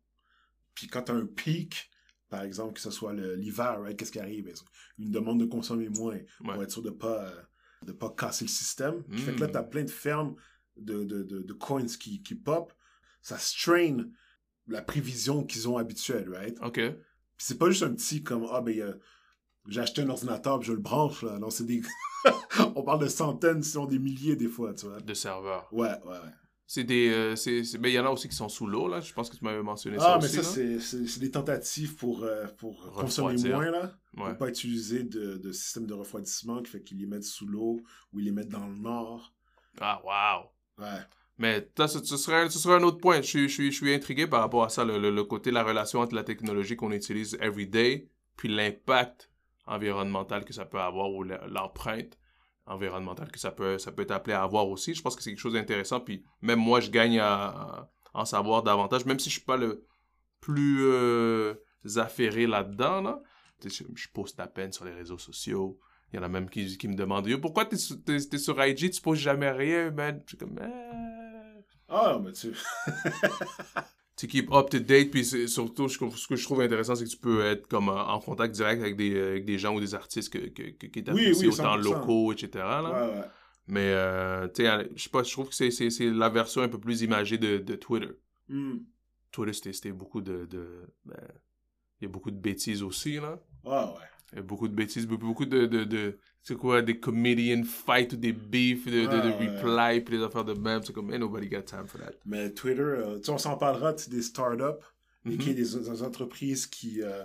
Puis 0.75 0.87
quand 0.87 1.03
tu 1.03 1.13
as 1.13 1.17
un 1.17 1.27
pic, 1.27 1.91
par 2.29 2.43
exemple, 2.43 2.75
que 2.75 2.81
ce 2.81 2.91
soit 2.91 3.13
l'hiver, 3.15 3.81
right, 3.81 3.97
qu'est-ce 3.99 4.13
qui 4.13 4.21
arrive? 4.21 4.53
Une 4.99 5.11
demande 5.11 5.41
de 5.41 5.47
consommer 5.47 5.89
moins 5.89 6.19
pour 6.55 6.63
être 6.63 6.71
sûr 6.71 6.83
de 6.83 6.91
pas, 6.91 7.25
euh, 7.25 7.43
de 7.87 7.93
pas 7.93 8.11
casser 8.11 8.45
le 8.45 8.51
système? 8.51 9.05
Qui 9.05 9.19
Fait 9.23 9.33
que 9.33 9.39
Mm. 9.39 9.41
là, 9.41 9.49
tu 9.49 9.57
as 9.57 9.63
plein 9.63 9.85
de 9.85 9.91
fermes 9.91 10.35
de, 10.77 11.05
de, 11.05 11.23
de, 11.23 11.43
de 11.43 11.53
coins 11.53 11.87
qui, 11.87 12.23
qui 12.23 12.35
pop. 12.35 12.73
Ça 13.23 13.39
strain 13.39 14.05
la 14.67 14.83
prévision 14.83 15.45
qu'ils 15.45 15.69
ont 15.69 15.77
habituelle, 15.79 16.29
right? 16.31 16.57
OK. 16.63 16.81
C'est 17.39 17.59
pas 17.59 17.69
juste 17.71 17.83
un 17.83 17.93
petit 17.95 18.23
comme, 18.23 18.47
ah 18.53 18.61
ben, 18.61 18.79
euh, 18.81 18.95
j'ai 19.69 19.81
acheté 19.81 20.03
un 20.03 20.09
ordinateur 20.09 20.59
puis 20.61 20.69
je 20.69 20.73
le 20.73 20.79
branche, 20.81 21.23
là. 21.23 21.39
Non, 21.39 21.51
c'est 21.51 21.65
des... 21.65 21.83
On 22.77 22.83
parle 22.83 23.01
de 23.01 23.09
centaines, 23.09 23.63
sinon 23.63 23.87
des 23.87 23.99
milliers 23.99 24.37
des 24.37 24.49
fois, 24.49 24.75
tu 24.75 24.87
vois. 24.87 25.01
De 25.01 25.15
serveurs. 25.15 25.69
Ouais, 25.73 25.89
ouais, 26.05 26.19
ouais. 26.19 26.33
C'est 26.71 26.85
des. 26.85 27.09
euh, 27.09 27.35
c'est, 27.35 27.65
c'est- 27.65 27.79
ben, 27.79 27.89
il 27.89 27.95
y 27.95 27.99
en 27.99 28.05
a 28.05 28.11
aussi 28.11 28.29
qui 28.29 28.37
sont 28.37 28.51
sous 28.51 28.67
l'eau, 28.67 28.89
là. 28.89 29.01
Je 29.01 29.11
pense 29.15 29.31
que 29.31 29.37
tu 29.37 29.43
m'avais 29.43 29.63
mentionné 29.63 29.99
ça 29.99 30.15
Ah, 30.15 30.19
mais 30.21 30.27
aussi. 30.27 30.79
ça, 30.81 30.99
c'est- 31.09 31.19
des 31.19 31.31
tentatives 31.31 31.97
pour, 31.97 32.25
euh, 32.25 32.47
pour 32.59 32.93
consommer 32.93 33.37
moins, 33.43 33.71
là. 33.71 33.95
Ouais. 34.19 34.29
Pour 34.29 34.37
pas 34.37 34.49
utiliser 34.51 35.03
de, 35.03 35.39
de 35.39 35.51
système 35.53 35.87
de 35.87 35.95
refroidissement 35.95 36.61
qui 36.63 36.71
fait 36.71 36.83
qu'ils 36.83 36.99
les 36.99 37.07
mettent 37.07 37.25
sous 37.25 37.47
l'eau 37.47 37.81
ou 38.13 38.21
ils 38.21 38.27
les 38.27 38.33
mettent 38.33 38.51
dans 38.51 38.67
le 38.67 38.77
nord. 38.77 39.33
Ah, 39.81 40.03
wow. 40.05 40.85
Ouais. 40.85 41.01
Mais 41.39 41.71
ça, 41.75 41.89
ce, 41.89 42.05
serait, 42.19 42.51
ce 42.51 42.59
serait 42.59 42.75
un 42.75 42.83
autre 42.83 42.99
point. 42.99 43.17
Je, 43.23 43.27
suis- 43.27 43.49
je, 43.49 43.55
suis- 43.55 43.73
je 43.73 43.77
suis 43.77 43.95
intrigué 43.95 44.27
par 44.27 44.41
rapport 44.41 44.65
à 44.65 44.69
ça, 44.69 44.85
le, 44.85 44.99
le- 44.99 45.11
le 45.11 45.25
côté, 45.25 45.51
la 45.51 45.63
relation 45.65 46.01
entre 46.01 46.15
la 46.15 46.23
technologie 46.25 46.77
qu'on 46.77 46.93
utilise 46.93 47.39
every 47.41 47.67
day, 47.67 48.09
puis 48.37 48.49
l'impact 48.55 49.31
environnemental 49.67 50.45
que 50.45 50.53
ça 50.53 50.67
peut 50.67 50.81
avoir, 50.81 51.11
ou 51.13 51.23
l'empreinte 51.23 52.18
environnementale 52.69 53.31
que 53.31 53.39
ça 53.39 53.51
peut, 53.51 53.79
ça 53.79 53.93
peut 53.93 54.03
être 54.03 54.11
appelé 54.11 54.35
à 54.35 54.43
avoir 54.43 54.69
aussi. 54.69 54.95
Je 54.95 55.03
pense 55.03 55.17
que 55.17 55.23
c'est 55.23 55.31
quelque 55.31 55.41
chose 55.41 55.55
d'intéressant, 55.55 56.01
puis 56.01 56.23
même 56.43 56.59
moi, 56.59 56.81
je 56.81 56.91
gagne 56.91 57.19
à, 57.19 57.91
en 58.15 58.25
savoir 58.25 58.63
davantage, 58.63 59.05
même 59.05 59.19
si 59.19 59.31
je 59.31 59.37
suis 59.37 59.45
pas 59.45 59.57
le 59.57 59.85
plus 60.41 60.85
euh, 60.85 61.55
affairés 61.97 62.47
là-dedans, 62.47 63.03
là. 63.03 63.23
Je, 63.65 64.09
poste 64.15 64.39
à 64.39 64.47
peine 64.47 64.73
sur 64.73 64.85
les 64.85 64.93
réseaux 64.93 65.19
sociaux. 65.19 65.81
Il 66.13 66.17
y 66.17 66.19
en 66.21 66.23
a 66.23 66.29
même 66.29 66.49
qui, 66.49 66.79
me 66.87 66.95
demandent 66.95 67.27
Yo, 67.27 67.39
pourquoi 67.39 67.65
t'es 67.65 67.77
sur, 67.77 67.97
t'es 68.05 68.39
sur 68.39 68.65
IG, 68.65 68.91
tu 68.91 69.03
postes 69.03 69.21
jamais 69.21 69.51
rien, 69.51 69.91
man? 69.91 70.23
Je 70.25 70.29
suis 70.29 70.39
comme, 70.39 70.59
eh. 70.63 71.63
Ah, 71.89 72.21
mais 72.23 72.33
tu. 72.33 72.55
tu 74.19 74.27
keep 74.27 74.53
up 74.53 74.69
to 74.69 74.79
date 74.81 75.11
puis 75.11 75.25
c'est- 75.25 75.47
surtout 75.47 75.89
je- 75.89 75.97
ce 76.17 76.27
que 76.27 76.37
je 76.37 76.45
trouve 76.45 76.61
intéressant 76.61 76.95
c'est 76.97 77.05
que 77.05 77.11
tu 77.11 77.17
peux 77.17 77.43
être 77.45 77.67
comme 77.69 77.89
en 77.89 78.09
en 78.15 78.19
contact 78.21 78.55
direct 78.55 78.83
avec 78.83 78.97
des, 78.97 79.19
avec 79.19 79.45
des 79.45 79.59
gens 79.59 79.75
ou 79.75 79.81
des 79.81 79.95
artistes 79.95 80.31
que, 80.33 80.39
que, 80.49 80.71
que- 80.73 80.87
qui 80.87 81.05
t'apprécient 81.05 81.33
Oui, 81.33 81.47
oui, 81.47 81.55
autant 81.55 81.77
100%. 81.79 81.83
locaux 81.85 82.33
etc 82.33 82.49
là. 82.57 82.83
ouais, 82.93 83.15
ouais. 83.21 83.25
mais 83.69 83.91
euh, 83.93 84.49
tu 84.49 84.65
sais 84.65 84.89
je 84.97 85.03
sais 85.05 85.11
pas 85.11 85.23
je 85.23 85.31
trouve 85.31 85.49
que 85.49 85.55
c'est 85.55 85.71
c'est 85.71 85.89
c'est 85.91 86.11
la 86.11 86.29
version 86.29 86.63
un 86.63 86.69
peu 86.69 86.79
plus 86.81 87.03
imagée 87.03 87.39
de, 87.39 87.59
de 87.59 87.75
Twitter 87.77 88.11
Hmm. 88.49 88.79
Twitter 89.31 89.53
c'était 89.53 89.73
c'était 89.75 89.93
beaucoup 89.93 90.21
de 90.23 90.47
de 90.47 90.87
ben, 91.05 91.17
il 92.01 92.05
y 92.05 92.07
a 92.07 92.09
beaucoup 92.11 92.31
de 92.31 92.41
bêtises 92.41 92.83
aussi 92.83 93.15
là 93.17 93.39
Ah, 93.67 93.93
ouais. 93.95 94.07
il 94.33 94.37
y 94.37 94.39
a 94.39 94.43
beaucoup 94.43 94.69
de 94.69 94.75
bêtises 94.75 95.07
beaucoup 95.07 95.27
beaucoup 95.27 95.47
de 95.47 95.67
de, 95.67 95.85
de 95.85 96.19
c'est 96.43 96.57
quoi 96.57 96.81
des 96.83 96.99
comedian 96.99 97.63
fight 97.65 98.13
ou 98.15 98.17
des 98.17 98.33
beefs 98.33 98.87
de, 98.87 99.07
de, 99.07 99.07
de 99.07 99.31
Ouais, 99.31 99.35
ouais. 99.39 99.59
reply 99.59 100.01
puis 100.01 100.17
des 100.17 100.23
affaires 100.25 100.45
de 100.45 100.55
même 100.55 100.83
c'est 100.83 100.93
comme 100.93 101.11
ain't 101.13 101.21
nobody 101.21 101.49
got 101.49 101.63
time 101.63 101.87
for 101.87 102.01
that 102.01 102.13
Mais 102.25 102.53
Twitter, 102.55 102.81
euh, 102.83 103.21
on 103.29 103.39
s'en 103.39 103.57
parlera, 103.59 103.93
tu 103.95 104.11
des 104.11 104.23
startups 104.23 104.85
et 105.27 105.31
Mhm. 105.31 105.39
qui 105.39 105.51
est 105.51 105.55
des, 105.55 105.65
des 105.91 106.03
entreprises 106.03 106.67
qui, 106.67 107.03
euh, 107.03 107.25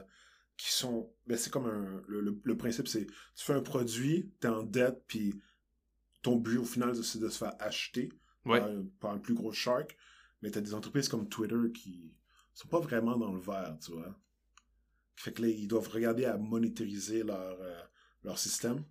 qui 0.57 0.71
sont. 0.71 1.11
Ben, 1.27 1.37
c'est 1.37 1.51
comme 1.51 1.65
un. 1.67 2.01
Le, 2.07 2.21
le- 2.21 2.39
le 2.43 2.57
principe, 2.57 2.87
c'est 2.87 3.05
tu 3.07 3.45
fais 3.45 3.53
un 3.53 3.61
produit, 3.61 4.31
tu 4.41 4.47
es 4.47 4.49
en 4.49 4.63
dette, 4.63 5.03
puis 5.07 5.33
ton 6.21 6.35
but 6.37 6.57
au 6.57 6.65
final, 6.65 6.95
c'est 7.03 7.19
de 7.19 7.29
se 7.29 7.37
faire 7.37 7.55
acheter 7.59 8.09
Ouais. 8.45 8.59
par, 8.59 8.69
un, 8.69 8.83
par 8.99 9.11
un 9.11 9.19
plus 9.19 9.33
gros 9.35 9.53
shark. 9.53 9.95
Mais 10.41 10.51
tu 10.51 10.57
as 10.57 10.61
des 10.61 10.73
entreprises 10.73 11.07
comme 11.07 11.29
Twitter 11.29 11.71
qui 11.73 12.13
sont 12.53 12.67
pas 12.67 12.79
vraiment 12.79 13.17
dans 13.17 13.31
le 13.33 13.39
vert, 13.39 13.77
tu 13.83 13.91
vois. 13.93 14.13
Fait 15.15 15.31
que 15.31 15.41
là, 15.43 15.47
ils 15.47 15.67
doivent 15.67 15.87
regarder 15.89 16.25
à 16.25 16.37
monétariser 16.37 17.23
leur, 17.23 17.57
euh, 17.61 17.81
leur 18.23 18.37
système. 18.37 18.83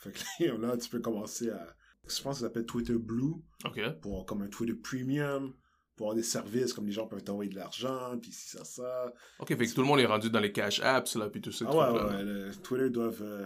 Fait 0.00 0.12
que 0.12 0.44
là, 0.60 0.76
tu 0.76 0.88
peux 0.88 1.00
commencer 1.00 1.50
à. 1.50 1.74
Je 2.06 2.22
pense 2.22 2.36
que 2.36 2.40
ça 2.40 2.46
s'appelle 2.46 2.64
Twitter 2.66 2.94
Blue 2.96 3.34
ok 3.66 4.00
pour 4.00 4.24
comme 4.24 4.42
un 4.42 4.48
Twitter 4.48 4.74
Premium, 4.74 5.52
pour 5.96 6.06
avoir 6.06 6.16
des 6.16 6.22
services 6.22 6.72
comme 6.72 6.86
les 6.86 6.92
gens 6.92 7.06
peuvent 7.06 7.22
t'envoyer 7.22 7.50
de 7.50 7.56
l'argent, 7.56 8.16
puis 8.20 8.32
si 8.32 8.48
ça, 8.56 8.64
ça. 8.64 9.12
ok 9.40 9.48
fait 9.48 9.66
que 9.66 9.74
tout 9.74 9.82
le 9.82 9.86
monde 9.86 10.00
est 10.00 10.06
rendu 10.06 10.30
dans 10.30 10.40
les 10.40 10.52
cash 10.52 10.80
apps 10.80 11.16
là 11.16 11.28
puis 11.28 11.40
tout 11.42 11.52
ça 11.52 11.66
Ah 11.68 11.92
ouais, 11.92 12.00
ouais, 12.00 12.06
ouais, 12.14 12.22
le 12.24 12.50
Twitter 12.62 12.88
doivent... 12.88 13.22
euh, 13.22 13.44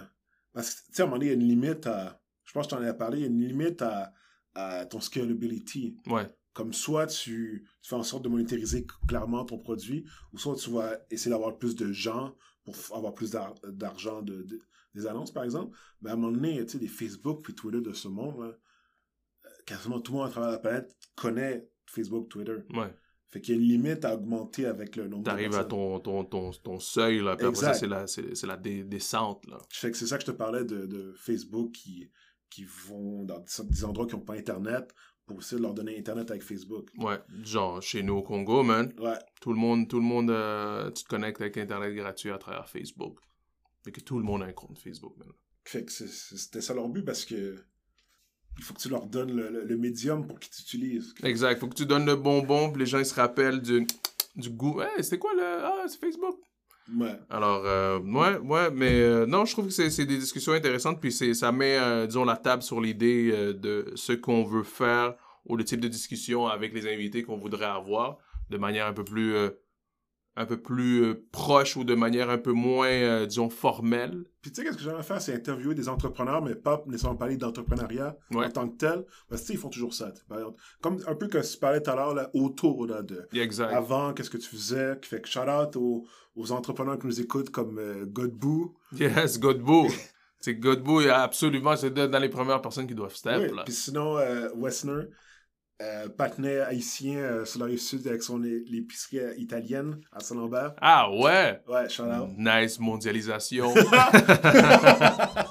Parce 0.52 0.74
que, 0.74 0.80
tu 0.86 0.92
sais, 0.92 1.02
à 1.02 1.04
un 1.06 1.08
moment 1.08 1.18
donné, 1.18 1.26
il 1.26 1.28
y 1.30 1.32
a 1.32 1.42
une 1.42 1.48
limite 1.48 1.86
à... 1.86 2.22
Je 2.44 2.52
pense 2.52 2.66
que 2.66 2.70
t'en 2.76 2.82
ai 2.84 2.92
parlé, 2.96 3.18
il 3.18 3.20
y 3.22 3.24
a 3.24 3.28
une 3.28 3.40
limite 3.40 3.82
à, 3.82 4.12
à 4.54 4.84
ton 4.86 5.00
scalability. 5.00 5.96
ouais 6.06 6.32
Comme 6.52 6.72
soit 6.72 7.06
tu, 7.06 7.66
tu 7.80 7.88
fais 7.88 7.96
en 7.96 8.02
sorte 8.02 8.22
de 8.24 8.28
monétariser 8.28 8.86
clairement 9.08 9.44
ton 9.44 9.58
produit, 9.58 10.04
ou 10.32 10.38
soit 10.38 10.54
tu 10.56 10.70
vas 10.70 10.98
essayer 11.10 11.30
d'avoir 11.30 11.56
plus 11.58 11.74
de 11.74 11.90
gens 11.90 12.36
pour 12.64 12.76
avoir 12.94 13.14
plus 13.14 13.30
d'ar- 13.30 13.54
d'argent 13.64 14.22
de, 14.22 14.42
de- 14.42 14.60
des 14.94 15.06
annonces, 15.06 15.32
par 15.32 15.44
exemple. 15.44 15.76
Mais 16.00 16.10
à 16.10 16.12
un 16.14 16.16
moment 16.16 16.32
donné, 16.32 16.64
tu 16.66 16.72
sais, 16.72 16.78
les 16.78 16.88
Facebook 16.88 17.42
puis 17.42 17.54
Twitter 17.54 17.80
de 17.80 17.92
ce 17.92 18.08
monde, 18.08 18.38
là, 18.40 18.46
euh, 19.46 19.48
quasiment 19.66 20.00
tout 20.00 20.12
le 20.12 20.18
monde 20.18 20.28
à 20.28 20.30
travers 20.30 20.50
la 20.50 20.58
planète 20.58 20.96
connaît 21.16 21.68
Facebook, 21.86 22.28
Twitter. 22.28 22.56
ouais 22.74 22.94
Fait 23.28 23.40
qu'il 23.40 23.54
y 23.54 23.58
a 23.58 23.60
une 23.60 23.66
limite 23.68 24.04
à 24.04 24.14
augmenter 24.14 24.66
avec 24.66 24.96
le 24.96 25.08
nombre 25.08 25.24
de 25.24 25.30
T'arrives 25.30 25.54
à 25.54 25.64
ton, 25.64 25.98
ton, 26.00 26.24
ton, 26.24 26.50
ton 26.52 26.78
seuil, 26.78 27.20
là, 27.20 27.36
puis 27.36 27.46
après 27.46 27.58
ça, 27.60 27.68
Exact. 27.68 27.80
c'est 27.80 27.86
la, 27.88 28.06
c'est, 28.06 28.34
c'est 28.34 28.46
la 28.46 28.56
dé- 28.56 28.84
descente, 28.84 29.46
là. 29.46 29.58
Fait 29.70 29.90
que 29.90 29.96
c'est 29.96 30.06
ça 30.06 30.16
que 30.18 30.22
je 30.24 30.30
te 30.30 30.36
parlais 30.36 30.64
de, 30.64 30.86
de 30.86 31.14
Facebook 31.16 31.72
qui, 31.72 32.10
qui 32.50 32.64
vont 32.86 33.24
dans 33.24 33.38
des- 33.38 33.68
des 33.68 33.84
endroits 33.84 34.06
qui 34.06 34.14
n'ont 34.14 34.20
pas 34.20 34.34
Internet 34.34 34.92
pour 35.24 35.38
essayer 35.40 35.56
de 35.58 35.62
leur 35.62 35.72
donner 35.72 35.96
Internet 35.98 36.30
avec 36.30 36.42
Facebook. 36.42 36.90
Ouais, 36.98 37.18
genre, 37.42 37.80
chez 37.80 38.02
nous 38.02 38.14
au 38.16 38.22
Congo, 38.22 38.62
man, 38.62 38.92
Ouais, 38.98 39.18
tout 39.40 39.52
le 39.52 39.58
monde, 39.58 39.88
tout 39.88 39.96
le 39.98 40.04
monde, 40.04 40.30
euh, 40.30 40.90
tu 40.90 41.04
te 41.04 41.08
connectes 41.08 41.40
avec 41.40 41.56
Internet 41.56 41.94
gratuit 41.94 42.30
à 42.30 42.38
travers 42.38 42.68
Facebook. 42.68 43.18
Fait 43.84 43.92
que 43.92 44.00
tout 44.00 44.18
le 44.18 44.24
monde 44.24 44.42
a 44.42 44.46
un 44.46 44.52
compte 44.52 44.78
Facebook, 44.78 45.16
man. 45.18 45.28
fait 45.64 45.84
que 45.84 45.92
c'était 45.92 46.60
ça 46.60 46.74
leur 46.74 46.88
but 46.88 47.04
parce 47.04 47.24
que 47.24 47.56
il 48.58 48.64
faut 48.64 48.74
que 48.74 48.80
tu 48.80 48.88
leur 48.90 49.06
donnes 49.06 49.34
le, 49.34 49.48
le- 49.50 49.64
le 49.64 49.76
médium 49.78 50.26
pour 50.26 50.38
qu'ils 50.38 50.52
t'utilisent. 50.52 51.14
Exact, 51.22 51.58
faut 51.58 51.68
que 51.68 51.74
tu 51.74 51.86
donnes 51.86 52.04
le 52.06 52.16
bonbon, 52.16 52.70
puis 52.70 52.80
les 52.80 52.86
gens, 52.86 52.98
ils 52.98 53.06
se 53.06 53.14
rappellent 53.14 53.62
du, 53.62 53.86
du 54.36 54.50
goût. 54.50 54.82
Hey, 54.82 55.02
c'était 55.02 55.18
quoi 55.18 55.32
le... 55.34 55.42
Ah, 55.42 55.84
c'est 55.88 55.98
Facebook? 55.98 56.36
Ouais. 56.94 57.18
Alors, 57.30 57.64
euh, 57.64 57.98
ouais, 58.00 58.36
ouais, 58.38 58.70
mais 58.70 59.00
euh, 59.00 59.24
non, 59.24 59.46
je 59.46 59.52
trouve 59.52 59.68
que 59.68 59.72
c'est 59.88 60.04
des 60.04 60.18
discussions 60.18 60.52
intéressantes, 60.52 61.00
puis 61.00 61.10
ça 61.12 61.50
met, 61.50 61.78
euh, 61.78 62.06
disons, 62.06 62.24
la 62.24 62.36
table 62.36 62.62
sur 62.62 62.80
l'idée 62.80 63.54
de 63.54 63.90
ce 63.94 64.12
qu'on 64.12 64.44
veut 64.44 64.64
faire 64.64 65.14
ou 65.46 65.56
le 65.56 65.64
type 65.64 65.80
de 65.80 65.88
discussion 65.88 66.46
avec 66.46 66.74
les 66.74 66.86
invités 66.92 67.22
qu'on 67.22 67.38
voudrait 67.38 67.64
avoir 67.64 68.18
de 68.50 68.58
manière 68.58 68.86
un 68.86 68.92
peu 68.92 69.04
plus, 69.04 69.34
un 70.34 70.46
peu 70.46 70.56
plus 70.60 71.04
euh, 71.04 71.26
proche 71.30 71.76
ou 71.76 71.84
de 71.84 71.94
manière 71.94 72.30
un 72.30 72.38
peu 72.38 72.52
moins, 72.52 72.88
euh, 72.88 73.26
disons, 73.26 73.50
formelle. 73.50 74.24
Puis 74.40 74.50
tu 74.50 74.56
sais, 74.56 74.64
qu'est-ce 74.66 74.78
que 74.78 74.82
j'aimerais 74.82 75.02
faire, 75.02 75.20
c'est 75.20 75.34
interviewer 75.34 75.74
des 75.74 75.88
entrepreneurs, 75.90 76.42
mais 76.42 76.54
pas 76.54 76.82
nécessairement 76.86 77.18
parler 77.18 77.36
d'entrepreneuriat 77.36 78.16
Ouais. 78.30 78.46
en 78.46 78.50
tant 78.50 78.68
que 78.68 78.76
tel. 78.76 79.04
Parce 79.28 79.42
que 79.42 79.46
tu 79.46 79.52
sais, 79.52 79.58
ils 79.58 79.60
font 79.60 79.68
toujours 79.68 79.92
ça. 79.92 80.10
Comme 80.80 80.98
un 81.06 81.14
peu 81.14 81.28
que 81.28 81.38
tu 81.38 81.58
parlais 81.58 81.82
tout 81.82 81.90
à 81.90 81.96
l'heure, 81.96 82.14
là, 82.14 82.30
autour 82.32 82.86
là, 82.86 83.02
de 83.02 83.26
Exact. 83.34 83.72
avant, 83.74 84.14
qu'est-ce 84.14 84.30
que 84.30 84.38
tu 84.38 84.48
faisais. 84.48 84.98
Qui 85.02 85.08
fait 85.10 85.20
que 85.20 85.28
shout 85.28 85.40
out 85.40 85.76
aux, 85.76 86.06
aux 86.34 86.50
entrepreneurs 86.52 86.98
qui 86.98 87.06
nous 87.06 87.20
écoutent 87.20 87.50
comme 87.50 87.78
euh, 87.78 88.06
Godbout. 88.06 88.74
Yes, 88.98 89.38
Godbout. 89.38 89.88
c'est 90.40 90.54
Godbout, 90.54 91.08
absolument, 91.10 91.76
c'est 91.76 91.90
dans 91.90 92.10
dans 92.10 92.18
les 92.18 92.30
premières 92.30 92.62
personnes 92.62 92.86
qui 92.86 92.94
doivent 92.94 93.14
step, 93.14 93.50
Oui, 93.50 93.54
là. 93.56 93.62
Puis 93.64 93.74
sinon, 93.74 94.16
euh, 94.16 94.48
Wessner, 94.56 95.04
euh, 95.82 96.08
patinet 96.08 96.60
haïtien 96.60 97.16
euh, 97.18 97.44
sur 97.44 97.58
la 97.60 97.66
rive 97.66 97.80
sud 97.80 98.06
avec 98.06 98.22
son 98.22 98.42
é- 98.44 98.62
l'épicerie 98.68 99.18
euh, 99.18 99.34
italienne 99.36 100.00
à 100.12 100.20
Saint-Lambert. 100.20 100.74
Ah 100.80 101.10
ouais! 101.10 101.60
Ouais, 101.66 101.88
shout 101.88 102.04
out. 102.04 102.28
Nice 102.38 102.78
mondialisation. 102.78 103.74
Que- 103.74 103.82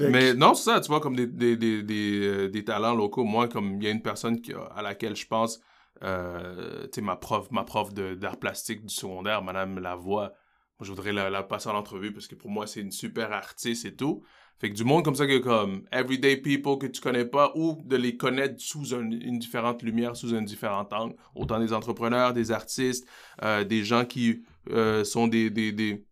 Mais 0.10 0.34
non, 0.34 0.54
c'est 0.54 0.70
ça, 0.70 0.80
tu 0.80 0.88
vois, 0.88 1.00
comme 1.00 1.16
des, 1.16 1.26
des, 1.26 1.56
des, 1.56 1.82
des, 1.82 2.20
euh, 2.26 2.48
des 2.48 2.64
talents 2.64 2.94
locaux. 2.94 3.24
Moi, 3.24 3.48
comme 3.48 3.76
il 3.80 3.84
y 3.84 3.86
a 3.86 3.90
une 3.90 4.02
personne 4.02 4.40
qui, 4.40 4.52
à 4.74 4.82
laquelle 4.82 5.14
je 5.14 5.26
pense, 5.26 5.60
euh, 6.02 6.82
tu 6.84 6.88
sais, 6.96 7.00
ma 7.00 7.16
prof, 7.16 7.50
ma 7.52 7.62
prof 7.64 7.92
d'art 7.94 8.38
plastique 8.38 8.84
du 8.84 8.92
secondaire, 8.92 9.42
Madame 9.42 9.78
Lavoie, 9.78 10.32
moi, 10.80 10.82
je 10.82 10.88
voudrais 10.90 11.12
la, 11.12 11.30
la 11.30 11.44
passer 11.44 11.68
en 11.68 11.76
entrevue 11.76 12.12
parce 12.12 12.26
que 12.26 12.34
pour 12.34 12.50
moi, 12.50 12.66
c'est 12.66 12.80
une 12.80 12.90
super 12.90 13.32
artiste 13.32 13.84
et 13.84 13.94
tout. 13.94 14.24
Fait 14.60 14.70
que 14.70 14.74
du 14.74 14.84
monde 14.84 15.04
comme 15.04 15.16
ça, 15.16 15.26
que 15.26 15.38
comme 15.38 15.82
everyday 15.92 16.36
people 16.36 16.78
que 16.78 16.86
tu 16.86 17.00
connais 17.00 17.24
pas 17.24 17.52
ou 17.56 17.82
de 17.84 17.96
les 17.96 18.16
connaître 18.16 18.54
sous 18.58 18.94
un- 18.94 19.10
une 19.10 19.38
différente 19.38 19.82
lumière, 19.82 20.16
sous 20.16 20.34
un 20.34 20.42
différent 20.42 20.88
angle. 20.92 21.16
Autant 21.34 21.58
des 21.58 21.72
entrepreneurs, 21.72 22.32
des 22.32 22.50
artistes, 22.52 23.06
euh, 23.42 23.64
des 23.64 23.84
gens 23.84 24.04
qui 24.04 24.42
euh, 24.70 25.04
sont 25.04 25.26
des, 25.26 25.50
des, 25.50 25.72
des 25.72 26.04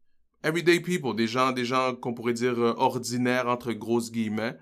everyday 0.44 0.80
people, 0.80 1.14
des 1.14 1.28
gens, 1.28 1.52
des 1.52 1.64
gens 1.64 1.94
qu'on 1.94 2.14
pourrait 2.14 2.32
dire 2.34 2.58
euh, 2.58 2.74
ordinaires 2.76 3.46
entre 3.48 3.72
grosses 3.72 4.10
guillemets. 4.10 4.56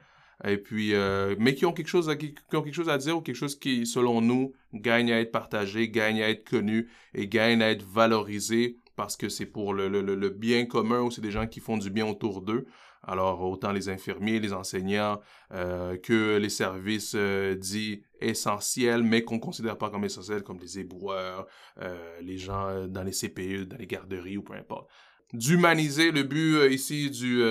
Et 0.47 0.57
puis, 0.57 0.95
mais 1.39 1.55
qui 1.55 1.67
ont 1.67 1.73
quelque 1.75 1.89
chose 1.89 2.09
à, 2.09 2.17
qui, 2.17 2.35
ont 2.55 2.63
quelque 2.63 2.73
chose 2.75 2.89
à 2.89 2.97
dire 2.97 3.19
ou 3.19 3.21
quelque 3.21 3.37
chose 3.37 3.59
qui, 3.59 3.85
selon 3.87 4.23
nous, 4.23 4.55
gagne 4.73 5.13
à 5.13 5.21
être 5.21 5.33
partagé, 5.33 5.91
gagne 5.91 6.23
à 6.23 6.31
être 6.31 6.49
connu 6.49 6.89
et 7.13 7.29
gagne 7.29 7.61
à 7.61 7.71
être 7.71 7.85
valorisé 7.85 8.79
parce 8.97 9.19
que 9.19 9.29
c'est 9.29 9.45
pour 9.45 9.75
le, 9.75 9.89
le- 9.91 10.01
le 10.01 10.29
bien 10.31 10.65
commun 10.65 11.03
ou 11.03 11.11
c'est 11.11 11.21
des 11.21 11.31
gens 11.31 11.47
qui 11.47 11.61
font 11.61 11.77
du 11.77 11.91
bien 11.91 12.07
autour 12.07 12.41
d'eux. 12.41 12.65
Alors, 13.03 13.41
autant 13.41 13.73
les 13.73 13.89
infirmiers, 13.89 14.41
les 14.41 14.53
enseignants, 14.53 15.21
euh, 15.53 15.97
que 15.97 16.37
les 16.37 16.51
services 16.51 17.15
euh, 17.17 17.55
dits 17.55 18.03
essentiels, 18.21 19.03
mais 19.03 19.25
qu'on 19.25 19.39
considère 19.39 19.79
pas 19.79 19.89
comme 19.89 20.05
essentiels, 20.05 20.43
comme 20.43 20.59
les 20.59 20.79
éboueurs, 20.79 21.47
euh, 21.81 22.21
les 22.21 22.37
gens 22.37 22.87
dans 22.89 23.03
les 23.03 23.13
CPE, 23.13 23.65
dans 23.65 23.79
les 23.79 23.87
garderies 23.87 24.37
ou 24.37 24.43
peu 24.43 24.53
importe. 24.53 24.91
D'humaniser 25.33 26.11
le 26.11 26.25
but 26.25 26.71
ici 26.71 27.09
du, 27.09 27.43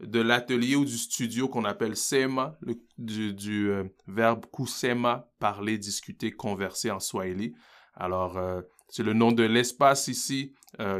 de 0.00 0.20
l'atelier 0.20 0.76
ou 0.76 0.84
du 0.84 0.96
studio 0.96 1.48
qu'on 1.48 1.64
appelle 1.64 1.96
SEMA, 1.96 2.56
le, 2.62 2.76
du, 2.96 3.82
verbe 4.06 4.46
kusema, 4.46 5.28
parler, 5.38 5.78
discuter, 5.78 6.30
converser 6.30 6.90
en 6.92 7.00
swahili. 7.00 7.54
Alors, 7.94 8.40
c'est 8.88 9.02
le 9.02 9.14
nom 9.14 9.32
de 9.32 9.42
l'espace 9.42 10.06
ici 10.06 10.54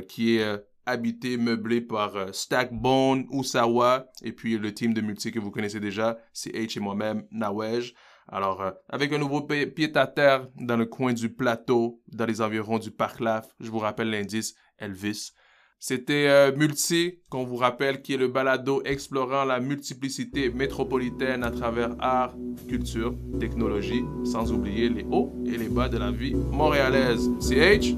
qui 0.09 0.38
est 0.38 0.61
habité, 0.88 1.37
meublé 1.37 1.81
par 1.81 2.16
euh, 2.16 2.33
Stackbone, 2.33 3.27
Usawa, 3.31 4.07
et 4.22 4.33
puis 4.33 4.59
le 4.59 4.72
team 4.74 4.94
de 4.94 5.01
multi 5.01 5.31
que 5.31 5.38
vous 5.38 5.51
connaissez 5.51 5.81
déjà, 5.81 6.18
c'est 6.33 6.51
H 6.51 6.79
et 6.79 6.81
moi-même, 6.81 7.24
Nawej. 7.31 7.94
Alors, 8.27 8.61
euh, 8.62 8.70
avec 8.88 9.12
un 9.12 9.18
nouveau 9.18 9.42
pi- 9.42 9.66
pied-à-terre 9.66 10.49
dans 10.57 10.76
le 10.76 10.86
coin 10.86 11.12
du 11.12 11.30
plateau, 11.32 12.03
dans 12.09 12.26
les 12.26 12.41
environs 12.41 12.78
du 12.78 12.91
Parc 12.91 13.20
Laf, 13.20 13.47
je 13.61 13.70
vous 13.70 13.78
rappelle 13.78 14.11
l'indice 14.11 14.55
Elvis. 14.78 15.32
C'était 15.81 16.26
euh, 16.29 16.51
Multi, 16.57 17.20
qu'on 17.31 17.45
vous 17.45 17.57
rappelle, 17.57 18.03
qui 18.03 18.14
est 18.14 18.16
le 18.16 18.26
balado 18.26 18.83
explorant 18.85 19.45
la 19.45 19.61
multiplicité 19.61 20.51
métropolitaine 20.51 21.45
à 21.45 21.53
travers 21.53 21.95
art, 22.01 22.35
culture, 22.68 23.14
technologie, 23.39 24.03
sans 24.24 24.53
oublier 24.53 24.89
les 24.89 25.07
hauts 25.11 25.33
et 25.47 25.57
les 25.57 25.68
bas 25.68 25.89
de 25.89 25.99
la 25.99 26.11
vie 26.11 26.35
montréalaise. 26.35 27.31
CH? 27.41 27.95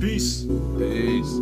Peace. 0.00 0.46
peace. 0.78 1.40